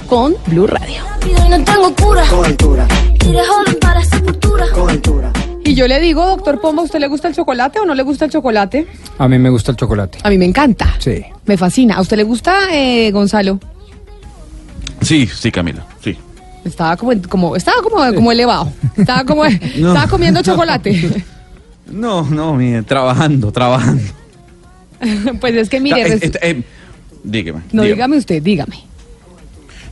[0.07, 1.03] con Blue Radio.
[1.27, 2.23] Y no tengo cura.
[3.25, 5.33] Y de joven para sepultura.
[5.65, 8.03] Y yo le digo, doctor Pombo, ¿a usted le gusta el chocolate o no le
[8.03, 8.87] gusta el chocolate?
[9.17, 10.19] A mí me gusta el chocolate.
[10.23, 10.95] A mí me encanta.
[10.99, 11.25] Sí.
[11.45, 11.95] Me fascina.
[11.95, 13.59] ¿A usted le gusta, eh, Gonzalo?
[15.01, 16.17] Sí, sí, Camila, sí.
[16.63, 18.71] Estaba como, como estaba como, como elevado.
[18.95, 21.23] Estaba como, estaba comiendo chocolate.
[21.85, 24.01] No, no, mire, trabajando, trabajando.
[25.41, 26.63] pues es que mire, eh, eh,
[27.23, 27.59] dígame.
[27.71, 27.87] no dígame.
[27.89, 28.92] dígame usted, dígame.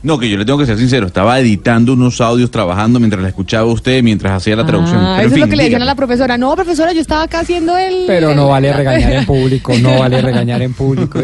[0.02, 3.28] No, que yo le tengo que ser sincero, estaba editando unos audios, trabajando mientras la
[3.28, 4.98] escuchaba a usted, mientras hacía la traducción.
[5.00, 6.36] Ah, Pero, eso en es lo que le decían a la profesora.
[6.36, 8.04] No, profesora, yo estaba acá haciendo el.
[8.06, 11.20] Pero no vale regañar en público, no vale regañar en público.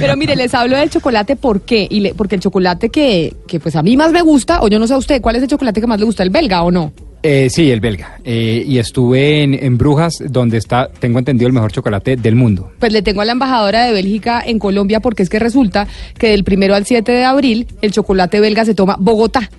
[0.00, 1.86] Pero mire, les hablo del chocolate, ¿por qué?
[1.88, 4.78] Y le- porque el chocolate que, que pues a mí más me gusta, o yo
[4.78, 6.22] no sé a usted, ¿cuál es el chocolate que más le gusta?
[6.22, 6.92] ¿El belga o no?
[7.22, 8.18] Eh, sí, el belga.
[8.24, 12.70] Eh, y estuve en, en Brujas, donde está, tengo entendido, el mejor chocolate del mundo.
[12.78, 16.28] Pues le tengo a la embajadora de Bélgica en Colombia porque es que resulta que
[16.30, 19.50] del primero al 7 de abril el chocolate belga se toma Bogotá.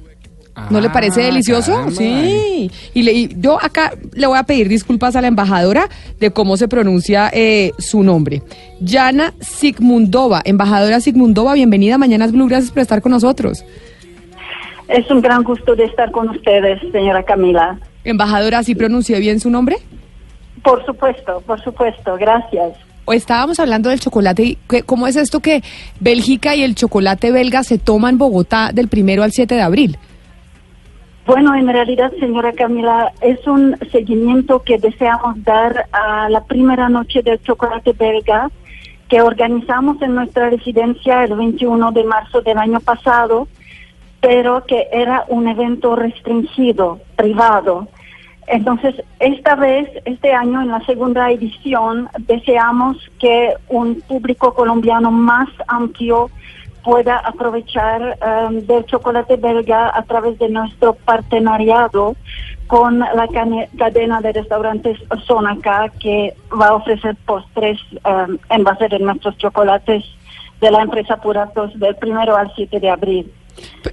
[0.69, 1.71] ¿No le parece Ah, delicioso?
[1.71, 1.91] caramba.
[1.95, 2.69] Sí.
[2.93, 5.87] Y, le- y yo acá le voy a pedir disculpas a la embajadora
[6.19, 8.41] de cómo se pronuncia eh, su nombre.
[8.81, 13.63] Yana Sigmundova, embajadora Sigmundova, bienvenida a Mañanas Blue, gracias por estar con nosotros.
[14.89, 17.77] Es un gran gusto de estar con ustedes, señora Camila.
[18.03, 19.77] Embajadora, ¿sí pronuncié bien su nombre?
[20.63, 22.73] Por supuesto, por supuesto, gracias.
[23.05, 24.43] O estábamos hablando del chocolate.
[24.43, 25.63] y ¿qué- ¿Cómo es esto que
[25.99, 29.97] Bélgica y el chocolate belga se toman en Bogotá del primero al 7 de abril?
[31.25, 37.21] Bueno, en realidad, señora Camila, es un seguimiento que deseamos dar a la primera noche
[37.21, 38.49] del chocolate belga
[39.07, 43.47] que organizamos en nuestra residencia el 21 de marzo del año pasado,
[44.21, 47.87] pero que era un evento restringido, privado.
[48.47, 55.47] Entonces, esta vez, este año, en la segunda edición, deseamos que un público colombiano más
[55.67, 56.31] amplio
[56.83, 58.17] pueda aprovechar
[58.49, 62.15] um, del chocolate belga a través de nuestro partenariado
[62.67, 63.27] con la
[63.77, 70.03] cadena de restaurantes Sonaca, que va a ofrecer postres um, en base de nuestros chocolates
[70.61, 73.31] de la empresa Puratos del primero al 7 de abril.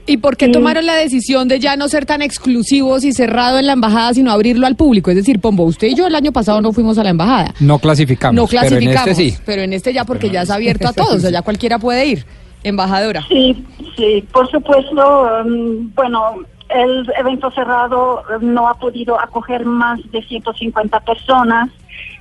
[0.06, 3.66] ¿Y por qué tomaron la decisión de ya no ser tan exclusivos y cerrado en
[3.66, 5.10] la embajada, sino abrirlo al público?
[5.10, 7.54] Es decir, Pombo, usted y yo el año pasado no fuimos a la embajada.
[7.60, 8.34] No clasificamos.
[8.34, 9.38] no clasificamos, Pero en este sí.
[9.44, 12.06] pero en este ya porque ya es abierto a todos, o sea, ya cualquiera puede
[12.06, 12.24] ir.
[12.62, 13.24] Embajadora.
[13.28, 13.64] Sí,
[13.96, 15.28] sí, por supuesto.
[15.44, 16.36] um, bueno,
[16.68, 21.70] el evento cerrado no ha podido acoger más de 150 personas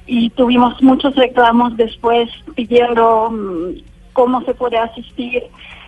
[0.05, 3.75] y tuvimos muchos reclamos después pidiendo um,
[4.13, 5.43] cómo se puede asistir.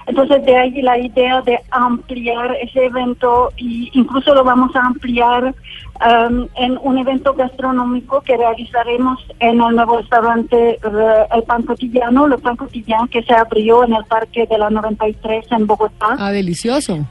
[0.08, 5.44] Entonces de ahí la idea de ampliar ese evento y incluso lo vamos a ampliar
[5.44, 12.26] um, en un evento gastronómico que realizaremos en el nuevo restaurante eh, El Pan Cotidiano,
[12.26, 16.16] Le Pan Cotidiano, que se abrió en el Parque de la 93 en Bogotá.
[16.18, 17.06] Ah, delicioso.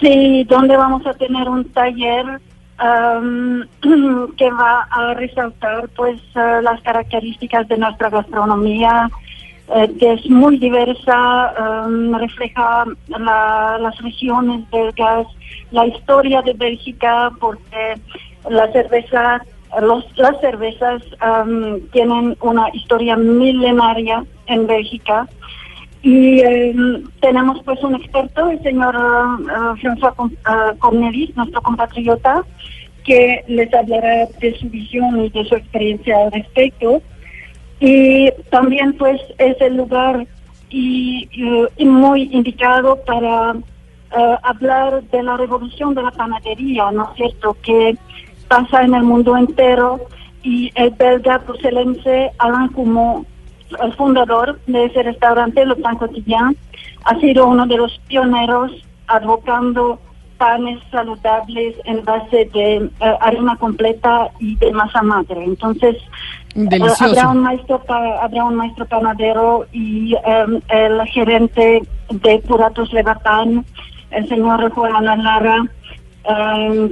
[0.00, 2.24] Sí, donde vamos a tener un taller
[2.80, 3.64] um,
[4.36, 9.10] que va a resaltar pues eh, las características de nuestra gastronomía,
[9.74, 15.26] eh, que es muy diversa, um, refleja la- las regiones belgas,
[15.70, 17.94] la historia de Bélgica, porque
[18.48, 19.42] la cerveza,
[19.80, 25.26] los, las cervezas um, tienen una historia milenaria en Bélgica.
[26.00, 26.74] Y eh,
[27.20, 32.44] tenemos pues un experto, el señor eh, François eh, Cornelis, nuestro compatriota,
[33.04, 37.02] que les hablará de su visión y de su experiencia al respecto.
[37.80, 40.26] Y también pues es el lugar
[40.70, 41.28] y,
[41.76, 47.56] y- muy indicado para eh, hablar de la revolución de la panadería, ¿no es cierto?
[47.62, 47.96] Que
[48.48, 50.00] pasa en el mundo entero
[50.42, 53.24] y el belga bruselense Alain Cumo,
[53.82, 56.56] el fundador de ese restaurante, Le Pan Quotidien,
[57.04, 58.72] ha sido uno de los pioneros
[59.06, 60.00] advocando
[60.38, 62.90] panes saludables en base de eh,
[63.20, 65.44] harina completa y de masa madre.
[65.44, 65.96] Entonces,
[66.54, 67.04] Delicioso.
[67.04, 73.64] habrá un maestro pa- habrá un maestro panadero y em, el gerente de Puratos Levatán,
[74.10, 75.64] el señor Juan Lara,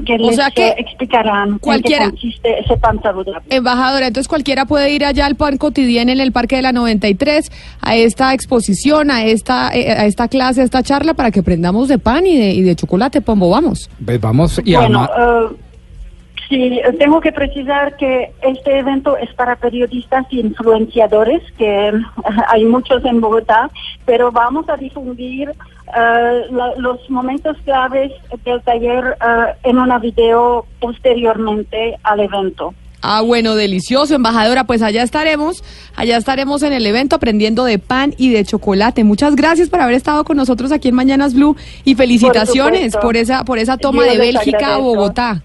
[0.06, 3.42] que O les sea que explicarán cualquiera- en qué consiste ese pan saludable.
[3.50, 7.50] Embajadora, entonces cualquiera puede ir allá al Pan Cotidiano en el Parque de la 93
[7.80, 11.88] a esta exposición, a esta eh, a esta clase, a esta charla para que aprendamos
[11.88, 13.90] de pan y de, y de chocolate, Pombo, vamos.
[14.04, 15.56] Pues vamos y bueno, además- eh,
[16.48, 21.92] sí, tengo que precisar que este evento es para periodistas y influenciadores, que eh,
[22.48, 23.70] hay muchos en Bogotá,
[24.04, 28.12] pero vamos a difundir eh, la- los momentos claves
[28.44, 32.74] del taller eh, en una video posteriormente al evento.
[33.02, 34.64] Ah, bueno, delicioso, embajadora.
[34.64, 35.62] Pues allá estaremos,
[35.94, 39.04] allá estaremos en el evento aprendiendo de pan y de chocolate.
[39.04, 43.44] Muchas gracias por haber estado con nosotros aquí en Mañanas Blue y felicitaciones por, esa
[43.44, 44.78] por esa toma Yo de Bélgica a.
[44.78, 45.42] Bogotá.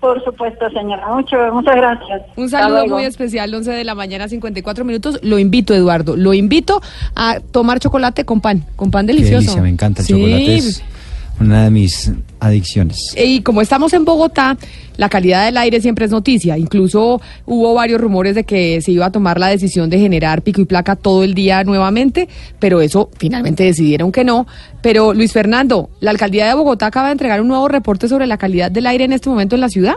[0.00, 1.08] Por supuesto, señora.
[1.08, 2.22] Mucho, muchas gracias.
[2.36, 5.18] Un saludo muy especial, 11 de la mañana, 54 minutos.
[5.22, 6.80] Lo invito, Eduardo, lo invito
[7.16, 9.40] a tomar chocolate con pan, con pan Qué delicioso.
[9.40, 10.12] delicia, me encanta el Sí.
[10.14, 10.56] chocolate.
[10.56, 10.82] Es
[11.40, 13.14] una de mis adicciones.
[13.16, 14.56] Y como estamos en Bogotá,
[14.96, 16.58] la calidad del aire siempre es noticia.
[16.58, 20.60] Incluso hubo varios rumores de que se iba a tomar la decisión de generar pico
[20.60, 22.28] y placa todo el día nuevamente,
[22.58, 24.46] pero eso finalmente decidieron que no.
[24.82, 28.38] Pero Luis Fernando, la alcaldía de Bogotá acaba de entregar un nuevo reporte sobre la
[28.38, 29.96] calidad del aire en este momento en la ciudad.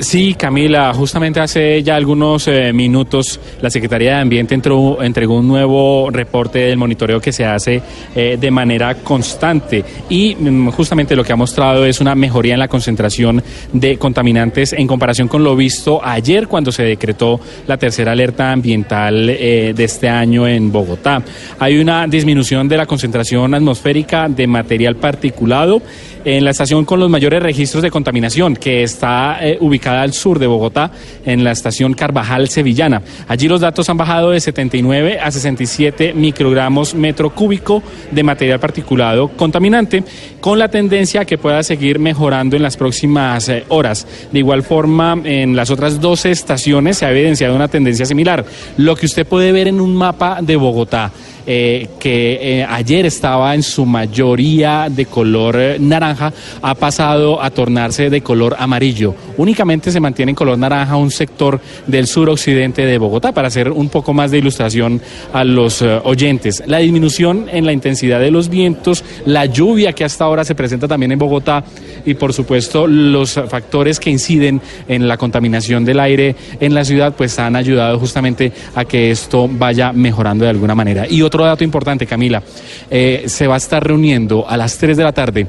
[0.00, 5.46] Sí, Camila, justamente hace ya algunos eh, minutos la Secretaría de Ambiente entró- entregó un
[5.46, 7.80] nuevo reporte del monitoreo que se hace
[8.14, 12.60] eh, de manera constante y mm, justamente lo que ha mostrado es una mejoría en
[12.60, 13.42] la concentración
[13.72, 17.38] de contaminantes en comparación con lo visto ayer cuando se decretó
[17.68, 21.22] la tercera alerta ambiental eh, de este año en Bogotá.
[21.60, 25.80] Hay una disminución de la concentración atmosférica de material particulado
[26.24, 30.38] en la estación con los mayores registros de contaminación, que está eh, ubicada al sur
[30.38, 30.90] de Bogotá,
[31.24, 33.02] en la estación Carvajal Sevillana.
[33.28, 39.28] Allí los datos han bajado de 79 a 67 microgramos metro cúbico de material particulado
[39.28, 40.04] contaminante,
[40.40, 44.06] con la tendencia a que pueda seguir mejorando en las próximas eh, horas.
[44.32, 48.44] De igual forma, en las otras 12 estaciones se ha evidenciado una tendencia similar.
[48.76, 51.12] Lo que usted puede ver en un mapa de Bogotá
[51.46, 57.50] eh, que eh, ayer estaba en su mayoría de color eh, naranja, ha pasado a
[57.50, 59.14] tornarse de color amarillo.
[59.36, 63.88] Únicamente se mantiene en color naranja un sector del suroccidente de Bogotá, para hacer un
[63.88, 65.00] poco más de ilustración
[65.32, 66.62] a los oyentes.
[66.66, 70.88] La disminución en la intensidad de los vientos, la lluvia que hasta ahora se presenta
[70.88, 71.64] también en Bogotá
[72.06, 77.14] y por supuesto los factores que inciden en la contaminación del aire en la ciudad,
[77.16, 81.06] pues han ayudado justamente a que esto vaya mejorando de alguna manera.
[81.08, 82.42] Y otro dato importante, Camila,
[82.90, 85.46] eh, se va a estar reuniendo a las 3 de la tarde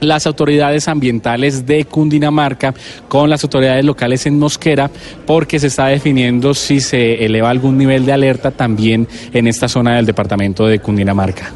[0.00, 2.74] las autoridades ambientales de Cundinamarca
[3.08, 4.90] con las autoridades locales en Mosquera
[5.24, 9.96] porque se está definiendo si se eleva algún nivel de alerta también en esta zona
[9.96, 11.52] del departamento de Cundinamarca.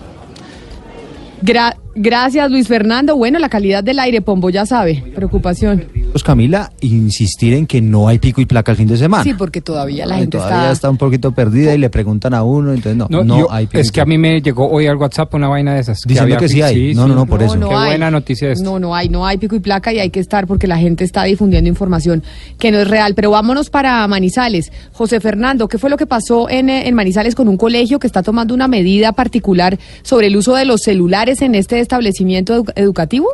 [1.43, 3.17] Gra- gracias, Luis Fernando.
[3.17, 5.85] Bueno, la calidad del aire, Pombo, ya sabe, preocupación.
[6.13, 9.23] Pues Camila, insistir en que no hay pico y placa el fin de semana.
[9.25, 10.73] Sí, porque todavía la Ay, gente todavía está...
[10.73, 10.91] está...
[10.91, 13.79] un poquito perdida y le preguntan a uno, entonces no, no, No, yo- hay pico
[13.81, 15.99] es que a mí me llegó hoy al WhatsApp una vaina de esas.
[16.07, 16.95] Diciendo había que sí hay.
[16.95, 17.57] No, no, no, por eso.
[17.57, 17.89] No Qué hay.
[17.91, 18.65] buena noticia esto.
[18.65, 21.05] No, no hay, no hay pico y placa y hay que estar porque la gente
[21.05, 22.23] está difundiendo información
[22.59, 23.15] que no es real.
[23.15, 24.73] Pero vámonos para Manizales.
[24.93, 28.07] José Fernando, ¿qué fue lo que pasó en, eh, en Manizales con un colegio que
[28.07, 32.73] está tomando una medida particular sobre el uso de los celulares en este establecimiento edu-
[32.77, 33.29] educativo?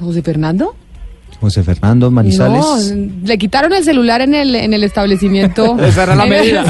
[0.00, 0.74] José Fernando.
[1.40, 2.92] José Fernando Manizales.
[2.96, 5.78] No, le quitaron el celular en el, en el establecimiento.
[5.84, 6.64] Esa era la medida.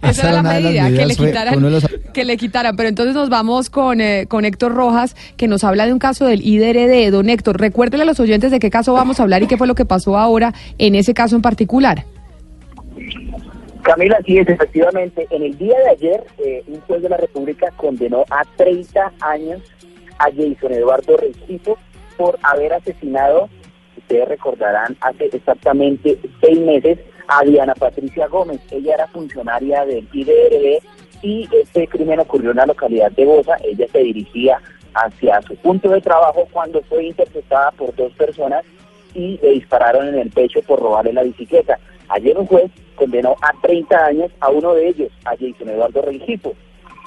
[0.00, 2.76] Esa era la medida, que le quitaran, los- que le quitaran.
[2.76, 6.24] Pero entonces nos vamos con, eh, con Héctor Rojas, que nos habla de un caso
[6.24, 7.10] del IDRD.
[7.10, 9.66] Don Héctor, recuérdele a los oyentes de qué caso vamos a hablar y qué fue
[9.66, 12.04] lo que pasó ahora en ese caso en particular.
[13.82, 15.26] Camila, sí es, efectivamente.
[15.30, 19.60] En el día de ayer, eh, un juez de la República condenó a 30 años
[20.18, 21.76] a Jason Eduardo Recibo
[22.16, 23.48] por haber asesinado,
[23.96, 28.60] ustedes recordarán, hace exactamente seis meses a Diana Patricia Gómez.
[28.70, 30.80] Ella era funcionaria del IDRD
[31.22, 33.56] y este crimen ocurrió en la localidad de Bosa.
[33.64, 34.60] Ella se dirigía
[34.94, 38.64] hacia su punto de trabajo cuando fue interceptada por dos personas
[39.14, 41.78] y le dispararon en el pecho por robarle la bicicleta.
[42.08, 42.70] Ayer un juez
[43.02, 46.54] condenó a 30 años a uno de ellos, a Jason Eduardo Rengifo.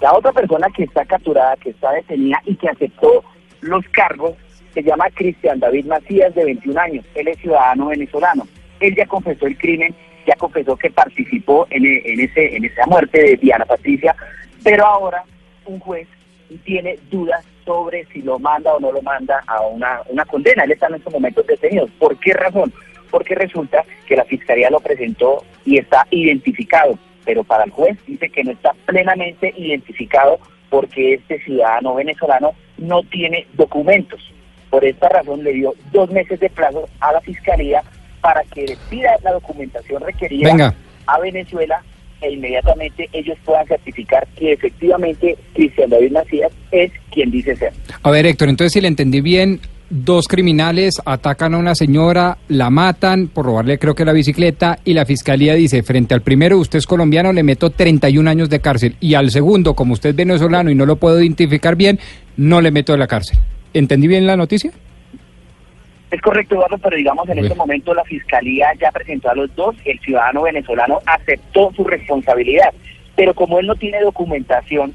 [0.01, 3.23] La otra persona que está capturada, que está detenida y que aceptó
[3.61, 4.33] los cargos
[4.73, 7.05] Se llama Cristian David Macías, de 21 años.
[7.15, 8.45] Él es ciudadano venezolano.
[8.81, 9.95] Él ya confesó el crimen,
[10.27, 14.13] ya confesó que participó en, e- en ese, en esa muerte de Diana Patricia,
[14.65, 15.23] pero ahora
[15.63, 16.09] un juez
[16.65, 20.65] tiene dudas sobre si lo manda o no lo manda a una, una condena.
[20.65, 21.87] Él está en estos momentos detenido.
[21.97, 22.73] ¿Por qué razón?
[23.15, 28.29] Porque resulta que la fiscalía lo presentó y está identificado, pero para el juez dice
[28.29, 30.37] que no está plenamente identificado
[30.69, 34.19] porque este ciudadano venezolano no tiene documentos.
[34.69, 37.81] Por esta razón le dio dos meses de plazo a la fiscalía
[38.19, 40.75] para que le pida la documentación requerida Venga.
[41.07, 41.81] a Venezuela
[42.19, 47.71] e inmediatamente ellos puedan certificar que efectivamente Cristian David Macías es quien dice ser.
[48.03, 52.69] A ver, Héctor, entonces si le entendí bien, dos criminales atacan a una señora, la
[52.69, 56.79] matan por robarle creo que la bicicleta y la fiscalía dice, frente al primero, usted
[56.79, 60.71] es colombiano, le meto 31 años de cárcel y al segundo, como usted es venezolano
[60.71, 61.99] y no lo puedo identificar bien,
[62.37, 63.37] no le meto de la cárcel.
[63.73, 64.71] ¿Entendí bien la noticia?
[66.11, 69.75] Es correcto, Eduardo, pero digamos en este momento la fiscalía ya presentó a los dos,
[69.85, 72.73] el ciudadano venezolano aceptó su responsabilidad,
[73.15, 74.93] pero como él no tiene documentación,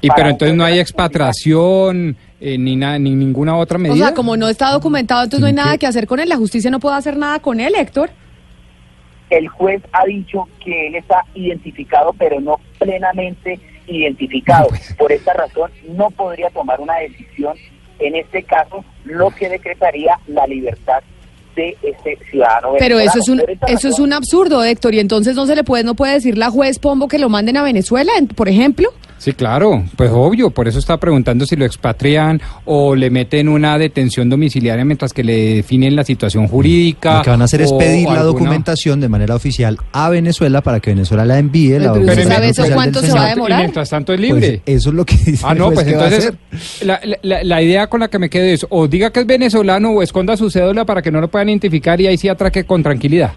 [0.00, 4.06] Y pero entonces no hay expatriación eh, ni, na- ni ninguna otra O medida.
[4.06, 6.28] sea, como no está documentado, entonces no hay nada que hacer con él.
[6.28, 8.10] La justicia no puede hacer nada con él, Héctor.
[9.30, 14.68] el juez ha dicho que él está identificado, pero no plenamente identificado.
[14.98, 17.56] Por esta razón, no podría tomar una decisión
[17.98, 21.02] en este caso, lo que decretaría la libertad
[21.56, 22.68] de este ciudadano.
[22.78, 25.84] Pero eso es un eso es un absurdo, Héctor, y entonces no se le puede
[25.84, 28.88] no puede decir la juez Pombo que lo manden a Venezuela, en- por ejemplo.
[29.18, 33.78] Sí, claro, pues obvio, por eso estaba preguntando si lo expatrian o le meten una
[33.78, 37.18] detención domiciliaria mientras que le definen la situación jurídica.
[37.18, 40.60] Lo que van a hacer es pedir la alguna- documentación de manera oficial a Venezuela
[40.60, 41.78] para que Venezuela la envíe.
[41.78, 43.60] La Pero usted documentación sabe eso cuánto se va a demorar.
[43.60, 44.62] Y mientras tanto es Pues libre.
[44.66, 46.32] eso es lo que dice Ah, no, pues entonces
[46.84, 49.90] la, la- la idea con la que me quedo es o diga que es venezolano
[49.92, 52.84] o esconda su cédula para que no lo puedan identificar y ahí sí atraque con
[52.84, 53.32] tranquilidad.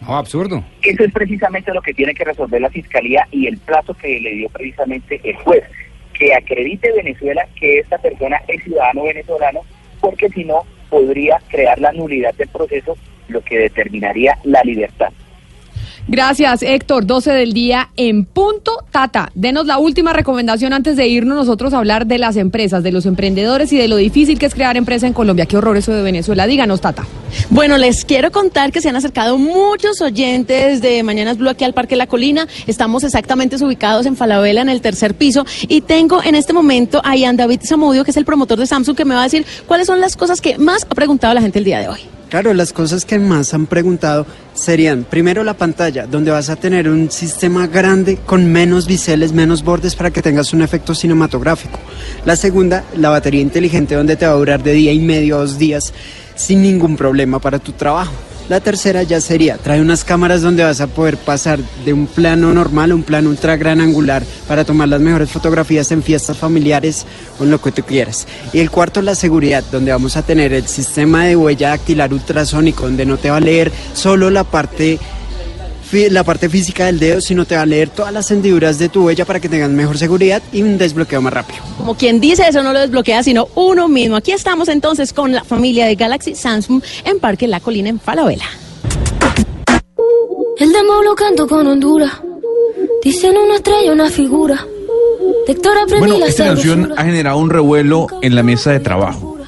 [0.00, 0.62] No, absurdo.
[0.82, 4.30] Eso es precisamente lo que tiene que resolver la fiscalía y el plazo que le
[4.34, 5.64] dio precisamente el juez,
[6.12, 9.60] que acredite Venezuela que esta persona es ciudadano venezolano,
[10.00, 12.96] porque si no podría crear la nulidad del proceso,
[13.26, 15.12] lo que determinaría la libertad.
[16.08, 17.04] Gracias, Héctor.
[17.04, 18.84] 12 del día en punto.
[18.90, 22.92] Tata, denos la última recomendación antes de irnos nosotros a hablar de las empresas, de
[22.92, 25.44] los emprendedores y de lo difícil que es crear empresa en Colombia.
[25.44, 26.46] Qué horror eso de Venezuela.
[26.46, 27.06] Díganos, Tata.
[27.50, 31.74] Bueno, les quiero contar que se han acercado muchos oyentes de Mañanas Blue aquí al
[31.74, 32.48] Parque La Colina.
[32.66, 35.44] Estamos exactamente ubicados en Falabella, en el tercer piso.
[35.68, 38.96] Y tengo en este momento a Ian David Zamudio, que es el promotor de Samsung,
[38.96, 41.58] que me va a decir cuáles son las cosas que más ha preguntado la gente
[41.58, 42.17] el día de hoy.
[42.28, 46.86] Claro, las cosas que más han preguntado serían, primero la pantalla, donde vas a tener
[46.86, 51.78] un sistema grande con menos biseles, menos bordes para que tengas un efecto cinematográfico.
[52.26, 55.40] La segunda, la batería inteligente, donde te va a durar de día y medio a
[55.40, 55.94] dos días
[56.34, 58.12] sin ningún problema para tu trabajo.
[58.48, 62.54] La tercera ya sería, trae unas cámaras donde vas a poder pasar de un plano
[62.54, 67.04] normal a un plano ultra gran angular para tomar las mejores fotografías en fiestas familiares
[67.38, 68.26] o en lo que tú quieras.
[68.54, 72.84] Y el cuarto, la seguridad, donde vamos a tener el sistema de huella dactilar ultrasónico,
[72.84, 74.98] donde no te va a leer solo la parte
[75.92, 79.06] la parte física del dedo, sino te va a leer todas las hendiduras de tu
[79.06, 81.60] huella para que tengas mejor seguridad y un desbloqueo más rápido.
[81.78, 84.16] Como quien dice, eso no lo desbloquea, sino uno mismo.
[84.16, 88.46] Aquí estamos entonces con la familia de Galaxy Samsung en Parque La Colina, en Falabella.
[90.58, 92.12] El demo lo canto con Honduras.
[93.02, 94.66] Dicen una estrella, una figura.
[95.98, 99.38] Bueno, esta canción ha generado un revuelo en la mesa de trabajo.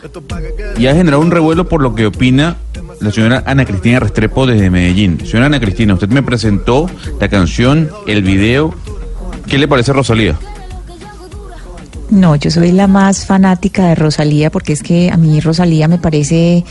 [0.78, 2.56] Y ha generado un revuelo por lo que opina
[3.00, 5.18] la señora Ana Cristina Restrepo desde Medellín.
[5.26, 8.74] Señora Ana Cristina, usted me presentó la canción, el video.
[9.46, 10.38] ¿Qué le parece Rosalía?
[12.10, 15.98] No, yo soy la más fanática de Rosalía porque es que a mí Rosalía me
[15.98, 16.64] parece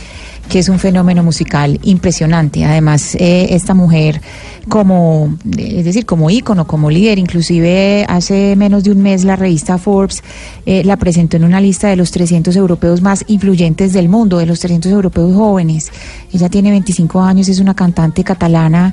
[0.50, 2.64] que es un fenómeno musical impresionante.
[2.64, 4.20] Además, eh, esta mujer
[4.68, 9.78] como, es decir, como ícono, como líder, inclusive hace menos de un mes la revista
[9.78, 10.24] Forbes
[10.66, 14.46] eh, la presentó en una lista de los 300 europeos más influyentes del mundo, de
[14.46, 15.92] los 300 europeos jóvenes.
[16.32, 18.92] Ella tiene 25 años, es una cantante catalana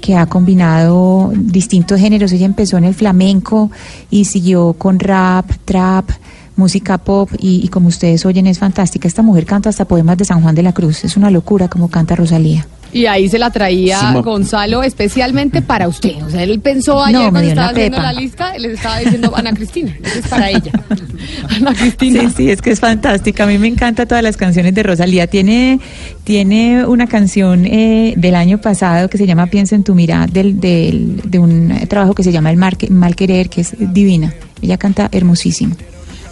[0.00, 2.32] que ha combinado distintos géneros.
[2.32, 3.70] Ella empezó en el flamenco
[4.10, 6.10] y siguió con rap, trap,
[6.56, 9.06] música pop y, y como ustedes oyen es fantástica.
[9.06, 11.04] Esta mujer canta hasta poemas de San Juan de la Cruz.
[11.04, 12.66] Es una locura como canta Rosalía.
[12.92, 16.22] Y ahí se la traía Sí, Gonzalo especialmente para usted.
[16.24, 18.12] O sea, él pensó ayer No, cuando estaba haciendo pepa.
[18.12, 20.72] la lista, le estaba diciendo Ana Cristina, eso es para ella.
[21.50, 22.20] Ana Cristina.
[22.22, 23.44] Sí, sí, es que es fantástica.
[23.44, 25.26] A mí me encantan todas las canciones de Rosalía.
[25.26, 25.78] Tiene,
[26.24, 30.58] tiene una canción eh, del año pasado que se llama Piensa en tu mirada, del,
[30.58, 34.32] del- de un trabajo que se llama El Mar- Mal Querer, que es divina.
[34.62, 35.74] Ella canta hermosísimo.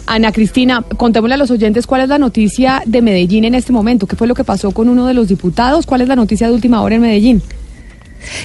[0.07, 4.05] Ana Cristina, contémosle a los oyentes cuál es la noticia de Medellín en este momento.
[4.07, 5.85] ¿Qué fue lo que pasó con uno de los diputados?
[5.85, 7.41] ¿Cuál es la noticia de última hora en Medellín?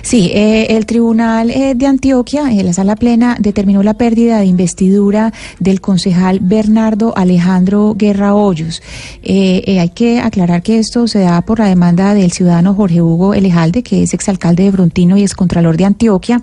[0.02, 4.46] Sí, eh, el Tribunal eh, de Antioquia, en la sala plena, determinó la pérdida de
[4.46, 8.82] investidura del concejal Bernardo Alejandro Guerra Hoyos.
[9.22, 13.02] Eh, eh, hay que aclarar que esto se da por la demanda del ciudadano Jorge
[13.02, 16.42] Hugo Elejalde, que es exalcalde de Brontino y excontralor de Antioquia,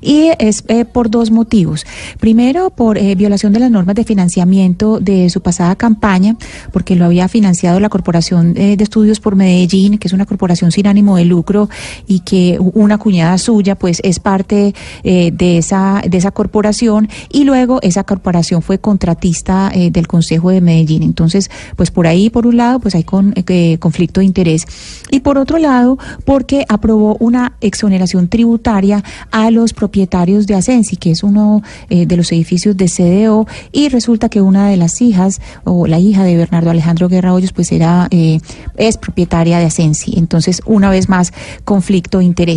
[0.00, 1.86] y es eh, por dos motivos.
[2.18, 6.36] Primero, por violación de las normas de financiamiento de su pasada campaña,
[6.72, 10.86] porque lo había financiado la Corporación de Estudios por Medellín, que es una corporación sin
[10.86, 11.68] ánimo de lucro
[12.06, 14.74] y que una cuñada suya pues es parte
[15.04, 20.50] eh, de esa de esa corporación y luego esa corporación fue contratista eh, del Consejo
[20.50, 21.02] de Medellín.
[21.02, 24.66] Entonces, pues por ahí por un lado pues hay con, eh, conflicto de interés
[25.10, 31.10] y por otro lado porque aprobó una exoneración tributaria a los propietarios de Asensi, que
[31.10, 35.86] es uno de los edificios de CDO y resulta que una de las hijas o
[35.86, 40.14] la hija de Bernardo Alejandro Guerra Hoyos pues era es propietaria de Asensi.
[40.16, 41.32] Entonces, una vez más
[41.64, 42.49] conflicto de interés.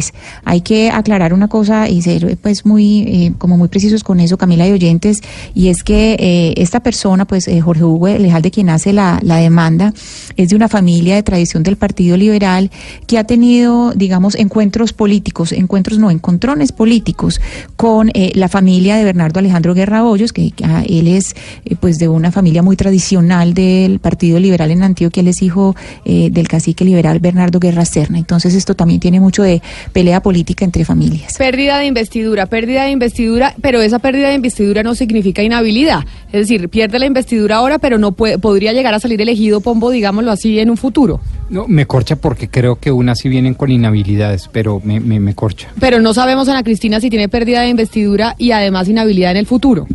[0.45, 4.37] Hay que aclarar una cosa y ser pues muy eh, como muy precisos con eso,
[4.37, 5.21] Camila y oyentes,
[5.53, 9.37] y es que eh, esta persona, pues eh, Jorge Hugo Lejalde, quien hace la, la
[9.37, 9.93] demanda,
[10.37, 12.71] es de una familia de tradición del Partido Liberal
[13.07, 17.41] que ha tenido, digamos, encuentros políticos, encuentros no, encontrones políticos
[17.75, 21.35] con eh, la familia de Bernardo Alejandro Guerra Hoyos, que, que, ah, él es
[21.79, 25.75] pues de una familia muy tradicional del Partido Liberal en Antioquia, él es hijo
[26.05, 28.17] del cacique liberal Bernardo Guerra Serna.
[28.17, 29.61] Entonces esto también tiene mucho de
[29.91, 31.35] pelea política entre familias.
[31.37, 36.01] Pérdida de investidura, pérdida de investidura, pero esa pérdida de investidura no significa inhabilidad.
[36.27, 39.91] Es decir, pierde la investidura ahora, pero no puede, podría llegar a salir elegido Pombo,
[39.91, 41.19] digámoslo así, en un futuro.
[41.49, 45.35] No, me corcha porque creo que unas sí vienen con inhabilidades, pero me, me, me
[45.35, 45.67] corcha.
[45.79, 49.45] Pero no sabemos, Ana Cristina, si tiene pérdida de investidura y además inhabilidad en el
[49.45, 49.87] futuro.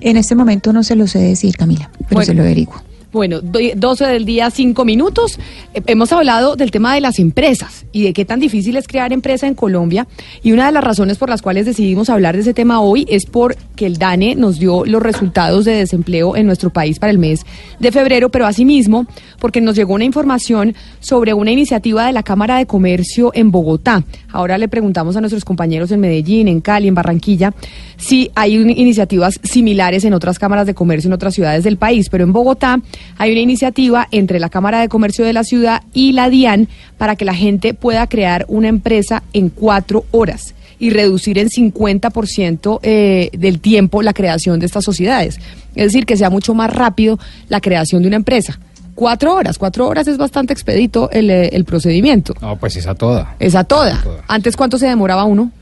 [0.00, 2.26] En este momento no se lo sé decir, Camila, pero Bueno.
[2.26, 2.76] se lo averiguo.
[3.12, 5.38] Bueno, do- 12 del día, 5 minutos.
[5.74, 9.12] Eh, hemos hablado del tema de las empresas y de qué tan difícil es crear
[9.12, 10.06] empresa en Colombia.
[10.44, 13.26] Y una de las razones por las cuales decidimos hablar de ese tema hoy es
[13.26, 17.44] porque el DANE nos dio los resultados de desempleo en nuestro país para el mes
[17.80, 19.06] de febrero, pero asimismo
[19.40, 24.04] porque nos llegó una información sobre una iniciativa de la Cámara de Comercio en Bogotá.
[24.30, 27.54] Ahora le preguntamos a nuestros compañeros en Medellín, en Cali, en Barranquilla,
[27.96, 32.22] si hay iniciativas similares en otras cámaras de comercio en otras ciudades del país, pero
[32.22, 32.80] en Bogotá
[33.18, 36.68] hay una iniciativa entre la Cámara de Comercio de la ciudad y la DIAN
[36.98, 42.80] para que la gente pueda crear una empresa en cuatro horas y reducir en 50%
[42.82, 45.38] eh, del tiempo la creación de estas sociedades.
[45.74, 47.18] Es decir, que sea mucho más rápido
[47.48, 48.58] la creación de una empresa.
[48.94, 52.34] Cuatro horas, cuatro horas es bastante expedito el, eh, el procedimiento.
[52.40, 53.36] No, pues esa toda.
[53.38, 54.02] Esa toda.
[54.26, 55.52] Antes, ¿cuánto se demoraba uno?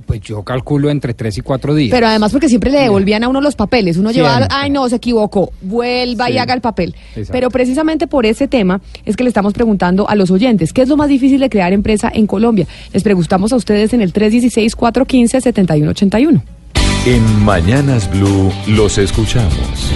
[0.00, 1.90] Pues yo calculo entre tres y cuatro días.
[1.90, 3.96] Pero además porque siempre le devolvían a uno los papeles.
[3.96, 6.94] Uno llevaba, ay no, se equivocó, vuelva y haga el papel.
[7.10, 7.32] Exacto.
[7.32, 10.88] Pero precisamente por ese tema es que le estamos preguntando a los oyentes, ¿qué es
[10.88, 12.66] lo más difícil de crear empresa en Colombia?
[12.92, 16.42] Les preguntamos a ustedes en el 316-415-7181.
[17.04, 19.92] En Mañanas Blue los escuchamos.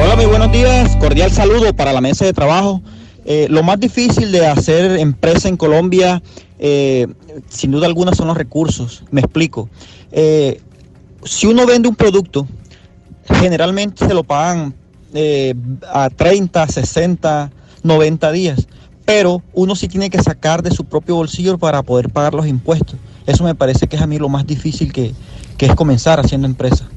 [0.00, 0.96] Hola, muy buenos días.
[0.96, 2.82] Cordial saludo para la mesa de trabajo.
[3.24, 6.22] Eh, lo más difícil de hacer empresa en Colombia,
[6.64, 7.08] eh,
[7.48, 9.02] sin duda alguna, son los recursos.
[9.10, 9.68] Me explico.
[10.12, 10.60] Eh,
[11.24, 12.46] si uno vende un producto,
[13.26, 14.72] generalmente se lo pagan
[15.12, 15.54] eh,
[15.92, 17.50] a 30, 60,
[17.82, 18.68] 90 días.
[19.04, 22.94] Pero uno sí tiene que sacar de su propio bolsillo para poder pagar los impuestos.
[23.26, 25.12] Eso me parece que es a mí lo más difícil que,
[25.58, 26.88] que es comenzar haciendo empresa.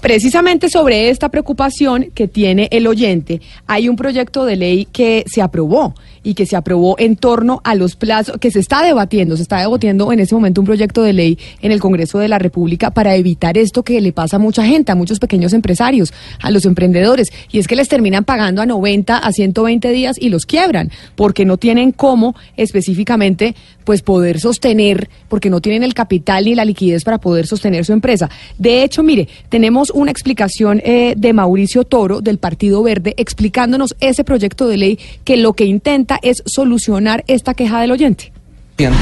[0.00, 5.42] Precisamente sobre esta preocupación que tiene el oyente, hay un proyecto de ley que se
[5.42, 9.42] aprobó y que se aprobó en torno a los plazos, que se está debatiendo, se
[9.42, 12.90] está debatiendo en este momento un proyecto de ley en el Congreso de la República
[12.90, 16.64] para evitar esto que le pasa a mucha gente, a muchos pequeños empresarios, a los
[16.64, 20.90] emprendedores, y es que les terminan pagando a 90, a 120 días y los quiebran,
[21.16, 23.54] porque no tienen cómo específicamente
[23.90, 27.92] pues poder sostener, porque no tienen el capital ni la liquidez para poder sostener su
[27.92, 28.30] empresa.
[28.56, 34.22] De hecho, mire, tenemos una explicación eh, de Mauricio Toro del Partido Verde explicándonos ese
[34.22, 38.30] proyecto de ley que lo que intenta es solucionar esta queja del oyente.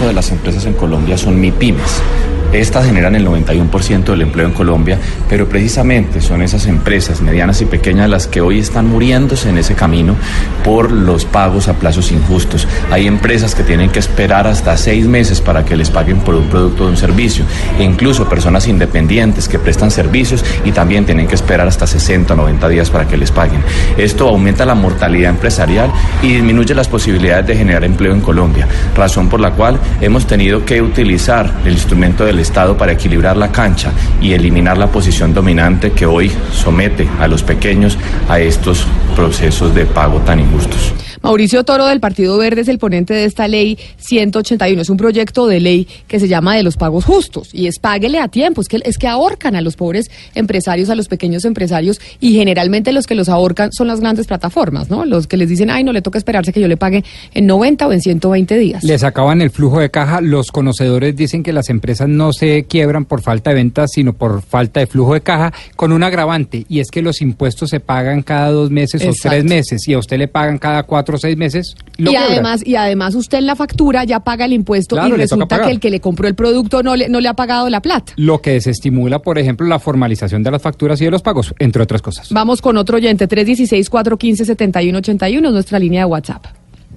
[0.06, 2.27] de las empresas en Colombia son MIPIMES.
[2.52, 4.98] Estas generan el 91% del empleo en Colombia,
[5.28, 9.74] pero precisamente son esas empresas medianas y pequeñas las que hoy están muriéndose en ese
[9.74, 10.16] camino
[10.64, 12.66] por los pagos a plazos injustos.
[12.90, 16.48] Hay empresas que tienen que esperar hasta seis meses para que les paguen por un
[16.48, 17.44] producto o un servicio,
[17.78, 22.36] e incluso personas independientes que prestan servicios y también tienen que esperar hasta 60 o
[22.36, 23.62] 90 días para que les paguen.
[23.98, 25.92] Esto aumenta la mortalidad empresarial
[26.22, 28.66] y disminuye las posibilidades de generar empleo en Colombia,
[28.96, 33.52] razón por la cual hemos tenido que utilizar el instrumento de Estado para equilibrar la
[33.52, 37.98] cancha y eliminar la posición dominante que hoy somete a los pequeños
[38.28, 40.92] a estos procesos de pago tan injustos.
[41.22, 44.80] Mauricio Toro del Partido Verde es el ponente de esta ley 181.
[44.80, 48.20] Es un proyecto de ley que se llama de los pagos justos y es páguele
[48.20, 48.60] a tiempo.
[48.60, 52.92] Es que, es que ahorcan a los pobres empresarios, a los pequeños empresarios y generalmente
[52.92, 55.04] los que los ahorcan son las grandes plataformas, ¿no?
[55.04, 57.04] Los que les dicen, ay, no le toca esperarse que yo le pague
[57.34, 58.84] en 90 o en 120 días.
[58.84, 60.20] Les acaban el flujo de caja.
[60.20, 64.42] Los conocedores dicen que las empresas no se quiebran por falta de ventas, sino por
[64.42, 68.22] falta de flujo de caja, con un agravante, y es que los impuestos se pagan
[68.22, 71.36] cada dos meses o tres meses, y a usted le pagan cada cuatro o seis
[71.36, 71.74] meses.
[71.96, 72.32] Lo y quiebran.
[72.32, 75.70] además, y además usted en la factura ya paga el impuesto Claro, y resulta que
[75.70, 78.12] el que le compró el producto no le, no le ha pagado la plata.
[78.16, 81.82] Lo que desestimula, por ejemplo, la formalización de las facturas y de los pagos, entre
[81.82, 82.32] otras cosas.
[82.32, 86.44] Vamos con otro oyente, 316-415-7181, es nuestra línea de WhatsApp.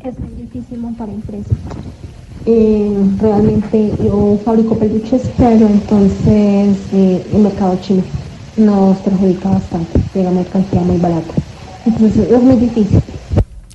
[0.04, 1.56] Es muy difícil montar empresas.
[2.46, 8.04] Eh, realmente yo fabrico peluches, pero entonces eh, el mercado chino
[8.58, 11.34] nos perjudica bastante, llega mercancía muy barata.
[11.86, 13.00] Entonces es muy difícil.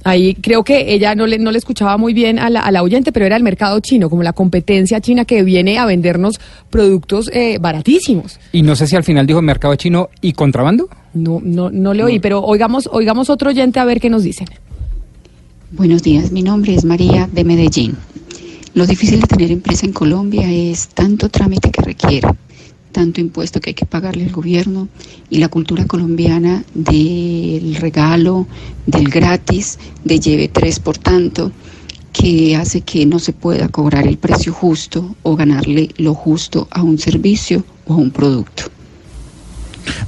[0.03, 2.85] Ahí creo que ella no le, no le escuchaba muy bien a la, a la
[2.85, 6.39] oyente, pero era el mercado chino, como la competencia china que viene a vendernos
[6.71, 8.39] productos eh, baratísimos.
[8.53, 10.89] Y no sé si al final dijo mercado chino y contrabando.
[11.13, 14.47] No, no, no le oí, pero oigamos, oigamos otro oyente a ver qué nos dicen.
[15.73, 17.97] Buenos días, mi nombre es María de Medellín.
[18.77, 22.29] Lo difícil de tener empresa en Colombia es tanto trámite que requiere,
[22.93, 24.89] tanto impuesto que hay que pagarle al gobierno
[25.31, 28.47] y la cultura colombiana del regalo,
[28.85, 31.53] del gratis, de lleve tres por tanto,
[32.13, 36.83] que hace que no se pueda cobrar el precio justo o ganarle lo justo a
[36.83, 38.65] un servicio o a un producto.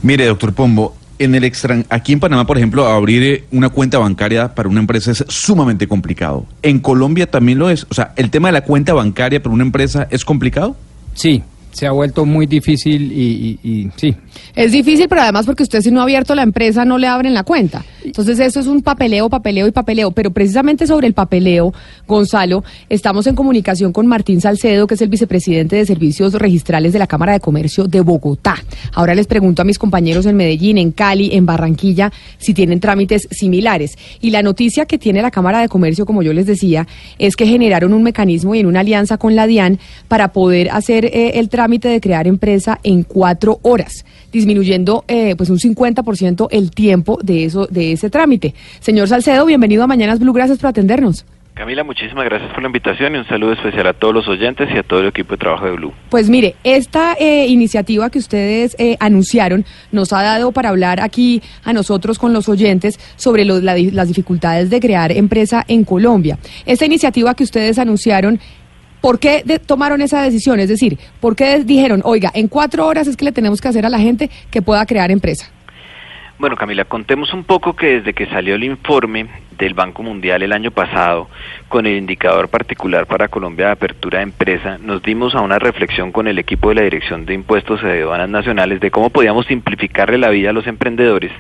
[0.02, 3.98] Mire, doctor Pombo, en el extran aquí en Panamá, por ejemplo, abrir eh, una cuenta
[3.98, 6.46] bancaria para una empresa es sumamente complicado.
[6.62, 7.86] ¿En Colombia también lo es?
[7.90, 10.76] O sea, ¿el tema de la cuenta bancaria para una empresa es complicado?
[11.14, 11.42] Sí,
[11.72, 14.14] se ha vuelto muy difícil y, sí.
[14.54, 17.34] Es difícil, pero además porque usted si no ha abierto la empresa no le abren
[17.34, 17.84] la cuenta.
[18.04, 20.10] Entonces eso es un papeleo, papeleo y papeleo.
[20.10, 21.72] Pero precisamente sobre el papeleo,
[22.06, 26.98] Gonzalo, estamos en comunicación con Martín Salcedo, que es el vicepresidente de Servicios Registrales de
[26.98, 28.56] la Cámara de Comercio de Bogotá.
[28.94, 33.28] Ahora les pregunto a mis compañeros en Medellín, en Cali, en Barranquilla, si tienen trámites
[33.30, 33.96] similares.
[34.20, 36.86] Y la noticia que tiene la Cámara de Comercio, como yo les decía,
[37.18, 39.78] es que generaron un mecanismo y en una alianza con la DIAN
[40.08, 45.50] para poder hacer eh, el trámite de crear empresa en cuatro horas, disminuyendo eh, pues
[45.50, 48.54] un 50% el tiempo de eso de ese trámite.
[48.78, 51.26] Señor Salcedo, bienvenido a Mañanas Blue, gracias por atendernos.
[51.58, 54.78] Camila, muchísimas gracias por la invitación y un saludo especial a todos los oyentes y
[54.78, 55.92] a todo el equipo de trabajo de Blue.
[56.08, 61.42] Pues mire, esta eh, iniciativa que ustedes eh, anunciaron nos ha dado para hablar aquí
[61.64, 66.38] a nosotros con los oyentes sobre la las dificultades de crear empresa en Colombia.
[66.64, 68.38] Esta iniciativa que ustedes anunciaron,
[69.00, 70.60] ¿por qué de- tomaron esa decisión?
[70.60, 73.84] Es decir, ¿por qué dijeron, oiga, en cuatro horas es que le tenemos que hacer
[73.86, 75.50] a la gente que pueda crear empresa?
[76.38, 79.26] Bueno, Camila, contemos un poco que desde que salió el informe
[79.58, 81.28] del Banco Mundial el año pasado
[81.68, 86.12] con el indicador particular para Colombia de apertura de empresa, nos dimos a una reflexión
[86.12, 89.46] con el equipo de la Dirección de Impuestos y de Aduanas Nacionales de cómo podíamos
[89.46, 91.32] simplificarle la vida a los emprendedores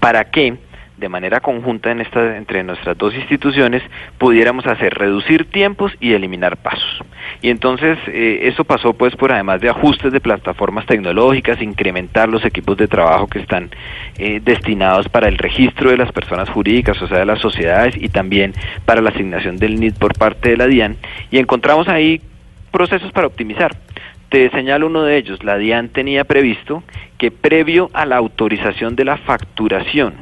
[0.00, 0.58] para que
[0.96, 3.82] de manera conjunta en entre nuestras dos instituciones
[4.18, 7.02] pudiéramos hacer reducir tiempos y eliminar pasos.
[7.42, 12.44] Y entonces eh, eso pasó pues por además de ajustes de plataformas tecnológicas, incrementar los
[12.44, 13.70] equipos de trabajo que están
[14.18, 18.08] eh, destinados para el registro de las personas jurídicas, o sea, de las sociedades, y
[18.08, 18.52] también
[18.84, 20.96] para la asignación del NID por parte de la DIAN.
[21.30, 22.20] Y encontramos ahí
[22.70, 23.76] procesos para optimizar.
[24.28, 25.44] Te señalo uno de ellos.
[25.44, 26.82] La DIAN tenía previsto
[27.18, 30.14] que previo a la autorización de la facturación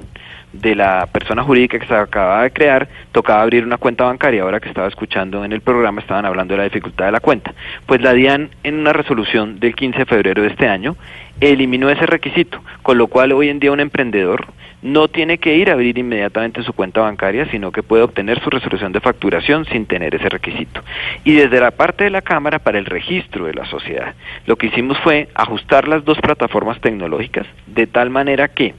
[0.55, 4.43] de la persona jurídica que se acababa de crear, tocaba abrir una cuenta bancaria.
[4.43, 7.52] Ahora que estaba escuchando en el programa estaban hablando de la dificultad de la cuenta.
[7.86, 10.97] Pues la DIAN en una resolución del 15 de febrero de este año
[11.40, 14.47] eliminó ese requisito, con lo cual hoy en día un emprendedor
[14.82, 18.51] no tiene que ir a abrir inmediatamente su cuenta bancaria, sino que puede obtener su
[18.51, 20.82] resolución de facturación sin tener ese requisito.
[21.24, 24.14] Y desde la parte de la Cámara para el registro de la sociedad,
[24.47, 28.74] lo que hicimos fue ajustar las dos plataformas tecnológicas de tal manera que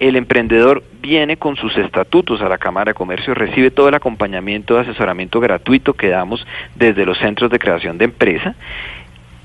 [0.00, 4.74] el emprendedor viene con sus estatutos a la Cámara de Comercio, recibe todo el acompañamiento
[4.74, 6.44] de asesoramiento gratuito que damos
[6.74, 8.54] desde los centros de creación de empresa,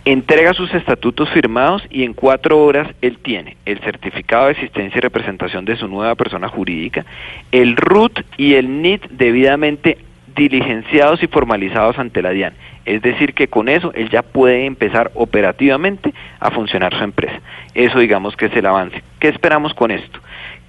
[0.05, 5.01] entrega sus estatutos firmados y en cuatro horas él tiene el certificado de existencia y
[5.01, 7.05] representación de su nueva persona jurídica,
[7.51, 9.97] el RUT y el NIT debidamente
[10.35, 12.53] diligenciados y formalizados ante la DIAN.
[12.85, 17.39] Es decir, que con eso él ya puede empezar operativamente a funcionar su empresa.
[17.73, 19.01] Eso digamos que es el avance.
[19.19, 20.19] ¿Qué esperamos con esto?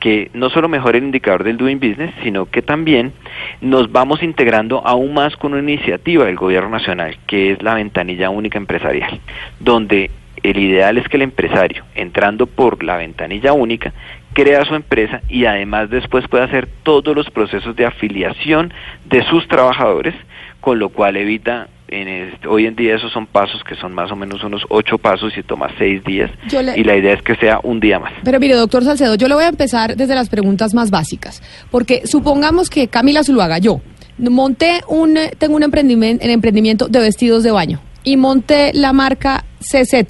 [0.06, 3.12] Que no solo mejore el indicador del Doing Business, sino que también
[3.60, 8.30] nos vamos integrando aún más con una iniciativa del Gobierno Nacional, que es la ventanilla
[8.30, 9.18] única empresarial,
[9.58, 10.12] donde
[10.44, 13.92] el ideal es que el empresario, entrando por la ventanilla única,
[14.32, 18.72] crea su empresa y además después puede hacer todos los procesos de afiliación
[19.06, 20.14] de sus trabajadores,
[20.60, 24.10] con lo cual evita en este- hoy en día esos son pasos que son más
[24.10, 27.36] o menos unos ocho pasos y toma seis días le- y la idea es que
[27.36, 28.12] sea un día más.
[28.24, 32.02] Pero mire, doctor Salcedo, yo le voy a empezar desde las preguntas más básicas, porque
[32.06, 33.80] supongamos que Camila Zuluaga, yo,
[34.18, 40.04] monté un, tengo un emprendimiento, emprendimiento de vestidos de baño y monté la marca CZ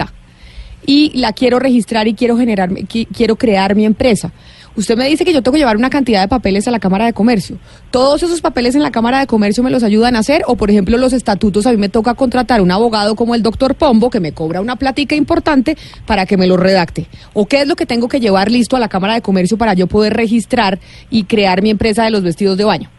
[0.86, 4.32] y la quiero registrar y quiero generar, qui- quiero crear mi empresa.
[4.76, 7.06] Usted me dice que yo tengo que llevar una cantidad de papeles a la Cámara
[7.06, 7.56] de Comercio.
[7.90, 10.42] ¿Todos esos papeles en la Cámara de Comercio me los ayudan a hacer?
[10.46, 13.74] O, por ejemplo, los estatutos, a mí me toca contratar un abogado como el doctor
[13.74, 17.06] Pombo, que me cobra una platica importante para que me lo redacte.
[17.32, 19.72] ¿O qué es lo que tengo que llevar listo a la Cámara de Comercio para
[19.72, 20.78] yo poder registrar
[21.08, 22.90] y crear mi empresa de los vestidos de baño?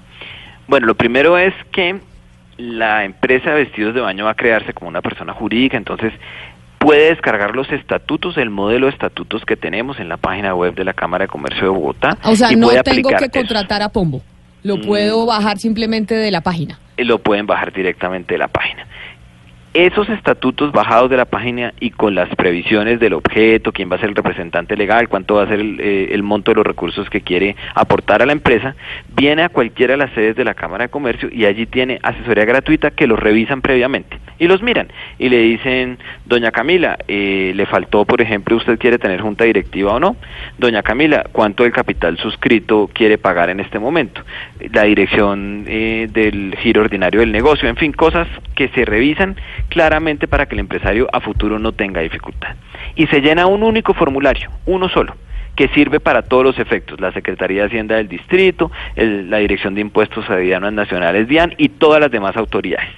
[0.68, 2.00] Bueno, lo primero es que
[2.58, 6.12] la empresa de vestidos de baño va a crearse como una persona jurídica, entonces
[6.80, 10.84] puede descargar los estatutos, el modelo de estatutos que tenemos en la página web de
[10.86, 12.18] la Cámara de Comercio de Bogotá.
[12.24, 13.32] O sea, y no puede tengo que eso.
[13.32, 14.22] contratar a Pombo.
[14.64, 14.82] Lo Mm.
[14.82, 16.80] puedo bajar simplemente de la página.
[16.98, 18.88] Eh, lo pueden bajar directamente de la página.
[19.78, 24.00] Esos estatutos bajados de la página y con las previsiones del objeto, quién va a
[24.00, 27.08] ser el representante legal, cuánto va a ser el, eh, el monto de los recursos
[27.12, 28.76] que quiere aportar a la empresa,
[29.16, 32.46] viene a cualquiera de las sedes de la Cámara de Comercio y allí tiene asesoría
[32.46, 34.88] gratuita que los revisan previamente y los miran
[35.20, 39.94] y le dicen, doña Camila, eh, le faltó, por ejemplo, usted quiere tener junta directiva
[39.94, 40.16] o no,
[40.58, 44.22] doña Camila, ¿cuánto del capital suscrito quiere pagar en este momento?
[44.74, 49.36] La dirección eh, del giro ordinario del negocio, en fin, cosas que se revisan
[49.70, 52.56] claramente para que el empresario a futuro no tenga dificultad.
[52.96, 55.16] Y se llena un único formulario, uno solo
[55.56, 59.74] que sirve para todos los efectos, la Secretaría de Hacienda del Distrito, el- la Dirección
[59.74, 62.90] de Impuestos Aduanas Nacionales DIAN y todas las demás autoridades.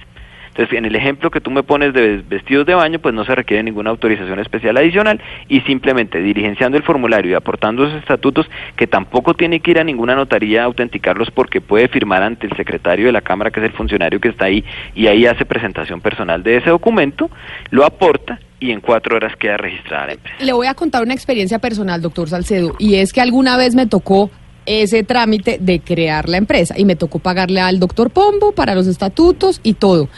[0.50, 3.34] Entonces, en el ejemplo que tú me pones de vestidos de baño, pues no se
[3.34, 8.46] requiere ninguna autorización especial adicional y simplemente diligenciando el formulario y aportando esos estatutos,
[8.76, 12.56] que tampoco tiene que ir a ninguna notaría a autenticarlos porque puede firmar ante el
[12.56, 14.64] secretario de la Cámara, que es el funcionario que está ahí,
[14.94, 17.30] y ahí hace presentación personal de ese documento,
[17.70, 20.44] lo aporta y en cuatro horas queda registrada la empresa.
[20.44, 23.86] Le voy a contar una experiencia personal, doctor Salcedo, y es que alguna vez me
[23.86, 24.30] tocó
[24.66, 28.86] ese trámite de crear la empresa y me tocó pagarle al doctor Pombo para los
[28.86, 30.08] estatutos y todo.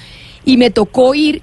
[0.44, 1.42] Y me tocó ir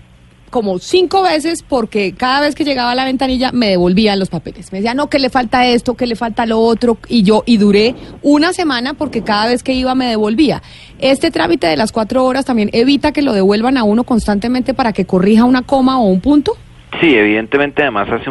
[0.50, 4.72] como cinco veces porque cada vez que llegaba a la ventanilla me devolvían los papeles.
[4.72, 6.98] Me decían, no, que le falta esto, que le falta lo otro.
[7.08, 10.62] Y yo, y duré una semana porque cada vez que iba me devolvía.
[11.00, 14.94] Este trámite de las cuatro horas también evita que lo devuelvan a uno constantemente para
[14.94, 16.58] que corrija una coma o un punto.
[17.00, 18.30] Sí, evidentemente, además hace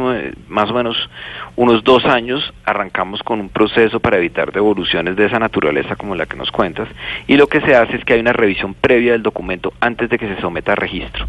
[0.49, 0.97] más o menos
[1.57, 6.27] unos dos años arrancamos con un proceso para evitar devoluciones de esa naturaleza como la
[6.27, 6.86] que nos cuentas
[7.27, 10.19] y lo que se hace es que hay una revisión previa del documento antes de
[10.19, 11.27] que se someta a registro.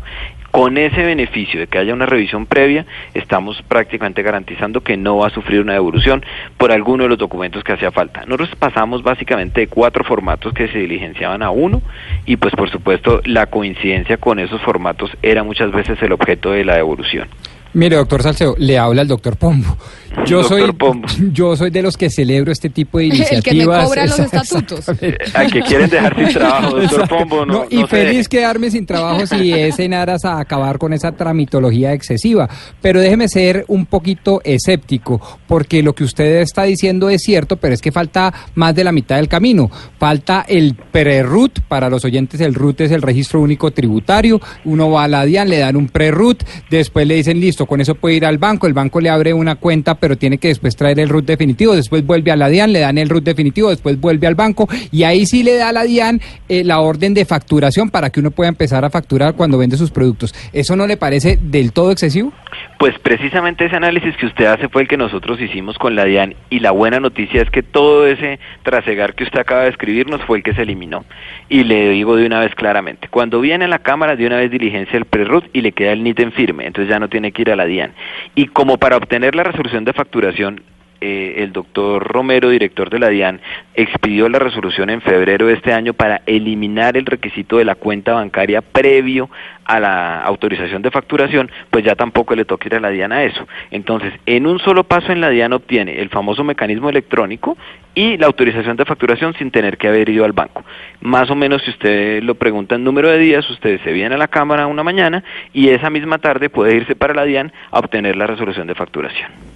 [0.52, 5.28] Con ese beneficio de que haya una revisión previa, estamos prácticamente garantizando que no va
[5.28, 6.26] a sufrir una devolución
[6.58, 8.22] por alguno de los documentos que hacía falta.
[8.26, 11.82] Nosotros pasamos básicamente de cuatro formatos que se diligenciaban a uno
[12.26, 16.66] y pues por supuesto la coincidencia con esos formatos era muchas veces el objeto de
[16.66, 17.28] la devolución.
[17.74, 19.78] Mire, doctor Salcedo, le habla el doctor Pombo.
[20.26, 21.08] Yo soy, Pombo.
[21.34, 23.44] yo soy de los que celebro este tipo de El iniciativas.
[23.44, 24.90] que me cobra los estatutos.
[25.34, 27.08] Al que quieren dejar sin trabajo, doctor.
[27.08, 30.78] Pombo, no, No, y no feliz quedarme sin trabajo si es en aras a acabar
[30.78, 32.50] con esa tramitología excesiva.
[32.82, 37.74] Pero déjeme ser un poquito escéptico, porque lo que usted está diciendo es cierto, pero
[37.74, 39.70] es que falta más de la mitad del camino.
[39.98, 44.40] Falta el pre-RUT, para los oyentes el RUT es el registro único tributario.
[44.66, 47.96] Uno va a la DIAN, le dan un pre-RUT, después le dicen listo, con eso
[47.96, 51.00] puede ir al banco, el banco le abre una cuenta, pero tiene que después traer
[51.00, 54.28] el RUT definitivo, después vuelve a la DIAN, le dan el RUT definitivo, después vuelve
[54.28, 57.90] al banco y ahí sí le da a la DIAN eh, la orden de facturación
[57.90, 60.34] para que uno pueda empezar a facturar cuando vende sus productos.
[60.54, 62.34] ¿Eso no le parece del todo excesivo?
[62.80, 66.36] Pues precisamente ese análisis que usted hace fue el que nosotros hicimos con la DIAN
[66.50, 70.38] y la buena noticia es que todo ese trasegar que usted acaba de escribirnos fue
[70.38, 71.04] el que se eliminó.
[71.50, 74.50] Y le digo de una vez claramente, cuando viene a la Cámara de una vez
[74.50, 77.42] diligencia el prerut y le queda el NIT en firme, entonces ya no tiene que
[77.42, 77.92] ir a la DIAN.
[78.34, 80.64] Y como para obtener la resolución de facturación,
[81.02, 83.40] eh, el doctor Romero, director de la DIAN,
[83.74, 88.14] expidió la resolución en febrero de este año para eliminar el requisito de la cuenta
[88.14, 89.30] bancaria previo
[89.70, 93.24] a la autorización de facturación, pues ya tampoco le toca ir a la DIAN a
[93.24, 93.48] eso.
[93.70, 97.56] Entonces, en un solo paso en la DIAN obtiene el famoso mecanismo electrónico
[97.94, 100.64] y la autorización de facturación sin tener que haber ido al banco.
[101.02, 104.18] Más o menos, si usted lo pregunta en número de días, usted se viene a
[104.18, 105.24] la Cámara una mañana
[105.54, 109.49] y esa misma tarde puede irse para la DIAN a obtener la resolución de facturación.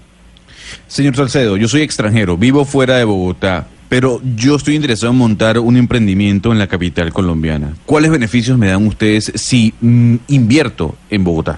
[0.94, 5.58] Señor Salcedo, yo soy extranjero, vivo fuera de Bogotá, pero yo estoy interesado en montar
[5.58, 7.74] un emprendimiento en la capital colombiana.
[7.88, 11.58] ¿Cuáles beneficios me dan ustedes si mm, invierto en Bogotá?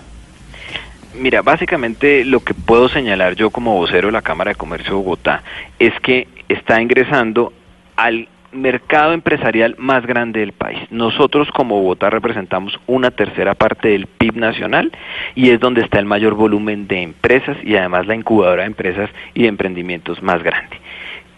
[1.20, 5.00] Mira, básicamente lo que puedo señalar yo como vocero de la Cámara de Comercio de
[5.00, 5.44] Bogotá
[5.80, 7.52] es que está ingresando
[7.98, 10.80] al mercado empresarial más grande del país.
[10.90, 14.92] Nosotros como Bogotá representamos una tercera parte del PIB nacional
[15.36, 19.10] y es donde está el mayor volumen de empresas y además la incubadora de empresas
[19.34, 20.78] y de emprendimientos más grande.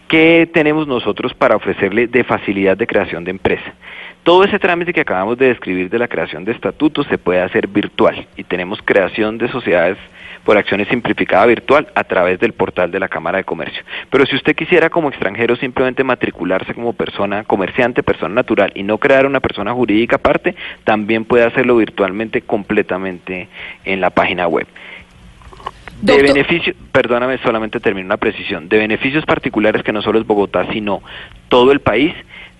[0.08, 3.74] ¿Qué tenemos nosotros para ofrecerle de facilidad de creación de empresa?
[4.22, 7.66] Todo ese trámite que acabamos de describir de la creación de estatutos se puede hacer
[7.66, 9.98] virtual y tenemos creación de sociedades
[10.48, 13.82] por acciones simplificada virtual a través del portal de la Cámara de Comercio.
[14.08, 18.96] Pero si usted quisiera como extranjero simplemente matricularse como persona comerciante, persona natural y no
[18.96, 20.54] crear una persona jurídica aparte,
[20.84, 23.46] también puede hacerlo virtualmente completamente
[23.84, 24.66] en la página web.
[26.00, 30.66] De beneficio, perdóname, solamente termino una precisión, de beneficios particulares que no solo es Bogotá,
[30.72, 31.02] sino
[31.50, 32.14] todo el país,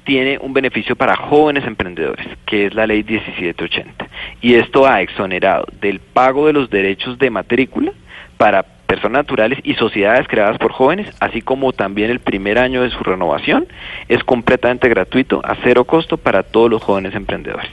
[0.09, 4.09] tiene un beneficio para jóvenes emprendedores, que es la ley 1780.
[4.41, 7.93] Y esto ha exonerado del pago de los derechos de matrícula
[8.39, 12.89] para personas naturales y sociedades creadas por jóvenes, así como también el primer año de
[12.89, 13.67] su renovación,
[14.09, 17.69] es completamente gratuito, a cero costo para todos los jóvenes emprendedores.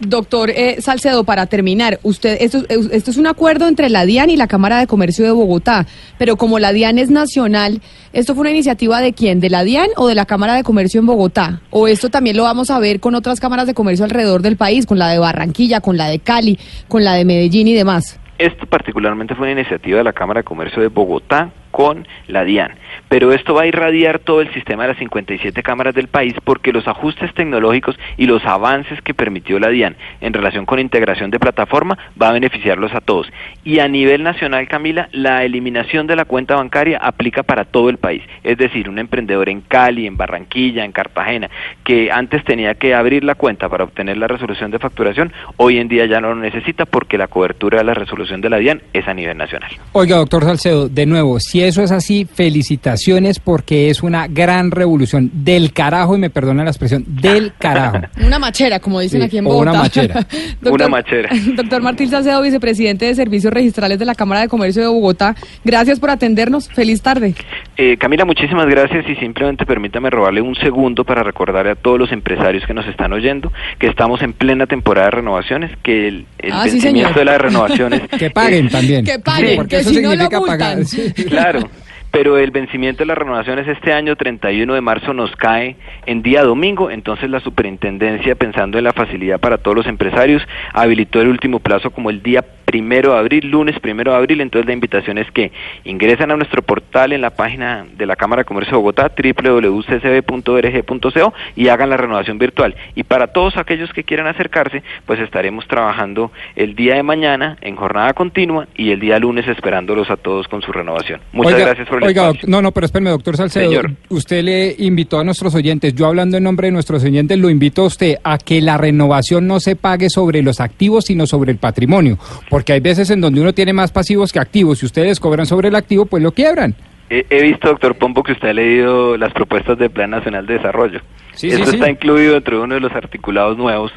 [0.00, 4.36] Doctor eh, Salcedo, para terminar, usted esto, esto es un acuerdo entre la DIAN y
[4.36, 5.86] la Cámara de Comercio de Bogotá,
[6.18, 7.80] pero como la DIAN es nacional,
[8.12, 9.40] ¿esto fue una iniciativa de quién?
[9.40, 11.62] ¿De la DIAN o de la Cámara de Comercio en Bogotá?
[11.70, 14.86] ¿O esto también lo vamos a ver con otras cámaras de comercio alrededor del país,
[14.86, 18.20] con la de Barranquilla, con la de Cali, con la de Medellín y demás?
[18.38, 22.72] Esto particularmente fue una iniciativa de la Cámara de Comercio de Bogotá con la DIAN.
[23.08, 26.72] Pero esto va a irradiar todo el sistema de las 57 cámaras del país porque
[26.72, 31.38] los ajustes tecnológicos y los avances que permitió la DIAN en relación con integración de
[31.38, 33.28] plataforma va a beneficiarlos a todos.
[33.62, 37.98] Y a nivel nacional, Camila, la eliminación de la cuenta bancaria aplica para todo el
[37.98, 38.24] país.
[38.42, 41.48] Es decir, un emprendedor en Cali, en Barranquilla, en Cartagena,
[41.84, 45.86] que antes tenía que abrir la cuenta para obtener la resolución de facturación, hoy en
[45.86, 49.06] día ya no lo necesita porque la cobertura de la resolución de la DIAN es
[49.06, 49.70] a nivel nacional.
[49.92, 55.30] Oiga, doctor Salcedo, de nuevo, si eso es así, felicitaciones porque es una gran revolución
[55.32, 57.98] del carajo, y me perdona la expresión, del carajo.
[58.26, 59.70] Una machera, como dicen aquí en Bogotá.
[59.70, 60.26] una machera.
[60.62, 61.30] una machera.
[61.54, 65.34] Doctor Martín Salcedo, vicepresidente de Servicios Registrales de la Cámara de Comercio de Bogotá,
[65.64, 66.68] gracias por atendernos.
[66.68, 67.34] Feliz tarde.
[67.76, 72.12] Eh, Camila, muchísimas gracias y simplemente permítame robarle un segundo para recordarle a todos los
[72.12, 76.52] empresarios que nos están oyendo que estamos en plena temporada de renovaciones, que el, el
[76.52, 78.02] Ah, sí, de las renovaciones...
[78.18, 79.04] Que paguen también.
[79.04, 80.58] Que paguen, porque que eso si no lo significa multan.
[80.58, 80.84] pagar.
[80.84, 81.12] sí.
[81.50, 81.68] Claro,
[82.10, 85.76] pero el vencimiento de las renovaciones este año, 31 de marzo, nos cae
[86.06, 90.42] en día domingo, entonces la superintendencia, pensando en la facilidad para todos los empresarios,
[90.72, 94.66] habilitó el último plazo como el día primero de abril, lunes primero de abril, entonces
[94.66, 95.50] la invitación es que
[95.84, 101.32] ingresen a nuestro portal en la página de la Cámara de Comercio de Bogotá, www.ccb.org.co
[101.56, 102.76] y hagan la renovación virtual.
[102.94, 107.74] Y para todos aquellos que quieran acercarse, pues estaremos trabajando el día de mañana en
[107.74, 111.22] jornada continua y el día lunes esperándolos a todos con su renovación.
[111.32, 112.50] Muchas Oiga, gracias por el oiga, espacio.
[112.50, 113.70] no, no, pero espérame, doctor Salcedo.
[113.70, 113.92] Señor.
[114.10, 117.84] Usted le invitó a nuestros oyentes, yo hablando en nombre de nuestros oyentes, lo invito
[117.84, 121.56] a usted a que la renovación no se pague sobre los activos, sino sobre el
[121.56, 122.18] patrimonio.
[122.58, 124.80] Porque hay veces en donde uno tiene más pasivos que activos.
[124.80, 126.74] Si ustedes cobran sobre el activo, pues lo quiebran.
[127.08, 130.54] He, he visto, doctor Pombo, que usted ha leído las propuestas del Plan Nacional de
[130.54, 130.98] Desarrollo.
[131.34, 131.76] Sí, sí, Esto sí.
[131.76, 133.92] está incluido dentro de uno de los articulados nuevos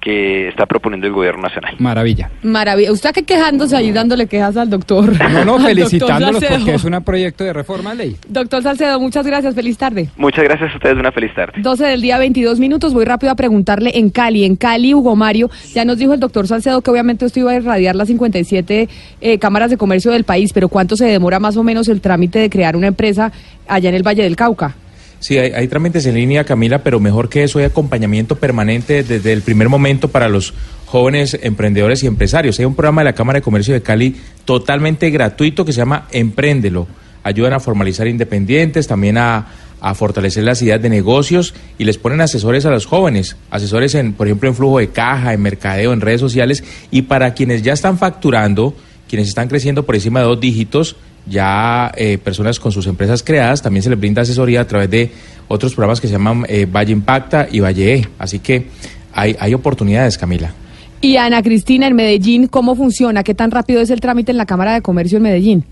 [0.00, 1.76] que está proponiendo el Gobierno Nacional.
[1.78, 2.30] Maravilla.
[2.42, 2.92] Maravilla.
[2.92, 5.12] Usted que quejándose ahí dándole quejas al doctor.
[5.18, 8.16] No, no, Al doctor felicitándolos porque es un proyecto de reforma ley.
[8.28, 9.54] Doctor Salcedo, muchas gracias.
[9.54, 10.08] Feliz tarde.
[10.16, 11.60] Muchas gracias a ustedes, una feliz tarde.
[11.60, 12.94] 12 del día, 22 minutos.
[12.94, 14.44] Voy rápido a preguntarle en Cali.
[14.44, 17.56] En Cali, Hugo Mario, ya nos dijo el doctor Salcedo que obviamente esto iba a
[17.56, 18.88] irradiar las 57
[19.20, 22.38] eh, cámaras de comercio del país, pero ¿cuánto se demora más o menos el trámite
[22.38, 23.32] de crear una empresa
[23.68, 24.74] allá en el Valle del Cauca?
[25.20, 29.32] Sí, hay, hay trámites en línea, Camila, pero mejor que eso hay acompañamiento permanente desde
[29.32, 30.54] el primer momento para los
[30.86, 32.58] jóvenes emprendedores y empresarios.
[32.58, 36.08] Hay un programa de la Cámara de Comercio de Cali totalmente gratuito que se llama
[36.10, 36.88] Empréndelo.
[37.22, 39.46] Ayudan a formalizar independientes, también a,
[39.80, 44.12] a fortalecer las ideas de negocios y les ponen asesores a los jóvenes, asesores en,
[44.12, 47.72] por ejemplo, en flujo de caja, en mercadeo, en redes sociales y para quienes ya
[47.72, 48.74] están facturando,
[49.08, 50.96] quienes están creciendo por encima de dos dígitos,
[51.30, 55.10] ya eh, personas con sus empresas creadas, también se les brinda asesoría a través de
[55.48, 58.08] otros programas que se llaman eh, Valle Impacta y Valle E.
[58.18, 58.66] Así que
[59.12, 60.52] hay, hay oportunidades, Camila.
[61.00, 63.22] Y Ana Cristina, en Medellín, ¿cómo funciona?
[63.22, 65.64] ¿Qué tan rápido es el trámite en la Cámara de Comercio en Medellín?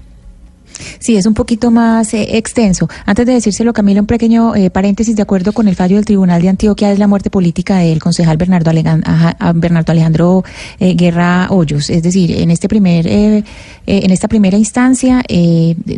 [0.99, 2.89] Sí, es un poquito más eh, extenso.
[3.07, 5.17] Antes de decírselo, Camila, un pequeño eh, paréntesis.
[5.17, 8.37] De acuerdo con el fallo del Tribunal de Antioquia, es la muerte política del concejal
[8.37, 10.45] Bernardo, Alegan- Aja- a Bernardo Alejandro
[10.81, 11.91] eh, Guerra Hoyos.
[11.91, 13.45] Es decir, en este primer, eh,
[13.87, 15.23] en esta primera instancia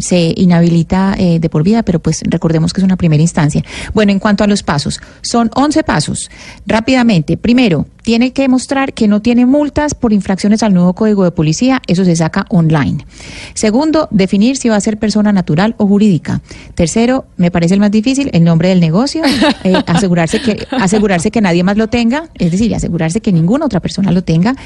[0.00, 3.62] se inhabilita de por vida, pero pues recordemos que es una primera instancia.
[3.94, 6.30] Bueno, en cuanto a los pasos, son 11 pasos.
[6.66, 11.30] Rápidamente, primero, tiene que mostrar que no tiene multas por infracciones al nuevo código de
[11.30, 13.06] policía, eso se saca online.
[13.54, 16.40] Segundo, definir si va a ser persona natural o jurídica.
[16.74, 19.22] Tercero, me parece el más difícil, el nombre del negocio,
[19.62, 23.78] eh, asegurarse que asegurarse que nadie más lo tenga, es decir, asegurarse que ninguna otra
[23.78, 24.56] persona lo tenga.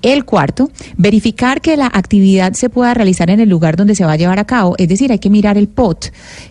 [0.00, 4.12] El cuarto, verificar que la actividad se pueda realizar en el lugar donde se va
[4.12, 6.06] a llevar a cabo, es decir, hay que mirar el POT.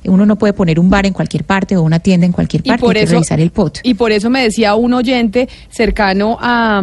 [0.05, 2.69] Uno no puede poner un bar en cualquier parte o una tienda en cualquier Y
[2.69, 3.79] parte, por hay que eso- revisar el POT.
[3.81, 6.81] Y por eso me decía un oyente cercano a,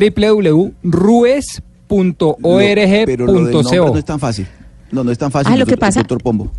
[2.40, 3.54] Lo- pero lo del
[3.94, 4.48] no es tan fácil.
[4.92, 5.52] No, no es tan fácil.
[5.52, 6.52] Ah, lo que pasa- Doctor Pombo.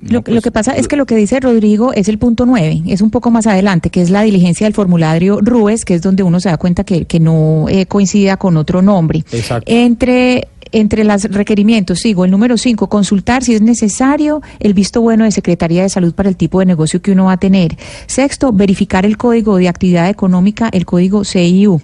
[0.00, 3.00] Lo, lo que pasa es que lo que dice Rodrigo es el punto 9, es
[3.00, 6.38] un poco más adelante, que es la diligencia del formulario RUES, que es donde uno
[6.38, 9.24] se da cuenta que, que no eh, coincida con otro nombre.
[9.32, 9.72] Exacto.
[9.72, 15.24] Entre, entre los requerimientos, sigo, el número 5, consultar si es necesario el visto bueno
[15.24, 17.76] de Secretaría de Salud para el tipo de negocio que uno va a tener.
[18.06, 21.80] Sexto, verificar el código de actividad económica, el código CIU.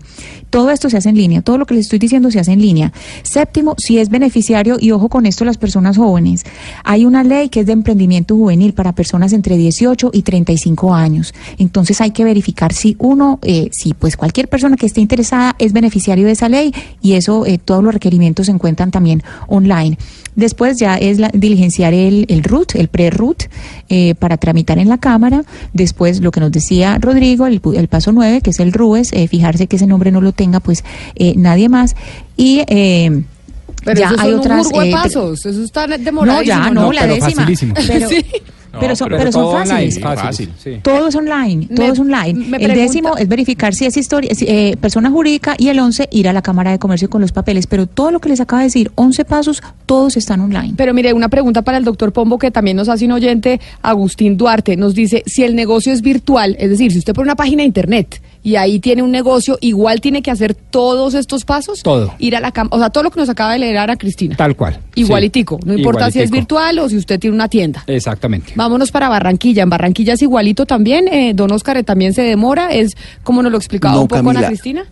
[0.51, 2.61] Todo esto se hace en línea, todo lo que les estoy diciendo se hace en
[2.61, 2.93] línea.
[3.23, 6.45] Séptimo, si es beneficiario, y ojo con esto las personas jóvenes,
[6.85, 8.02] hay una ley que es de emprendimiento
[8.37, 11.35] juvenil para personas entre 18 y 35 años.
[11.59, 15.73] Entonces hay que verificar si uno, eh, si pues cualquier persona que esté interesada es
[15.73, 19.99] beneficiario de esa ley y eso, eh, todos los requerimientos se encuentran también online.
[20.35, 23.43] Después ya es la- diligenciar el, el RUT, el pre-RUT,
[23.91, 25.45] eh, para tramitar en la Cámara.
[25.74, 29.29] Después, lo que nos decía Rodrigo, el, el paso 9, que es el RUES, eh,
[29.29, 30.85] fijarse que ese nombre no lo tenga pues
[31.16, 31.95] eh, nadie más.
[32.37, 32.62] Y
[33.85, 34.59] Pero ya esos hay son otras...
[34.59, 36.65] un burgo de eh, pasos, eso está no, demoradísimo.
[36.65, 37.47] ya, no, la décima.
[37.87, 38.27] Pero, Sí.
[38.81, 39.99] Pero son, pero pero son online, fáciles.
[40.01, 40.78] fácil, sí.
[40.82, 42.57] Todo es online, todo Me- es online.
[42.59, 46.28] el décimo es verificar si es historia, si, eh, persona jurídica y el once ir
[46.28, 47.66] a la Cámara de Comercio con los papeles.
[47.66, 50.74] Pero todo lo que les acaba de decir, 11 pasos, todos están online.
[50.77, 54.36] Pero mire, una pregunta para el doctor Pombo que también nos hace un oyente, Agustín
[54.36, 57.62] Duarte, nos dice, si el negocio es virtual, es decir, si usted pone una página
[57.62, 61.82] de internet y ahí tiene un negocio, igual tiene que hacer todos estos pasos.
[61.82, 62.15] Todo.
[62.19, 64.36] Ir a la cama, o sea, todo lo que nos acaba de leer Ana Cristina.
[64.36, 64.78] Tal cual.
[64.94, 67.85] Igualitico, Sí, no importa si es virtual o si usted tiene una tienda.
[67.86, 68.53] Exactamente.
[68.63, 69.65] Vámonos para Barranquilla.
[69.65, 71.09] En Barranquilla es igualito también.
[71.09, 72.73] Eh, don Oscar eh, también se demora.
[72.73, 74.47] Es como nos lo explicaba No, un poco Ana.
[74.47, 74.85] Cristina.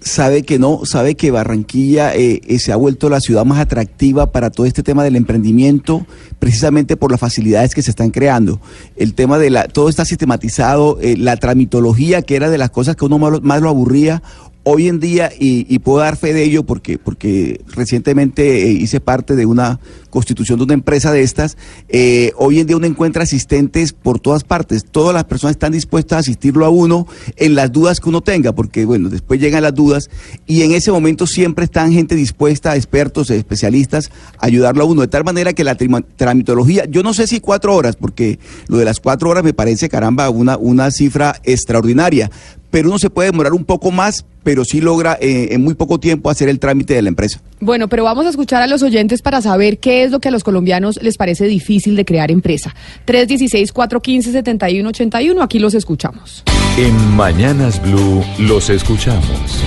[0.00, 4.32] sabe que no, sabe que Barranquilla eh, eh, se ha vuelto la ciudad más atractiva
[4.32, 6.06] para todo este tema del emprendimiento,
[6.38, 8.60] precisamente por las facilidades que se están creando.
[8.96, 12.96] El tema de la, todo está sistematizado, eh, la tramitología, que era de las cosas
[12.96, 14.22] que uno más lo, más lo aburría,
[14.64, 19.36] hoy en día, y, y puedo dar fe de ello porque, porque recientemente hice parte
[19.36, 19.78] de una
[20.14, 21.58] constitución de una empresa de estas,
[21.88, 26.16] eh, hoy en día uno encuentra asistentes por todas partes, todas las personas están dispuestas
[26.16, 29.74] a asistirlo a uno en las dudas que uno tenga, porque bueno, después llegan las
[29.74, 30.08] dudas
[30.46, 35.08] y en ese momento siempre están gente dispuesta, expertos, especialistas, a ayudarlo a uno, de
[35.08, 38.38] tal manera que la tramitología, yo no sé si cuatro horas, porque
[38.68, 42.30] lo de las cuatro horas me parece, caramba, una, una cifra extraordinaria,
[42.70, 45.98] pero uno se puede demorar un poco más, pero sí logra eh, en muy poco
[45.98, 47.40] tiempo hacer el trámite de la empresa.
[47.60, 50.30] Bueno, pero vamos a escuchar a los oyentes para saber qué es lo que a
[50.30, 52.72] los colombianos les parece difícil de crear empresa.
[53.06, 56.44] 316-415-7181, aquí los escuchamos.
[56.76, 59.64] En Mañanas Blue los escuchamos.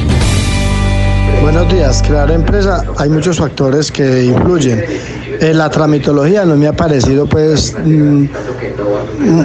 [1.42, 4.84] Buenos días, crear empresa, hay muchos factores que influyen.
[5.40, 8.26] Eh, la tramitología no me ha parecido pues mm,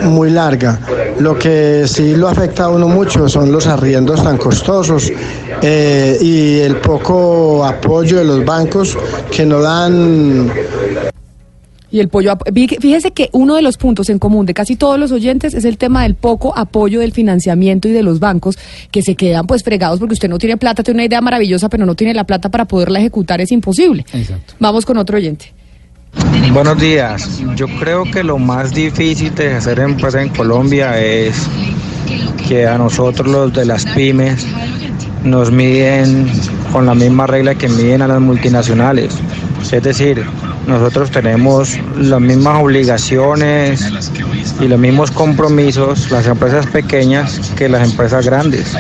[0.09, 0.81] muy larga.
[1.19, 5.12] Lo que sí lo afecta a uno mucho son los arriendos tan costosos
[5.60, 8.97] eh, y el poco apoyo de los bancos
[9.31, 10.51] que no dan
[11.90, 12.39] Y el pollo,
[12.81, 15.77] fíjese que uno de los puntos en común de casi todos los oyentes es el
[15.77, 18.59] tema del poco apoyo del financiamiento y de los bancos
[18.90, 21.85] que se quedan pues fregados porque usted no tiene plata, tiene una idea maravillosa, pero
[21.85, 24.06] no tiene la plata para poderla ejecutar, es imposible.
[24.59, 25.52] Vamos con otro oyente.
[26.52, 27.40] Buenos días.
[27.56, 31.34] Yo creo que lo más difícil de hacer empresa en Colombia es
[32.47, 34.47] que a nosotros los de las pymes
[35.24, 36.30] nos miden
[36.70, 39.14] con la misma regla que miden a las multinacionales.
[39.70, 40.22] Es decir,
[40.66, 43.90] nosotros tenemos las mismas obligaciones
[44.60, 48.76] y los mismos compromisos, las empresas pequeñas, que las empresas grandes.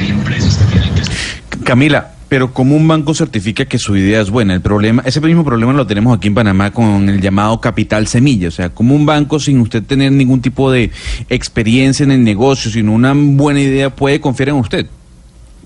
[1.64, 4.54] Camila, pero ¿cómo un banco certifica que su idea es buena?
[4.54, 8.48] El problema, ese mismo problema lo tenemos aquí en Panamá con el llamado capital semilla.
[8.48, 10.90] O sea, ¿cómo un banco sin usted tener ningún tipo de
[11.28, 14.86] experiencia en el negocio, sin una buena idea, puede confiar en usted?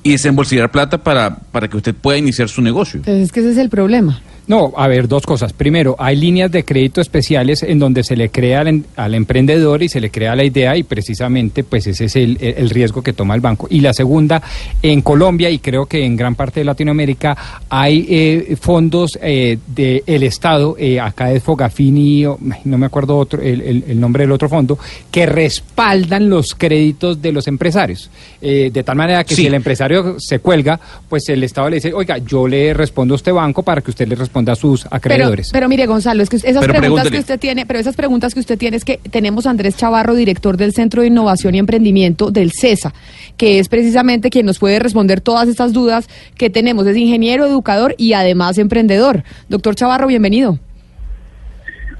[0.02, 2.98] Y desembolsillar plata para, para que usted pueda iniciar su negocio.
[2.98, 4.20] Entonces es que ese es el problema.
[4.48, 5.52] No, a ver, dos cosas.
[5.52, 9.89] Primero, hay líneas de crédito especiales en donde se le crea al, al emprendedor y
[9.89, 13.40] se le crea la idea y precisamente pues ese es el, riesgo que toma el
[13.40, 13.66] banco.
[13.68, 14.40] Y la segunda,
[14.82, 17.36] en Colombia y creo que en gran parte de Latinoamérica
[17.68, 22.23] hay eh, fondos eh, del Estado, eh, acá es Fogafini,
[22.64, 24.78] no me acuerdo otro, el, el- el nombre del otro fondo,
[25.10, 28.10] que respaldan los créditos de los empresarios.
[28.40, 29.43] Eh, de tal manera que Sí.
[29.43, 30.78] si el empresario se cuelga,
[31.09, 34.06] pues el Estado le dice, oiga, yo le respondo a este banco para que usted
[34.06, 35.50] le responda a sus Pero, acreedores.
[35.52, 37.10] pero mire, Gonzalo, es que esas Pero preguntas pregúntele.
[37.10, 40.14] que usted tiene, pero esas preguntas que usted tiene es que tenemos a Andrés Chavarro,
[40.14, 42.92] director del Centro de Innovación y Emprendimiento del CESA,
[43.36, 46.86] que es precisamente quien nos puede responder todas estas dudas que tenemos.
[46.86, 49.24] Es ingeniero, educador y además emprendedor.
[49.48, 50.58] Doctor Chavarro, bienvenido.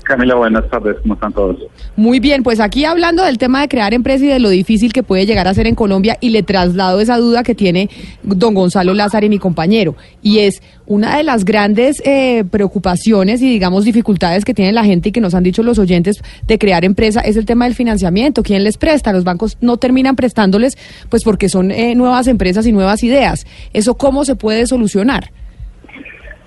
[0.07, 1.57] Camila, buenas tardes, ¿cómo están todos?
[1.97, 5.03] Muy bien, pues aquí hablando del tema de crear empresa y de lo difícil que
[5.03, 7.91] puede llegar a ser en Colombia y le traslado esa duda que tiene
[8.23, 9.97] don Gonzalo Lázaro y mi compañero.
[10.23, 15.09] Y es una de las grandes eh, preocupaciones y digamos dificultades que tiene la gente
[15.09, 18.45] y que nos han dicho los oyentes de crear empresa es el tema del financiamiento.
[18.45, 19.13] ¿Quién les presta?
[19.13, 20.79] Los bancos no terminan prestándoles
[21.09, 23.45] pues porque son eh, nuevas empresas y nuevas ideas.
[23.73, 25.33] ¿Eso cómo se puede solucionar?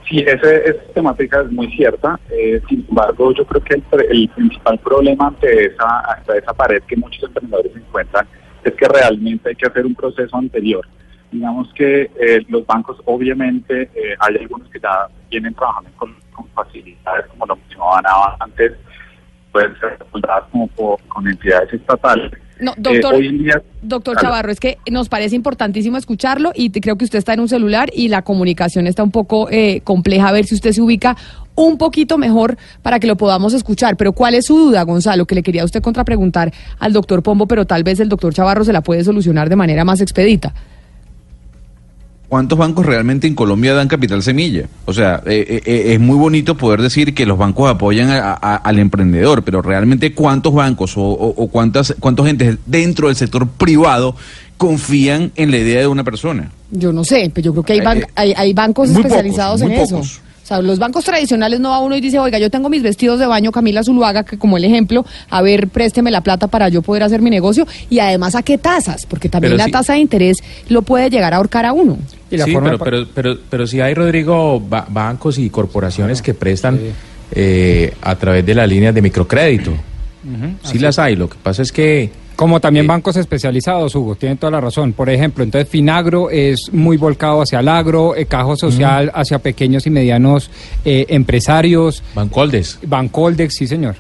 [0.09, 2.19] Sí, ese, esa temática es muy cierta.
[2.31, 6.95] eh, sin embargo, yo creo que el, el principal problema ante esa, esa pared que
[6.97, 8.27] muchos emprendedores encuentran
[8.63, 10.85] es que realmente hay que hacer un proceso anterior.
[11.31, 16.47] Digamos que eh, los bancos, obviamente, eh, hay algunos que ya vienen trabajando con, con
[16.55, 18.03] facilidades, como lo mencionaban
[18.39, 18.73] antes,
[19.51, 20.67] pueden ser respaldadas como
[21.07, 22.31] con entidades estatales.
[22.59, 24.17] No, Eh, doctor, hoy en día, doctor.
[24.19, 27.47] Chavarro, es que nos parece importantísimo escucharlo y te- creo que usted está en un
[27.49, 30.27] celular y la comunicación está un poco eh, compleja.
[30.27, 31.15] A ver si usted se ubica
[31.55, 33.97] un poquito mejor para que lo podamos escuchar.
[33.97, 35.25] Pero ¿cuál es su duda, Gonzalo?
[35.25, 38.63] Que le quería a usted contrapreguntar al doctor Pombo, pero tal vez el doctor Chavarro
[38.63, 40.53] se la puede solucionar de manera más expedita.
[42.29, 44.67] ¿Cuántos bancos realmente en Colombia dan capital semilla?
[44.85, 48.33] O sea, eh, eh, eh, es muy bonito poder decir que los bancos apoyan a-
[48.39, 53.15] a- al emprendedor, pero realmente ¿cuántos bancos o, o- o cuántas cuántos gentes dentro del
[53.15, 54.15] sector privado
[54.57, 56.51] confían en la idea de una persona?
[56.69, 59.61] Yo no sé, pero yo creo que hay, ban- hay, hay bancos muy pocos, especializados
[59.63, 59.97] muy en eso.
[59.97, 63.19] O sea, los bancos tradicionales no va uno y dice, oiga, yo tengo mis vestidos
[63.19, 66.81] de baño, Camila Zuluaga, que como el ejemplo, a ver, présteme la plata para yo
[66.83, 67.67] poder hacer mi negocio.
[67.89, 69.05] Y además, ¿a qué tasas?
[69.07, 69.71] Porque también Pero la sí.
[69.71, 70.37] tasa de interés
[70.67, 71.97] lo puede llegar a ahorcar a uno.
[72.29, 76.79] Sí, pero, pero, pero, pero si hay, Rodrigo, ba- bancos y corporaciones que prestan
[77.31, 79.71] eh, a través de las líneas de microcrédito.
[79.71, 82.09] Sí así las hay, lo que pasa es que...
[82.35, 84.93] Como también bancos especializados, Hugo, tienen toda la razón.
[84.93, 89.85] Por ejemplo, entonces Finagro es muy volcado hacia el agro, eh, Cajo Social hacia pequeños
[89.87, 90.49] y medianos
[90.85, 92.01] eh, empresarios.
[92.15, 92.79] Bancoldes.
[92.87, 93.95] Bancoldex, sí, señor.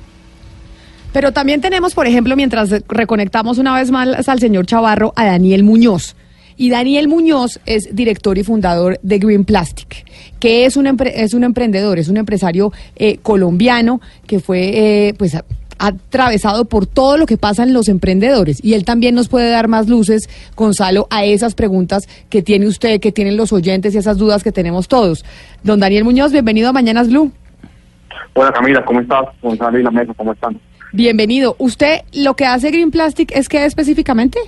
[1.11, 5.63] Pero también tenemos, por ejemplo, mientras reconectamos una vez más al señor Chavarro, a Daniel
[5.63, 6.15] Muñoz.
[6.61, 10.05] Y Daniel Muñoz es director y fundador de Green Plastic,
[10.41, 15.13] que es un, empre- es un emprendedor, es un empresario eh, colombiano que fue eh,
[15.17, 15.37] pues
[15.77, 18.59] atravesado por todo lo que pasa en los emprendedores.
[18.61, 22.99] Y él también nos puede dar más luces, Gonzalo, a esas preguntas que tiene usted,
[22.99, 25.23] que tienen los oyentes y esas dudas que tenemos todos.
[25.63, 27.31] Don Daniel Muñoz, bienvenido a Mañanas Blue.
[28.33, 29.27] Hola Camila, ¿cómo estás?
[29.41, 30.59] Gonzalo y la mesa, ¿cómo están?
[30.91, 31.55] Bienvenido.
[31.57, 34.39] ¿Usted lo que hace Green Plastic es qué específicamente?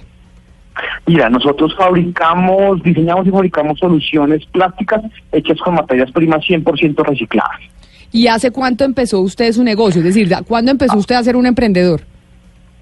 [1.06, 7.60] Mira, nosotros fabricamos, diseñamos y fabricamos soluciones plásticas hechas con materias primas 100% recicladas.
[8.12, 10.00] ¿Y hace cuánto empezó usted su negocio?
[10.00, 12.02] Es decir, ¿cuándo empezó usted a ser un emprendedor?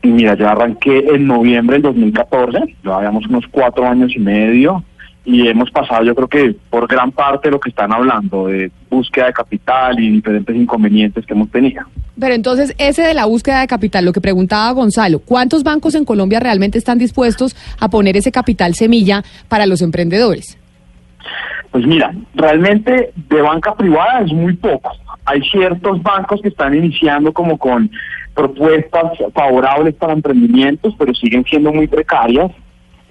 [0.02, 4.84] Mira, yo arranqué en noviembre del 2014, ya habíamos unos cuatro años y medio,
[5.26, 9.28] y hemos pasado yo creo que por gran parte lo que están hablando, de búsqueda
[9.28, 11.84] de capital y diferentes inconvenientes que hemos tenido.
[12.20, 16.04] Pero entonces, ese de la búsqueda de capital, lo que preguntaba Gonzalo, ¿cuántos bancos en
[16.04, 20.58] Colombia realmente están dispuestos a poner ese capital semilla para los emprendedores?
[21.72, 24.92] Pues mira, realmente de banca privada es muy poco.
[25.26, 27.92] hay ciertos bancos que están iniciando como con
[28.34, 32.52] propuestas favorables para emprendimientos, pero siguen siendo muy precarias.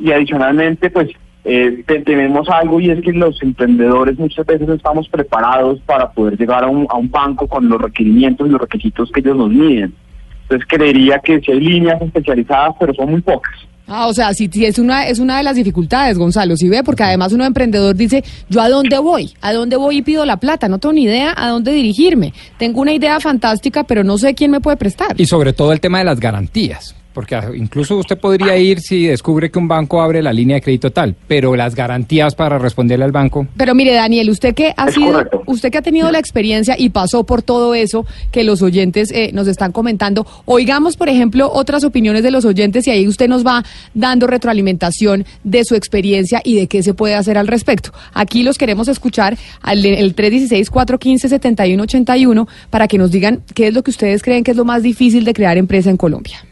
[0.00, 1.10] Y adicionalmente, pues
[1.50, 6.10] eh, te- tenemos algo y es que los emprendedores muchas veces no estamos preparados para
[6.12, 9.36] poder llegar a un, a un banco con los requerimientos y los requisitos que ellos
[9.36, 9.94] nos miden.
[10.42, 13.52] Entonces creería que si hay líneas especializadas, pero son muy pocas.
[13.90, 16.82] Ah, o sea, sí, sí, es una, es una de las dificultades, Gonzalo, ¿sí ve?
[16.84, 19.32] Porque además uno emprendedor dice, ¿yo a dónde voy?
[19.40, 20.68] ¿A dónde voy y pido la plata?
[20.68, 22.34] No tengo ni idea a dónde dirigirme.
[22.58, 25.18] Tengo una idea fantástica, pero no sé quién me puede prestar.
[25.18, 26.94] Y sobre todo el tema de las garantías.
[27.18, 30.92] Porque incluso usted podría ir si descubre que un banco abre la línea de crédito
[30.92, 33.48] tal, pero las garantías para responderle al banco.
[33.56, 35.42] Pero mire, Daniel, usted que ha Es sido, correcto.
[35.46, 39.32] usted que ha tenido la experiencia y pasó por todo eso que los oyentes eh,
[39.32, 43.44] nos están comentando, oigamos, por ejemplo, otras opiniones de los oyentes y ahí usted nos
[43.44, 43.64] va
[43.94, 47.90] dando retroalimentación de su experiencia y de qué se puede hacer al respecto.
[48.14, 53.90] Aquí los queremos escuchar al el 316-415-7181 para que nos digan qué es lo que
[53.90, 56.44] ustedes creen que es lo más difícil de crear empresa en Colombia.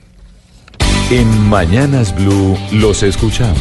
[1.11, 3.61] En Mañanas Blue los escuchamos.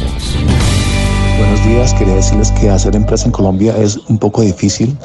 [1.37, 4.97] Buenos días, quería decirles que hacer empresa en Colombia es un poco difícil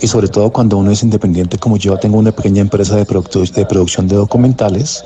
[0.00, 3.50] y sobre todo cuando uno es independiente como yo, tengo una pequeña empresa de, productu-
[3.52, 5.04] de producción de documentales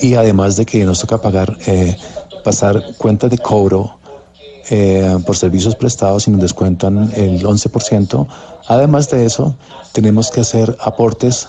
[0.00, 1.96] y además de que nos toca pagar, eh,
[2.44, 3.98] pasar cuentas de cobro
[4.70, 8.26] eh, por servicios prestados y nos descuentan el 11%.
[8.68, 9.56] Además de eso,
[9.92, 11.48] tenemos que hacer aportes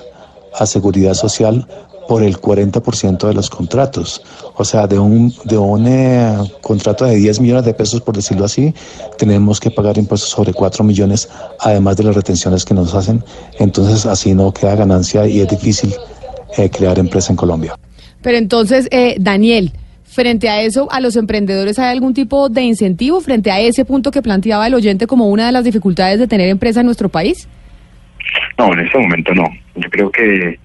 [0.57, 1.67] a seguridad social
[2.07, 4.21] por el 40% de los contratos.
[4.55, 8.45] O sea, de un, de un eh, contrato de 10 millones de pesos, por decirlo
[8.45, 8.73] así,
[9.17, 11.29] tenemos que pagar impuestos sobre 4 millones,
[11.59, 13.23] además de las retenciones que nos hacen.
[13.59, 15.93] Entonces, así no queda ganancia y es difícil
[16.57, 17.75] eh, crear empresa en Colombia.
[18.21, 19.71] Pero entonces, eh, Daniel,
[20.03, 24.11] frente a eso, ¿a los emprendedores hay algún tipo de incentivo frente a ese punto
[24.11, 27.47] que planteaba el oyente como una de las dificultades de tener empresa en nuestro país?
[28.57, 29.47] No, en este momento no.
[29.75, 30.57] Yo creo que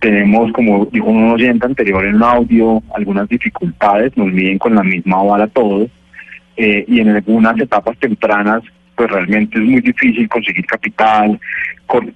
[0.00, 4.82] tenemos, como dijo un oyente anterior en un audio, algunas dificultades, nos miden con la
[4.82, 5.90] misma bala todos,
[6.56, 8.62] eh, y en algunas etapas tempranas,
[8.94, 11.38] pues realmente es muy difícil conseguir capital,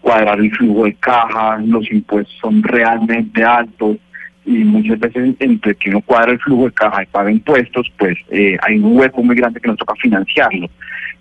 [0.00, 3.96] cuadrar el flujo de caja, los impuestos son realmente altos,
[4.44, 8.16] y muchas veces entre que uno cuadra el flujo de caja y paga impuestos, pues
[8.30, 10.68] eh, hay un hueco muy grande que nos toca financiarlo.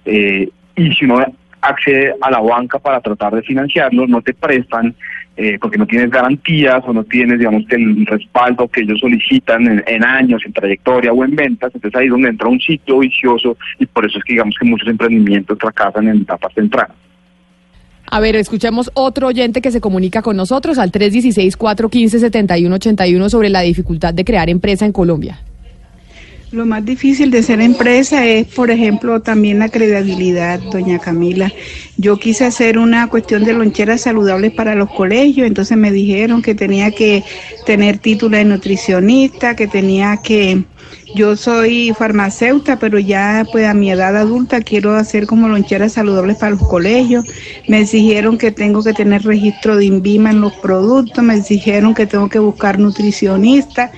[0.06, 1.24] Eh, y si uno
[1.62, 4.96] accede a la banca para tratar de financiarlo, no te prestan
[5.42, 9.82] eh, porque no tienes garantías o no tienes, digamos, el respaldo que ellos solicitan en,
[9.88, 11.72] en años, en trayectoria o en ventas.
[11.74, 14.66] Entonces ahí es donde entra un sitio vicioso y por eso es que digamos que
[14.66, 16.98] muchos emprendimientos fracasan en etapas tempranas.
[18.12, 24.14] A ver, escuchemos otro oyente que se comunica con nosotros al 316-415-7181 sobre la dificultad
[24.14, 25.40] de crear empresa en Colombia.
[26.52, 31.54] Lo más difícil de ser empresa es, por ejemplo, también la credibilidad, doña Camila.
[31.98, 36.56] Yo quise hacer una cuestión de loncheras saludables para los colegios, entonces me dijeron que
[36.56, 37.24] tenía que
[37.68, 40.64] tener título de nutricionista, que tenía que...
[41.16, 46.38] Yo soy farmacéutica, pero ya pues a mi edad adulta quiero hacer como loncheras saludables
[46.38, 47.26] para los colegios.
[47.68, 52.06] Me exigieron que tengo que tener registro de INVIMA en los productos, me exigieron que
[52.06, 53.92] tengo que buscar nutricionista,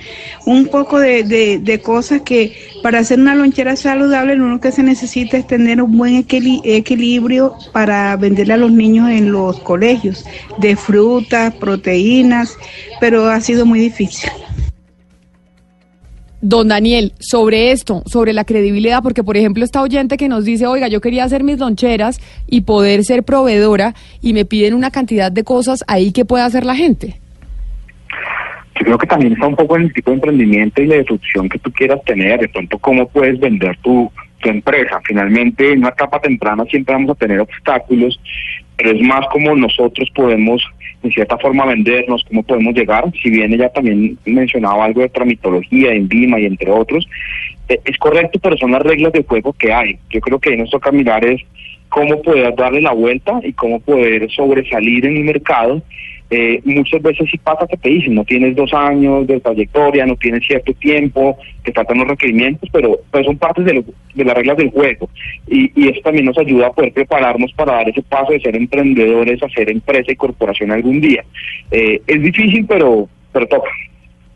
[0.46, 4.72] un poco de, de- de cosas que para hacer una lonchera saludable lo único que
[4.72, 9.60] se necesita es tener un buen equili- equilibrio para venderle a los niños en los
[9.60, 10.24] colegios,
[10.58, 12.56] de frutas, proteínas,
[13.00, 14.30] pero ha sido muy difícil.
[16.42, 20.66] Don Daniel, sobre esto, sobre la credibilidad, porque por ejemplo esta oyente que nos dice,
[20.66, 25.30] oiga, yo quería hacer mis loncheras y poder ser proveedora y me piden una cantidad
[25.30, 27.20] de cosas ahí que puede hacer la gente.
[28.74, 31.48] Yo creo que también está un poco en el tipo de emprendimiento y la disrupción
[31.48, 34.10] que tú quieras tener, de pronto cómo puedes vender tu,
[34.40, 35.00] tu empresa.
[35.04, 38.18] Finalmente, en una etapa temprana siempre vamos a tener obstáculos,
[38.76, 40.60] pero es más como nosotros podemos,
[41.02, 43.04] en cierta forma, vendernos, cómo podemos llegar.
[43.22, 47.08] Si bien ella también mencionaba algo de tramitología, de INVIMA y entre otros,
[47.68, 49.98] eh, es correcto, pero son las reglas de juego que hay.
[50.10, 51.42] Yo creo que ahí nos toca es
[51.88, 55.82] cómo poder darle la vuelta y cómo poder sobresalir en el mercado.
[56.34, 60.16] Eh, muchas veces sí pasa que te dicen, no tienes dos años de trayectoria, no
[60.16, 63.84] tienes cierto tiempo, te faltan los requerimientos, pero son partes de, lo-
[64.14, 65.10] de las reglas del juego.
[65.46, 68.56] Y, y eso también nos ayuda a poder prepararnos para dar ese paso de ser
[68.56, 71.22] emprendedores a ser empresa y corporación algún día.
[71.70, 73.68] Eh, es difícil, pero, pero toca.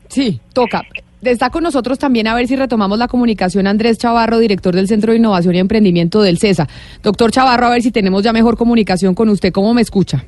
[0.09, 0.83] Sí, toca.
[1.23, 5.13] Está con nosotros también a ver si retomamos la comunicación Andrés Chavarro, director del Centro
[5.13, 6.69] de Innovación y Emprendimiento del CESA.
[7.03, 9.51] Doctor Chavarro, a ver si tenemos ya mejor comunicación con usted.
[9.51, 10.25] ¿Cómo me escucha?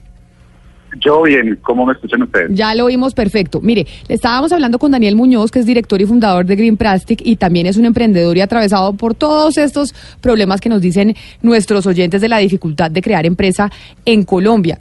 [1.00, 2.50] Yo bien, ¿cómo me escuchan ustedes?
[2.52, 3.60] Ya lo oímos perfecto.
[3.60, 7.36] Mire, estábamos hablando con Daniel Muñoz, que es director y fundador de Green Plastic y
[7.36, 12.20] también es un emprendedor y atravesado por todos estos problemas que nos dicen nuestros oyentes
[12.20, 13.70] de la dificultad de crear empresa
[14.04, 14.78] en Colombia.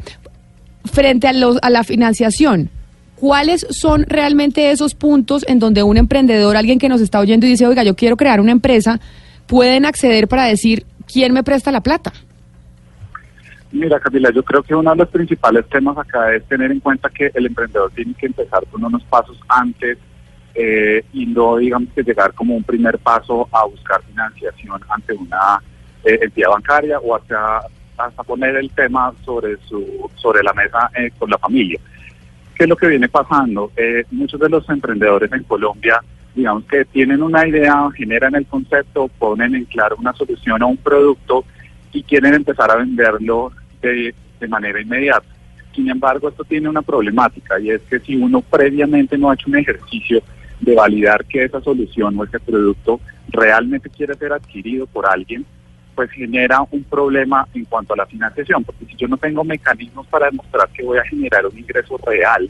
[0.85, 2.69] frente a, los, a la financiación,
[3.15, 7.49] ¿cuáles son realmente esos puntos en donde un emprendedor, alguien que nos está oyendo y
[7.49, 8.99] dice, oiga, yo quiero crear una empresa,
[9.47, 12.13] pueden acceder para decir, ¿quién me presta la plata?
[13.71, 17.09] Mira, Camila, yo creo que uno de los principales temas acá es tener en cuenta
[17.09, 19.97] que el emprendedor tiene que empezar con unos pasos antes
[20.55, 25.61] eh, y no, digamos, que llegar como un primer paso a buscar financiación ante una
[26.03, 27.61] eh, entidad bancaria o hasta,
[27.97, 31.79] hasta poner el tema sobre, su, sobre la mesa eh, con la familia.
[32.55, 33.71] ¿Qué es lo que viene pasando?
[33.75, 36.01] Eh, muchos de los emprendedores en Colombia,
[36.33, 40.77] digamos que tienen una idea, generan el concepto, ponen en claro una solución o un
[40.77, 41.45] producto
[41.91, 43.51] y quieren empezar a venderlo
[43.81, 45.25] de, de manera inmediata.
[45.73, 49.49] Sin embargo, esto tiene una problemática y es que si uno previamente no ha hecho
[49.49, 50.21] un ejercicio
[50.59, 52.99] de validar que esa solución o ese producto
[53.29, 55.45] realmente quiere ser adquirido por alguien,
[55.95, 60.05] pues genera un problema en cuanto a la financiación, porque si yo no tengo mecanismos
[60.07, 62.49] para demostrar que voy a generar un ingreso real,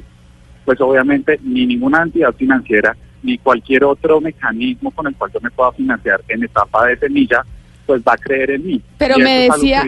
[0.66, 5.50] pues obviamente ni ninguna entidad financiera ni cualquier otro mecanismo con el cual yo me
[5.50, 7.46] pueda financiar en etapa de semilla,
[7.88, 8.82] pues va a creer en mí.
[8.98, 9.84] Pero me decía,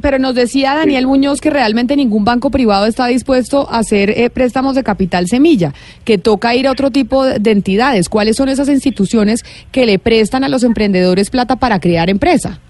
[0.00, 4.30] pero nos decía Daniel Muñoz que realmente ningún banco privado está dispuesto a hacer eh,
[4.30, 5.72] préstamos de capital semilla,
[6.04, 8.08] que toca ir a otro tipo de de entidades.
[8.08, 12.60] ¿Cuáles son esas instituciones que le prestan a los emprendedores plata para crear empresa?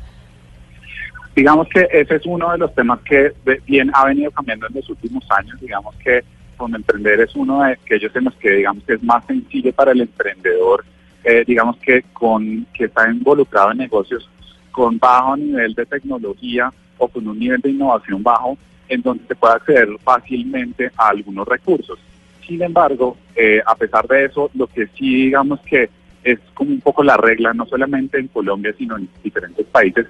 [1.35, 3.33] Digamos que ese es uno de los temas que
[3.67, 5.61] bien ha venido cambiando en los últimos años.
[5.61, 6.23] Digamos que
[6.57, 9.93] con emprender es uno de aquellos en los que digamos que es más sencillo para
[9.93, 10.85] el emprendedor,
[11.23, 14.29] eh, digamos que con que está involucrado en negocios
[14.71, 18.57] con bajo nivel de tecnología o con un nivel de innovación bajo,
[18.89, 21.99] en donde se puede acceder fácilmente a algunos recursos.
[22.47, 25.91] Sin embargo, eh, a pesar de eso, lo que sí digamos que
[26.25, 30.07] es como un poco la regla, no solamente en Colombia, sino en diferentes países,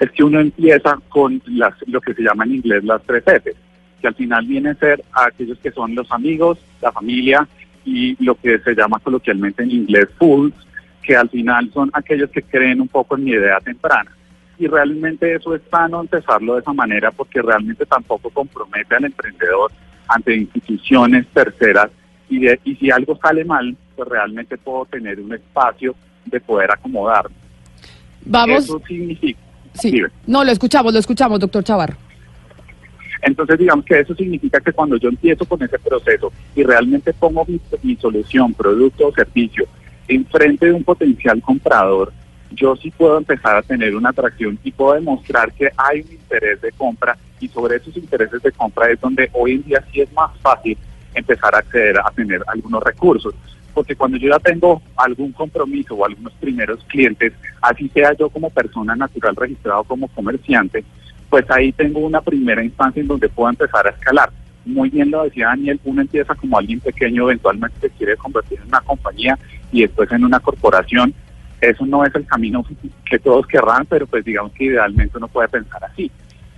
[0.00, 3.54] es que uno empieza con las, lo que se llama en inglés las tres Fs,
[4.00, 7.46] que al final vienen a ser aquellos que son los amigos, la familia
[7.84, 10.54] y lo que se llama coloquialmente en inglés fools,
[11.02, 14.10] que al final son aquellos que creen un poco en mi idea temprana.
[14.58, 19.72] Y realmente eso es sano empezarlo de esa manera porque realmente tampoco compromete al emprendedor
[20.06, 21.90] ante instituciones terceras
[22.28, 25.94] y, de- y si algo sale mal, pues realmente puedo tener un espacio
[26.26, 27.34] de poder acomodarme.
[28.24, 28.64] Vamos.
[28.64, 29.40] Eso significa.
[29.74, 30.00] Sí.
[30.26, 31.96] No, lo escuchamos, lo escuchamos, doctor Chavarro.
[33.22, 37.44] Entonces, digamos que eso significa que cuando yo empiezo con ese proceso y realmente pongo
[37.46, 39.64] mi, mi solución, producto o servicio
[40.14, 42.12] enfrente de un potencial comprador,
[42.54, 46.60] yo sí puedo empezar a tener una atracción y puedo demostrar que hay un interés
[46.60, 50.12] de compra y sobre esos intereses de compra es donde hoy en día sí es
[50.12, 50.76] más fácil
[51.14, 53.34] empezar a acceder a tener algunos recursos.
[53.74, 58.50] Porque cuando yo ya tengo algún compromiso o algunos primeros clientes, así sea yo como
[58.50, 60.84] persona natural registrado como comerciante,
[61.30, 64.30] pues ahí tengo una primera instancia en donde puedo empezar a escalar.
[64.64, 68.68] Muy bien lo decía Daniel, uno empieza como alguien pequeño, eventualmente se quiere convertir en
[68.68, 69.38] una compañía
[69.72, 71.12] y después en una corporación.
[71.60, 72.64] Eso no es el camino
[73.08, 76.10] que todos querrán, pero pues digamos que idealmente uno puede pensar así.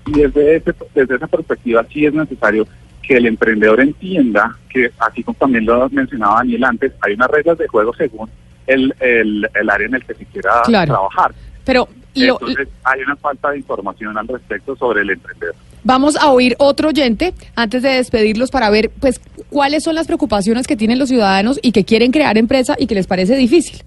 [0.07, 2.67] Y desde, ese, desde esa perspectiva sí es necesario
[3.03, 7.59] que el emprendedor entienda que, así como también lo mencionaba Daniel antes, hay unas reglas
[7.59, 8.31] de juego según
[8.67, 10.95] el, el, el área en el que se quiera Claro.
[10.95, 11.35] trabajar.
[11.65, 15.55] Pero Entonces hay una falta de información al respecto sobre el emprendedor.
[15.87, 19.21] Vamos a oír otro oyente antes de despedirlos para ver pues
[19.51, 22.95] cuáles son las preocupaciones que tienen los ciudadanos y que quieren crear empresa y que
[22.95, 23.83] les parece difícil.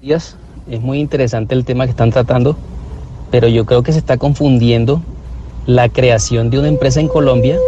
[0.00, 0.36] Es
[0.80, 2.56] muy interesante el tema que están tratando,
[3.32, 5.02] pero yo creo que se está confundiendo
[5.66, 7.58] la creación de una empresa en Colombia,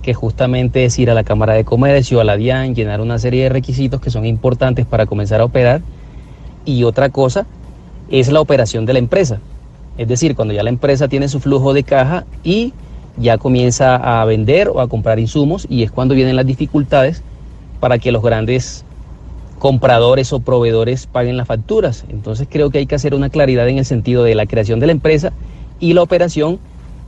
[0.00, 3.42] que justamente es ir a la Cámara de Comercio, a la DIAN, llenar una serie
[3.42, 5.82] de requisitos que son importantes para comenzar a operar,
[6.64, 7.44] y otra cosa
[8.08, 9.40] es la operación de la empresa.
[9.98, 12.72] Es decir, cuando ya la empresa tiene su flujo de caja y
[13.18, 17.22] ya comienza a vender o a comprar insumos, y es cuando vienen las dificultades
[17.78, 18.84] para que los grandes
[19.58, 22.04] compradores o proveedores paguen las facturas.
[22.08, 24.86] Entonces creo que hay que hacer una claridad en el sentido de la creación de
[24.86, 25.32] la empresa
[25.78, 26.58] y la operación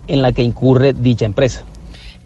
[0.07, 1.65] en la que incurre dicha empresa.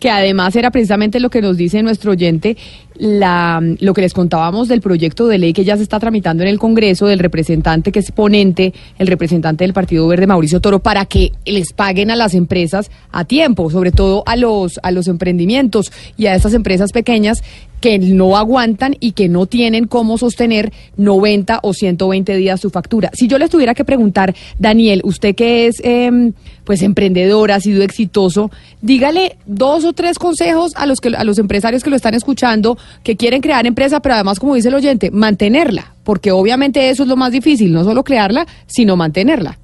[0.00, 2.56] que además era precisamente lo que nos dice nuestro oyente,
[2.98, 6.48] la, lo que les contábamos del proyecto de ley que ya se está tramitando en
[6.48, 11.04] el Congreso, del representante que es ponente, el representante del Partido Verde, Mauricio Toro, para
[11.06, 15.92] que les paguen a las empresas a tiempo, sobre todo a los, a los emprendimientos
[16.16, 17.42] y a estas empresas pequeñas
[17.80, 23.10] que no aguantan y que no tienen cómo sostener 90 o 120 días su factura.
[23.14, 26.32] Si yo les tuviera que preguntar, Daniel, usted que es em,
[26.64, 28.50] pues emprendedor, ha sido exitoso,
[28.82, 32.76] dígale dos o tres consejos a los que a los empresarios que lo están escuchando,
[33.02, 37.08] que quieren crear empresa, pero además, como dice el oyente, mantenerla, porque obviamente eso es
[37.08, 39.58] lo más difícil, no solo crearla, sino mantenerla.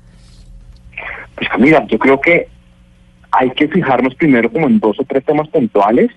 [1.35, 2.49] Pues Camila, yo creo que
[3.33, 6.11] hay que fijarnos primero como en dos o tres temas puntuales.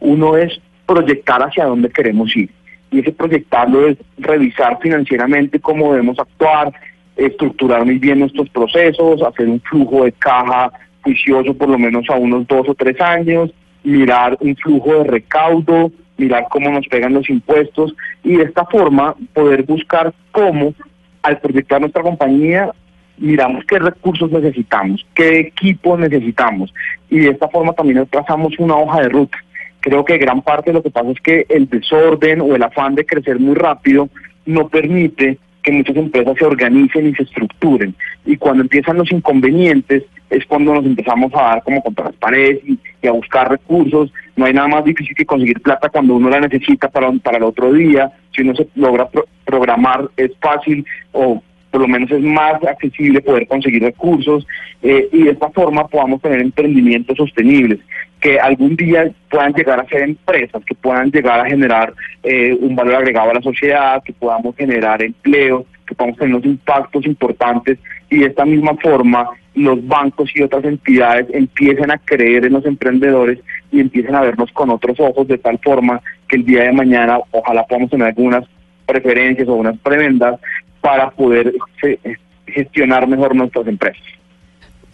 [0.00, 2.50] Uno es proyectar hacia dónde queremos ir.
[2.90, 6.72] Y ese proyectarlo es revisar financieramente cómo debemos actuar,
[7.16, 10.72] estructurar muy bien nuestros procesos, hacer un flujo de caja
[11.02, 13.50] juicioso por lo menos a unos dos o tres años,
[13.84, 19.14] mirar un flujo de recaudo, mirar cómo nos pegan los impuestos y de esta forma
[19.32, 20.74] poder buscar cómo
[21.22, 22.70] al proyectar nuestra compañía
[23.18, 26.72] miramos qué recursos necesitamos, qué equipos necesitamos
[27.10, 29.38] y de esta forma también trazamos una hoja de ruta.
[29.80, 32.94] Creo que gran parte de lo que pasa es que el desorden o el afán
[32.94, 34.08] de crecer muy rápido
[34.44, 37.92] no permite que muchas empresas se organicen y se estructuren.
[38.24, 42.60] Y cuando empiezan los inconvenientes es cuando nos empezamos a dar como contra las paredes
[42.64, 44.12] y, a buscar recursos.
[44.36, 47.42] No hay nada más difícil que conseguir plata cuando uno la necesita para, para el
[47.42, 48.12] otro día.
[48.34, 49.08] Si uno se logra
[49.44, 54.46] programar es fácil o por lo menos es más accesible poder conseguir recursos
[54.82, 57.80] eh, y de esta forma podamos tener emprendimientos sostenibles
[58.20, 62.74] que algún día puedan llegar a ser empresas, que puedan llegar a generar eh, un
[62.74, 67.78] valor agregado a la sociedad, que podamos generar empleo, que podamos tener unos impactos importantes
[68.10, 72.66] y de esta misma forma los bancos y otras entidades empiecen a creer en los
[72.66, 73.38] emprendedores
[73.70, 77.18] y empiecen a vernos con otros ojos de tal forma que el día de mañana
[77.30, 78.44] ojalá podamos tener algunas
[78.86, 80.38] preferencias o unas prebendas
[80.80, 82.16] para poder eh,
[82.46, 84.15] gestionar mejor nuestras empresas.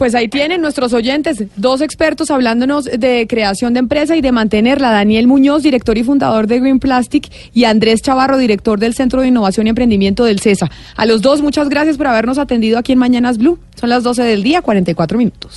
[0.03, 4.91] Pues ahí tienen nuestros oyentes, dos expertos hablándonos de creación de empresa y de mantenerla.
[4.91, 9.29] Daniel Muñoz, director y fundador de Green Plastic, y Andrés Chavarro, director del Centro de
[9.29, 10.69] Innovación y Emprendimiento del CESA.
[10.97, 13.61] A los dos, muchas gracias por habernos atendido aquí en Mañanas Blue.
[13.77, 15.55] Son las 12 del día, 44 minutos.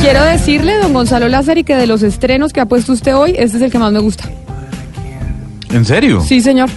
[0.00, 3.56] Quiero decirle, don Gonzalo Lázaro, que de los estrenos que ha puesto usted hoy, este
[3.56, 4.30] es el que más me gusta.
[5.72, 6.20] ¿En serio?
[6.20, 6.70] Sí, señor.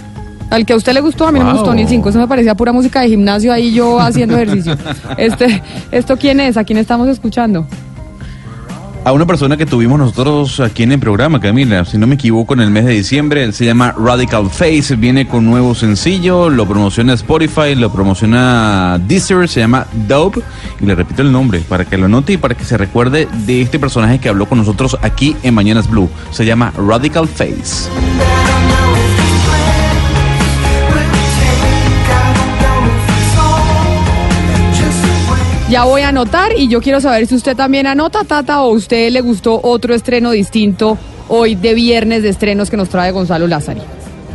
[0.50, 2.08] Al que a usted le gustó, a mí no me gustó ni cinco.
[2.08, 4.76] Eso me parecía pura música de gimnasio ahí yo haciendo ejercicio.
[5.16, 6.56] Este, ¿Esto quién es?
[6.56, 7.66] ¿A quién estamos escuchando?
[9.06, 12.54] a una persona que tuvimos nosotros aquí en el programa, Camila, si no me equivoco,
[12.54, 13.44] en el mes de diciembre.
[13.44, 19.48] Él se llama Radical Face, viene con nuevo sencillo, lo promociona Spotify, lo promociona Deezer,
[19.48, 20.40] se llama Dope.
[20.80, 23.62] Y le repito el nombre para que lo note y para que se recuerde de
[23.62, 26.10] este personaje que habló con nosotros aquí en Mañanas Blue.
[26.32, 27.88] Se llama Radical Face.
[35.68, 39.10] Ya voy a anotar y yo quiero saber si usted también anota, Tata, o usted
[39.10, 40.96] le gustó otro estreno distinto
[41.28, 43.80] hoy de viernes de estrenos que nos trae Gonzalo Lázaro.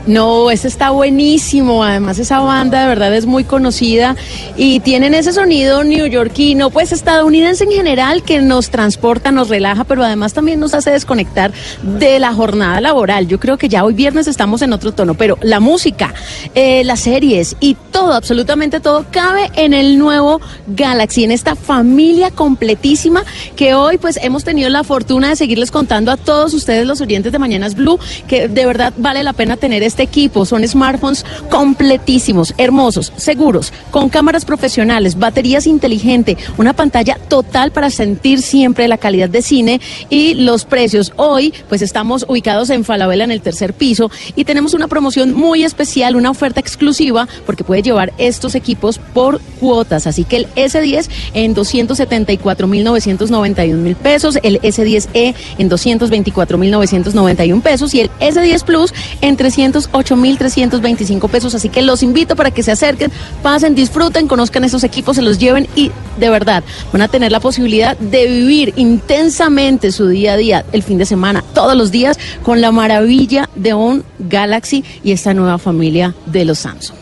[0.08, 1.84] No, ese está buenísimo.
[1.84, 4.16] Además, esa banda de verdad es muy conocida
[4.58, 10.04] y tienen ese sonido neoyorquino, pues estadounidense en general, que nos transporta, nos relaja, pero
[10.04, 11.52] además también nos hace desconectar
[11.84, 13.28] de la jornada laboral.
[13.28, 16.14] Yo creo que ya hoy viernes estamos en otro tono, pero la música,
[16.56, 22.32] eh, las series y todo, absolutamente todo, cabe en el nuevo Galaxy, en esta familia
[22.32, 23.24] completísima
[23.56, 27.32] que hoy pues hemos tenido la fortuna de seguirles contando a todos ustedes los oyentes
[27.32, 30.46] de Mañanas Blue, que de verdad vale la pena tener este equipo.
[30.46, 38.42] Son smartphones completísimos, hermosos, seguros, con cámaras profesionales, baterías inteligentes, una pantalla total para sentir
[38.42, 41.12] siempre la calidad de cine y los precios.
[41.18, 45.66] Hoy, pues estamos ubicados en Falabella en el tercer piso y tenemos una promoción muy
[45.66, 50.08] especial, una oferta exclusiva, porque puede llevar estos equipos por cuotas.
[50.08, 58.10] Así que el S10 en 274.991 mil pesos, el S10E en 224.991 pesos y el
[58.20, 61.56] S10 Plus en 300 8.325 pesos.
[61.56, 65.40] Así que los invito para que se acerquen, pasen, disfruten, conozcan esos equipos, se los
[65.40, 70.38] lleven y de verdad van a tener la posibilidad de vivir intensamente su día a
[70.38, 75.12] día, el fin de semana, todos los días, con la maravilla de un Galaxy y
[75.12, 77.01] esta nueva familia de los Samsung.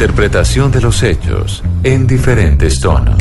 [0.00, 3.16] Interpretación de los hechos en diferentes tonos.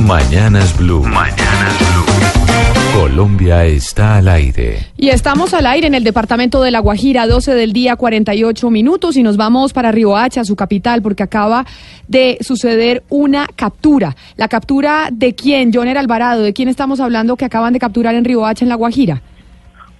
[0.00, 1.04] Mañanas Blue.
[1.04, 3.00] Mañanas Blue.
[3.00, 4.88] Colombia está al aire.
[4.96, 9.16] Y estamos al aire en el departamento de La Guajira, 12 del día, 48 minutos,
[9.16, 11.66] y nos vamos para Riohacha, su capital, porque acaba
[12.08, 14.16] de suceder una captura.
[14.36, 15.72] ¿La captura de quién?
[15.72, 19.22] Joner Alvarado, ¿de quién estamos hablando que acaban de capturar en Riohacha, en La Guajira?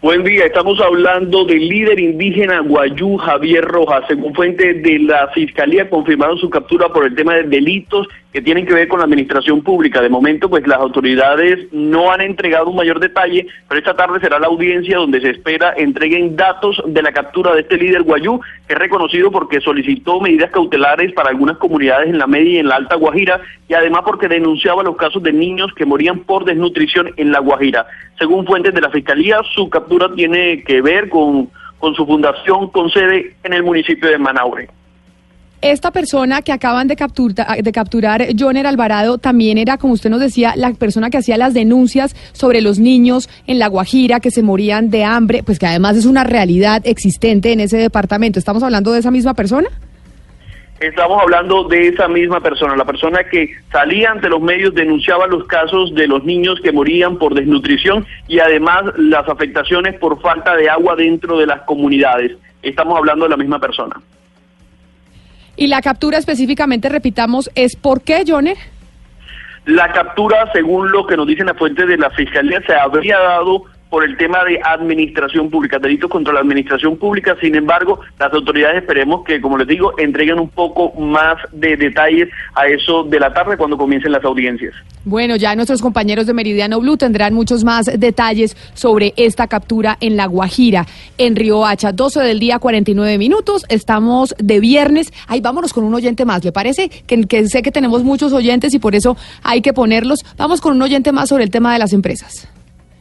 [0.02, 4.02] Buen día, estamos hablando del líder indígena Guayú Javier Rojas.
[4.08, 8.66] Según fuentes de la Fiscalía, confirmaron su captura por el tema de delitos que tienen
[8.66, 10.00] que ver con la administración pública.
[10.00, 14.38] De momento, pues las autoridades no han entregado un mayor detalle, pero esta tarde será
[14.38, 18.72] la audiencia donde se espera entreguen datos de la captura de este líder guayú, que
[18.72, 22.76] es reconocido porque solicitó medidas cautelares para algunas comunidades en la media y en la
[22.76, 27.32] alta Guajira, y además porque denunciaba los casos de niños que morían por desnutrición en
[27.32, 27.86] la Guajira.
[28.18, 32.90] Según fuentes de la Fiscalía, su captura tiene que ver con, con su fundación con
[32.90, 34.68] sede en el municipio de Manaure.
[35.62, 40.18] Esta persona que acaban de, captura, de capturar, Joner Alvarado, también era, como usted nos
[40.18, 44.42] decía, la persona que hacía las denuncias sobre los niños en La Guajira que se
[44.42, 48.40] morían de hambre, pues que además es una realidad existente en ese departamento.
[48.40, 49.68] ¿Estamos hablando de esa misma persona?
[50.80, 55.46] Estamos hablando de esa misma persona, la persona que salía ante los medios, denunciaba los
[55.46, 60.68] casos de los niños que morían por desnutrición y además las afectaciones por falta de
[60.68, 62.32] agua dentro de las comunidades.
[62.64, 63.94] Estamos hablando de la misma persona.
[65.56, 68.56] Y la captura específicamente, repitamos, es por qué, Joner?
[69.66, 73.64] La captura, según lo que nos dicen las fuentes de la Fiscalía, se habría dado
[73.92, 77.36] por el tema de administración pública, delitos contra la administración pública.
[77.42, 82.30] Sin embargo, las autoridades esperemos que, como les digo, entreguen un poco más de detalles
[82.54, 84.72] a eso de la tarde cuando comiencen las audiencias.
[85.04, 90.16] Bueno, ya nuestros compañeros de Meridiano Blue tendrán muchos más detalles sobre esta captura en
[90.16, 90.86] La Guajira,
[91.18, 91.92] en Río Hacha.
[91.92, 93.66] 12 del día, 49 minutos.
[93.68, 95.12] Estamos de viernes.
[95.26, 96.42] Ahí vámonos con un oyente más.
[96.42, 96.88] ¿Le parece?
[96.88, 100.20] Que, que sé que tenemos muchos oyentes y por eso hay que ponerlos.
[100.38, 102.48] Vamos con un oyente más sobre el tema de las empresas.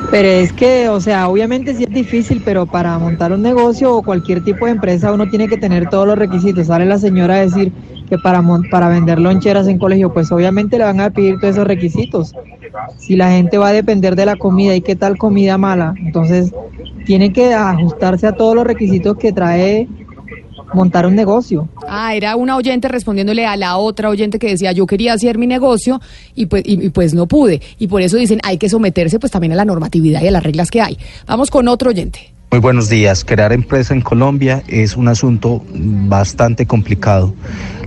[0.10, 4.04] Pero es que, o sea, obviamente sí es difícil, pero para montar un negocio o
[4.04, 6.68] cualquier tipo de empresa uno tiene que tener todos los requisitos.
[6.68, 7.72] Sale la señora a decir
[8.10, 11.68] que para, para vender loncheras en colegio, pues obviamente le van a pedir todos esos
[11.68, 12.34] requisitos.
[12.98, 16.54] Si la gente va a depender de la comida y qué tal comida mala, entonces
[17.06, 19.88] tiene que ajustarse a todos los requisitos que trae
[20.74, 21.68] montar un negocio.
[21.88, 25.48] Ah, era una oyente respondiéndole a la otra oyente que decía yo quería hacer mi
[25.48, 26.02] negocio
[26.36, 27.62] y pues, y, pues no pude.
[27.80, 30.44] Y por eso dicen hay que someterse pues también a la normatividad y a las
[30.44, 30.98] reglas que hay.
[31.28, 32.34] Vamos con otro oyente.
[32.52, 33.24] Muy buenos días.
[33.24, 37.34] Crear empresa en Colombia es un asunto bastante complicado.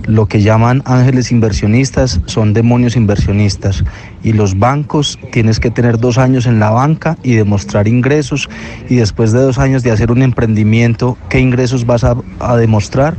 [0.07, 3.83] Lo que llaman ángeles inversionistas son demonios inversionistas.
[4.23, 8.49] Y los bancos tienes que tener dos años en la banca y demostrar ingresos.
[8.89, 13.15] Y después de dos años de hacer un emprendimiento, ¿qué ingresos vas a, a demostrar?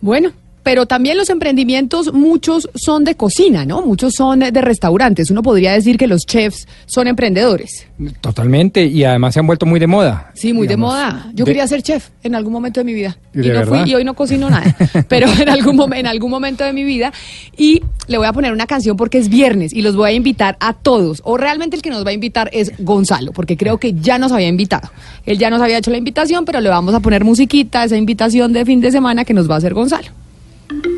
[0.00, 0.30] Bueno,
[0.68, 3.80] pero también los emprendimientos, muchos son de cocina, ¿no?
[3.80, 5.30] Muchos son de restaurantes.
[5.30, 7.86] Uno podría decir que los chefs son emprendedores.
[8.20, 10.30] Totalmente, y además se han vuelto muy de moda.
[10.34, 11.30] Sí, muy de moda.
[11.32, 13.16] Yo quería ser chef en algún momento de mi vida.
[13.32, 14.76] y no fui, y hoy no cocino nada.
[15.08, 17.14] pero en algún, en algún momento de mi vida.
[17.56, 20.58] Y le voy a poner una canción porque es viernes y los voy a invitar
[20.60, 21.22] a todos.
[21.24, 24.32] O realmente el que nos va a invitar es Gonzalo, porque creo que ya nos
[24.32, 24.90] había invitado.
[25.24, 28.52] Él ya nos había hecho la invitación, pero le vamos a poner musiquita, esa invitación
[28.52, 30.08] de fin de semana que nos va a hacer Gonzalo.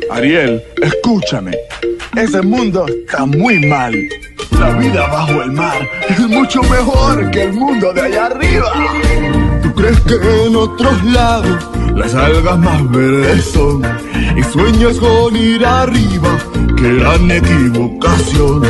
[0.09, 1.51] Ariel, escúchame.
[2.15, 3.93] Ese mundo está muy mal.
[4.59, 8.71] La vida bajo el mar es mucho mejor que el mundo de allá arriba.
[9.71, 11.65] ¿Tú crees que en otros lados
[11.95, 13.81] las algas más verdes son?
[14.35, 16.37] Y sueñas con ir arriba,
[16.75, 18.63] qué gran equivocación.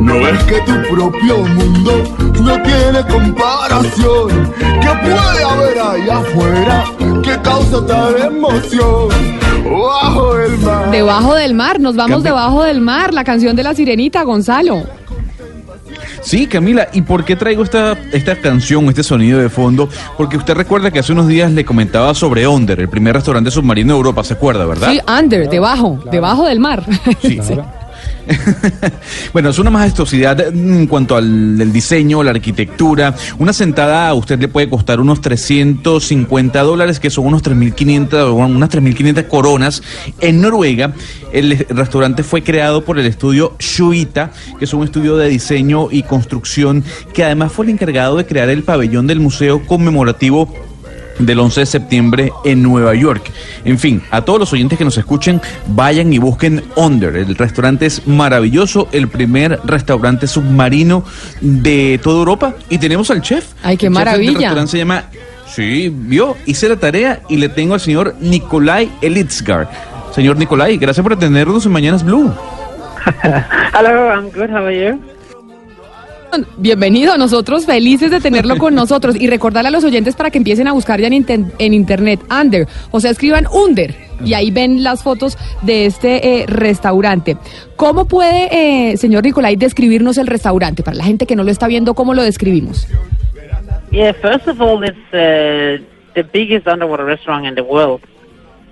[0.00, 2.04] No ves que tu propio mundo
[2.40, 4.50] no tiene comparación.
[4.58, 6.84] ¿Qué puede haber allá afuera
[7.22, 9.08] que causa tal emoción?
[9.62, 10.90] Bajo del mar.
[10.90, 14.84] Debajo del mar, nos vamos debajo del mar, la canción de la sirenita, Gonzalo.
[16.20, 19.88] Sí, Camila, ¿y por qué traigo esta, esta canción, este sonido de fondo?
[20.16, 23.92] Porque usted recuerda que hace unos días le comentaba sobre Under, el primer restaurante submarino
[23.92, 24.90] de Europa, ¿se acuerda, verdad?
[24.90, 26.84] Sí, Under, debajo, debajo del mar.
[27.22, 27.54] Sí, sí.
[29.32, 33.14] bueno, es una majestuosidad en cuanto al diseño, la arquitectura.
[33.38, 38.70] Una sentada a usted le puede costar unos 350 dólares, que son unos 3.500, unas
[38.70, 39.82] 3.500 coronas.
[40.20, 40.92] En Noruega,
[41.32, 46.02] el restaurante fue creado por el estudio Shuita, que es un estudio de diseño y
[46.02, 50.52] construcción, que además fue el encargado de crear el pabellón del museo conmemorativo
[51.18, 53.30] del 11 de septiembre en Nueva York.
[53.64, 57.16] En fin, a todos los oyentes que nos escuchen, vayan y busquen Under.
[57.16, 61.04] El restaurante es maravilloso, el primer restaurante submarino
[61.40, 62.54] de toda Europa.
[62.68, 63.46] Y tenemos al chef.
[63.62, 64.30] ¡Ay, qué maravilla!
[64.30, 65.04] el restaurante se llama...
[65.46, 69.70] Sí, vio, hice la tarea y le tengo al señor Nikolai Elitzgar.
[70.12, 72.32] Señor Nikolai, gracias por atendernos en Mañanas Blue.
[73.72, 75.15] Hello, I'm good, how are you?
[76.58, 80.68] Bienvenido, nosotros felices de tenerlo con nosotros y recordarle a los oyentes para que empiecen
[80.68, 85.02] a buscar ya en, en internet Under, o sea, escriban Under y ahí ven las
[85.02, 87.36] fotos de este eh, restaurante.
[87.76, 88.48] ¿Cómo puede,
[88.90, 91.94] eh, señor Nicolai, describirnos el restaurante para la gente que no lo está viendo?
[91.94, 92.86] ¿Cómo lo describimos?
[93.90, 95.82] Yeah, first of all, it's uh,
[96.14, 98.00] the biggest underwater restaurant in the world,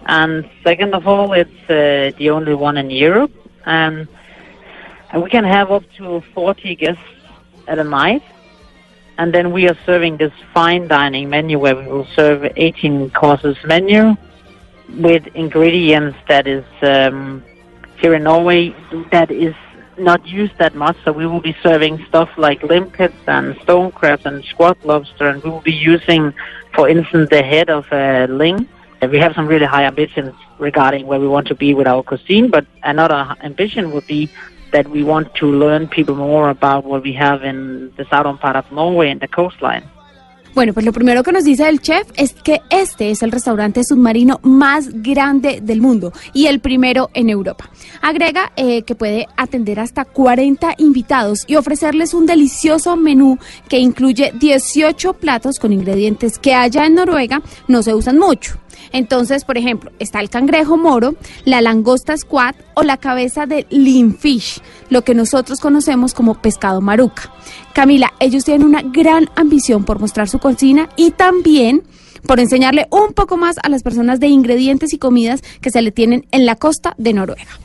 [0.06, 3.30] and second of all, it's uh, the only one in Europe.
[3.66, 4.08] and
[5.10, 7.02] and we can have up to 40 guests
[7.66, 8.22] at a night.
[9.16, 13.56] And then we are serving this fine dining menu where we will serve 18 courses
[13.64, 14.16] menu
[14.88, 17.42] with ingredients that is um,
[17.98, 18.74] here in Norway
[19.12, 19.54] that is
[19.96, 20.96] not used that much.
[21.04, 25.42] So we will be serving stuff like limpets and stone crabs and squat lobster, and
[25.42, 26.34] we will be using,
[26.74, 28.68] for instance, the head of a ling.
[29.00, 32.02] And we have some really high ambitions regarding where we want to be with our
[32.02, 34.30] cuisine, but another ambition would be
[34.74, 38.56] that we want to learn people more about what we have in the southern part
[38.56, 39.84] of Norway and the coastline.
[40.54, 43.82] Bueno, pues lo primero que nos dice el chef es que este es el restaurante
[43.82, 47.68] submarino más grande del mundo y el primero en Europa.
[48.02, 53.38] Agrega eh, que puede atender hasta 40 invitados y ofrecerles un delicioso menú
[53.68, 58.56] que incluye 18 platos con ingredientes que allá en Noruega no se usan mucho.
[58.92, 64.60] Entonces, por ejemplo, está el cangrejo moro, la langosta squat o la cabeza de linfish,
[64.90, 67.32] lo que nosotros conocemos como pescado maruca.
[67.72, 71.82] Camila, ellos tienen una gran ambición por mostrar su cocina y también
[72.26, 75.92] por enseñarle un poco más a las personas de ingredientes y comidas que se le
[75.92, 77.58] tienen en la costa de Noruega.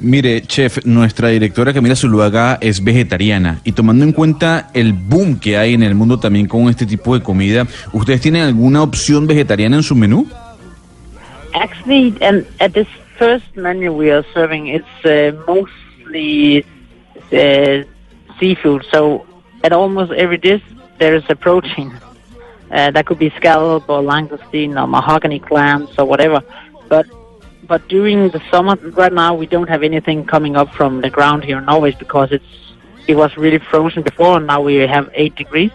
[0.00, 5.56] Mire, chef, nuestra directora Camila Zuluaga es vegetariana y tomando en cuenta el boom que
[5.56, 9.76] hay en el mundo también con este tipo de comida, ¿ustedes tienen alguna opción vegetariana
[9.76, 10.26] en su menú?
[11.54, 16.64] Actually, and at this first menu we are serving, it's uh, mostly
[17.32, 17.84] uh,
[18.40, 18.84] seafood.
[18.90, 19.24] So
[19.62, 20.62] at almost every dish
[20.98, 21.92] there is a protein.
[22.72, 26.42] Uh, that could be scallop or langoustine or mahogany clams or whatever.
[26.88, 27.06] But
[27.66, 31.44] but during the summer, right now we don't have anything coming up from the ground
[31.44, 32.44] here in Norway because it's
[33.06, 35.70] it was really frozen before, and now we have eight degrees.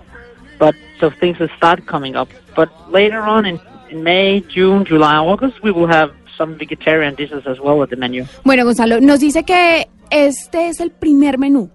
[0.58, 2.30] But so things will start coming up.
[2.56, 3.59] But later on in,
[3.90, 7.95] in May, June, July, August, we will have some vegetarian dishes as well at the
[7.95, 8.26] menu.
[8.43, 11.69] Bueno, Gonzalo, nos dice que este es el primer menú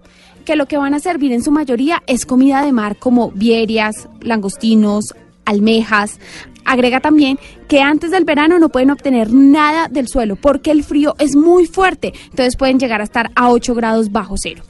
[0.45, 4.07] que lo que van a servir en su mayoría es comida de mar como vierias,
[4.21, 6.19] langostinos, almejas.
[6.65, 11.15] Agrega también que antes del verano no pueden obtener nada del suelo porque el frío
[11.19, 14.63] es muy fuerte, entonces pueden llegar a estar a 8 grados bajo cero.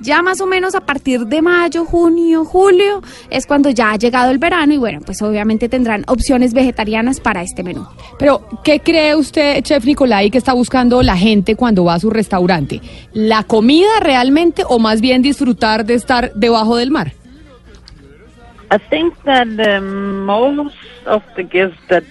[0.00, 4.32] Ya más o menos a partir de mayo, junio, julio es cuando ya ha llegado
[4.32, 7.86] el verano y bueno, pues obviamente tendrán opciones vegetarianas para este menú.
[8.18, 12.10] Pero, ¿qué cree usted, Chef Nicolai, que está buscando la gente cuando va a su
[12.10, 12.80] restaurante?
[13.12, 17.12] ¿La comida realmente o más bien disfrutar de estar debajo del mar?
[18.72, 20.74] I think that um, most
[21.06, 22.02] of the guests that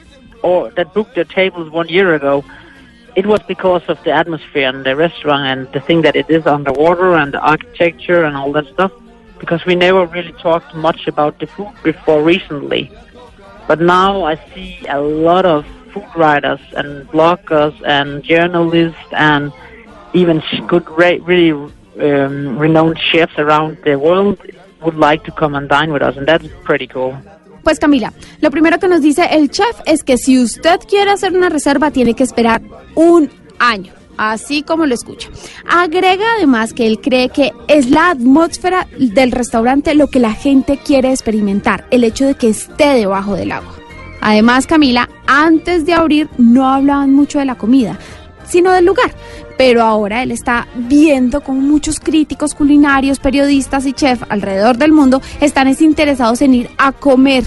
[0.42, 2.44] or that booked their tables one year ago,
[3.16, 6.45] it was because of the atmosphere and the restaurant and the thing that it is
[6.45, 8.92] underwater and the architecture and all that stuff.
[9.40, 12.92] Because we never really talked much about the food before recently,
[13.68, 19.52] but now I see a lot of food writers and bloggers and journalists and
[20.14, 24.40] even good, really um, renowned chefs around the world
[24.82, 27.18] would like to come and dine with us, and that's pretty cool.
[27.64, 31.33] Pues Camila, lo primero que nos dice el chef es que si usted quiere hacer
[31.33, 32.61] una reserva tiene que esperar
[32.95, 35.30] un año, así como lo escucha.
[35.67, 40.77] Agrega además que él cree que es la atmósfera del restaurante lo que la gente
[40.77, 43.73] quiere experimentar, el hecho de que esté debajo del agua.
[44.22, 47.98] Además, Camila, antes de abrir no hablaban mucho de la comida,
[48.45, 49.11] sino del lugar.
[49.64, 55.22] Pero ahora él está viendo cómo muchos críticos culinarios, periodistas y chefs alrededor del mundo
[55.40, 57.43] están es interesados en ir a comer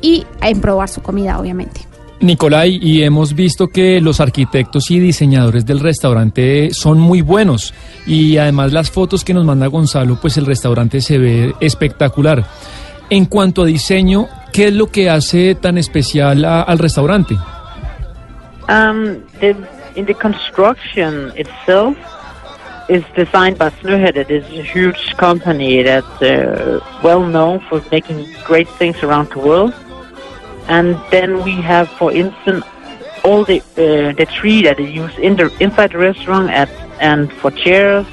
[0.00, 1.80] y en probar su comida, obviamente.
[2.20, 7.74] Nicolai, y hemos visto que los arquitectos y diseñadores del restaurante son muy buenos
[8.06, 12.46] y además las fotos que nos manda Gonzalo, pues el restaurante se ve espectacular.
[13.10, 17.34] En cuanto a diseño, ¿qué es lo que hace tan especial a- al restaurante?
[18.68, 19.16] Um,
[19.96, 21.96] in the construction itself
[22.88, 24.16] is designed by Snøhead.
[24.16, 29.38] It is a huge company that's uh, well known for making great things around the
[29.38, 29.74] world.
[30.68, 32.64] And then we have, for instance,
[33.24, 36.68] all the uh, the tree that is used in the inside the restaurant at,
[37.00, 38.06] and for chairs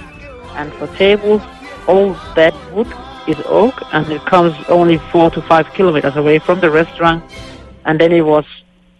[0.55, 1.41] and for tables.
[1.87, 2.91] All that wood
[3.27, 7.23] is oak, and it comes only four to five kilometers away from the restaurant.
[7.85, 8.45] And then it was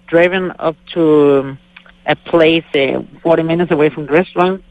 [0.07, 1.59] driven up to um,
[2.09, 4.63] a place uh, 40 minutes away from the restaurant.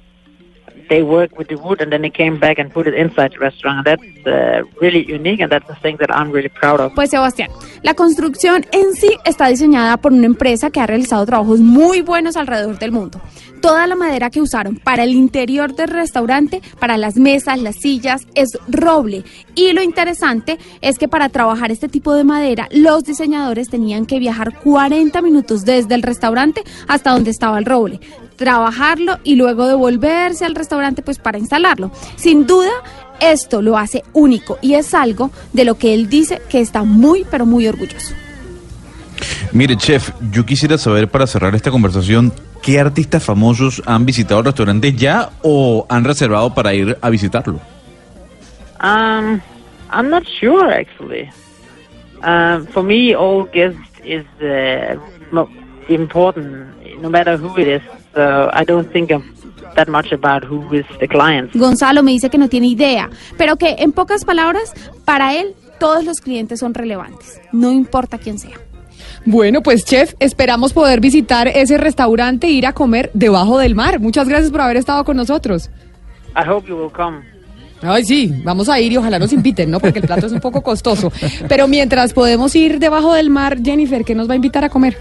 [0.89, 3.39] They worked with the wood and then they came back and put it inside the
[3.39, 3.79] restaurant.
[3.79, 6.95] And that's uh, really unique and that's the thing that I'm really proud of.
[6.95, 7.51] Pues Sebastián,
[7.83, 12.37] la construcción en sí está diseñada por una empresa que ha realizado trabajos muy buenos
[12.37, 13.21] alrededor del mundo.
[13.61, 18.27] Toda la madera que usaron para el interior del restaurante, para las mesas, las sillas,
[18.35, 19.25] es roble.
[19.55, 24.21] Y lo interesante es que para trabajar este tipo de madera, los diseñadores tenían que
[24.21, 28.01] viajar 40 minutos desde el restaurante hasta donde estaba el roble.
[28.39, 31.91] Trabajarlo y luego devolverse al restaurante pues para instalarlo.
[32.17, 32.71] Sin duda,
[33.21, 37.27] esto lo hace único y es algo de lo que él dice que está muy
[37.31, 38.15] pero muy orgulloso.
[39.53, 44.47] Mire, chef, yo quisiera saber para cerrar esta conversación, ¿qué artistas famosos han visitado el
[44.47, 47.61] restaurante ya o han reservado para ir a visitarlo?
[48.81, 49.41] Um,
[49.91, 51.29] I'm not sure actually.
[52.23, 54.97] Uh, for me, all guests is uh,
[55.89, 57.98] important, no matter who it is.
[58.19, 59.23] So I don't think of
[59.77, 61.55] that much about who is the client.
[61.55, 64.75] Gonzalo me dice que no tiene idea, pero que en pocas palabras,
[65.05, 68.57] para él todos los clientes son relevantes, no importa quién sea.
[69.25, 74.01] Bueno, pues chef, esperamos poder visitar ese restaurante e ir a comer debajo del mar.
[74.01, 75.71] Muchas gracias por haber estado con nosotros.
[76.35, 77.21] I hope you will come.
[77.83, 79.79] Ay, sí, vamos a ir y ojalá nos inviten, ¿no?
[79.79, 81.13] Porque el plato es un poco costoso.
[81.49, 84.97] Pero mientras podemos ir debajo del mar, Jennifer, ¿qué nos va a invitar a comer?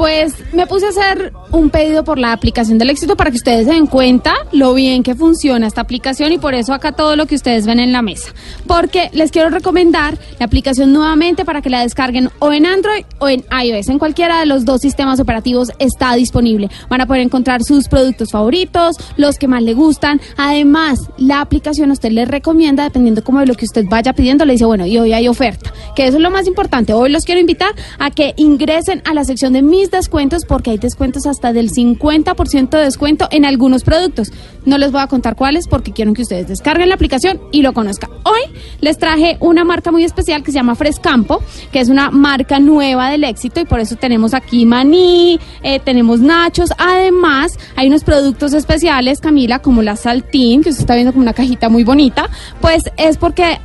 [0.00, 3.66] Pues me puse a hacer un pedido por la aplicación del éxito para que ustedes
[3.66, 7.26] se den cuenta lo bien que funciona esta aplicación y por eso acá todo lo
[7.26, 8.30] que ustedes ven en la mesa.
[8.66, 13.28] Porque les quiero recomendar la aplicación nuevamente para que la descarguen o en Android o
[13.28, 13.90] en iOS.
[13.90, 16.70] En cualquiera de los dos sistemas operativos está disponible.
[16.88, 20.18] Van a poder encontrar sus productos favoritos, los que más le gustan.
[20.38, 24.46] Además, la aplicación a usted le recomienda, dependiendo como de lo que usted vaya pidiendo,
[24.46, 25.70] le dice, bueno, y hoy hay oferta.
[25.94, 26.94] Que eso es lo más importante.
[26.94, 30.78] Hoy los quiero invitar a que ingresen a la sección de mis descuentos porque hay
[30.78, 34.32] descuentos hasta del 50% de descuento en algunos productos.
[34.64, 37.72] No les voy a contar cuáles porque quiero que ustedes descarguen la aplicación y lo
[37.72, 38.10] conozcan.
[38.24, 38.40] Hoy
[38.80, 43.10] les traje una marca muy especial que se llama Frescampo, que es una marca nueva
[43.10, 46.70] del éxito y por eso tenemos aquí maní, eh, tenemos nachos.
[46.78, 51.32] Además, hay unos productos especiales, Camila, como la saltín, que usted está viendo como una
[51.32, 52.28] cajita muy bonita.
[52.60, 53.58] Pues es porque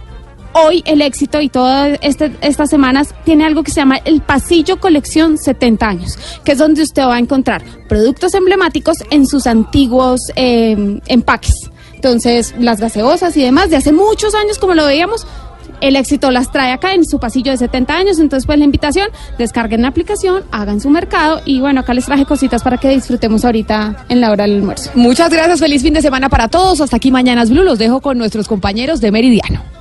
[0.56, 4.80] hoy el éxito y todas este, estas semanas tiene algo que se llama el Pasillo
[4.80, 10.22] Colección 70 años, que es donde usted va a encontrar productos emblemáticos en sus antiguos
[10.35, 11.69] eh, empaques.
[11.93, 15.27] Entonces, las gaseosas y demás de hace muchos años, como lo veíamos,
[15.82, 18.19] el éxito las trae acá en su pasillo de 70 años.
[18.19, 22.25] Entonces, pues la invitación, descarguen la aplicación, hagan su mercado y bueno, acá les traje
[22.25, 24.92] cositas para que disfrutemos ahorita en la hora del almuerzo.
[24.95, 26.80] Muchas gracias, feliz fin de semana para todos.
[26.80, 27.64] Hasta aquí Mañanas Blue.
[27.64, 29.74] Los dejo con nuestros compañeros de Meridiano.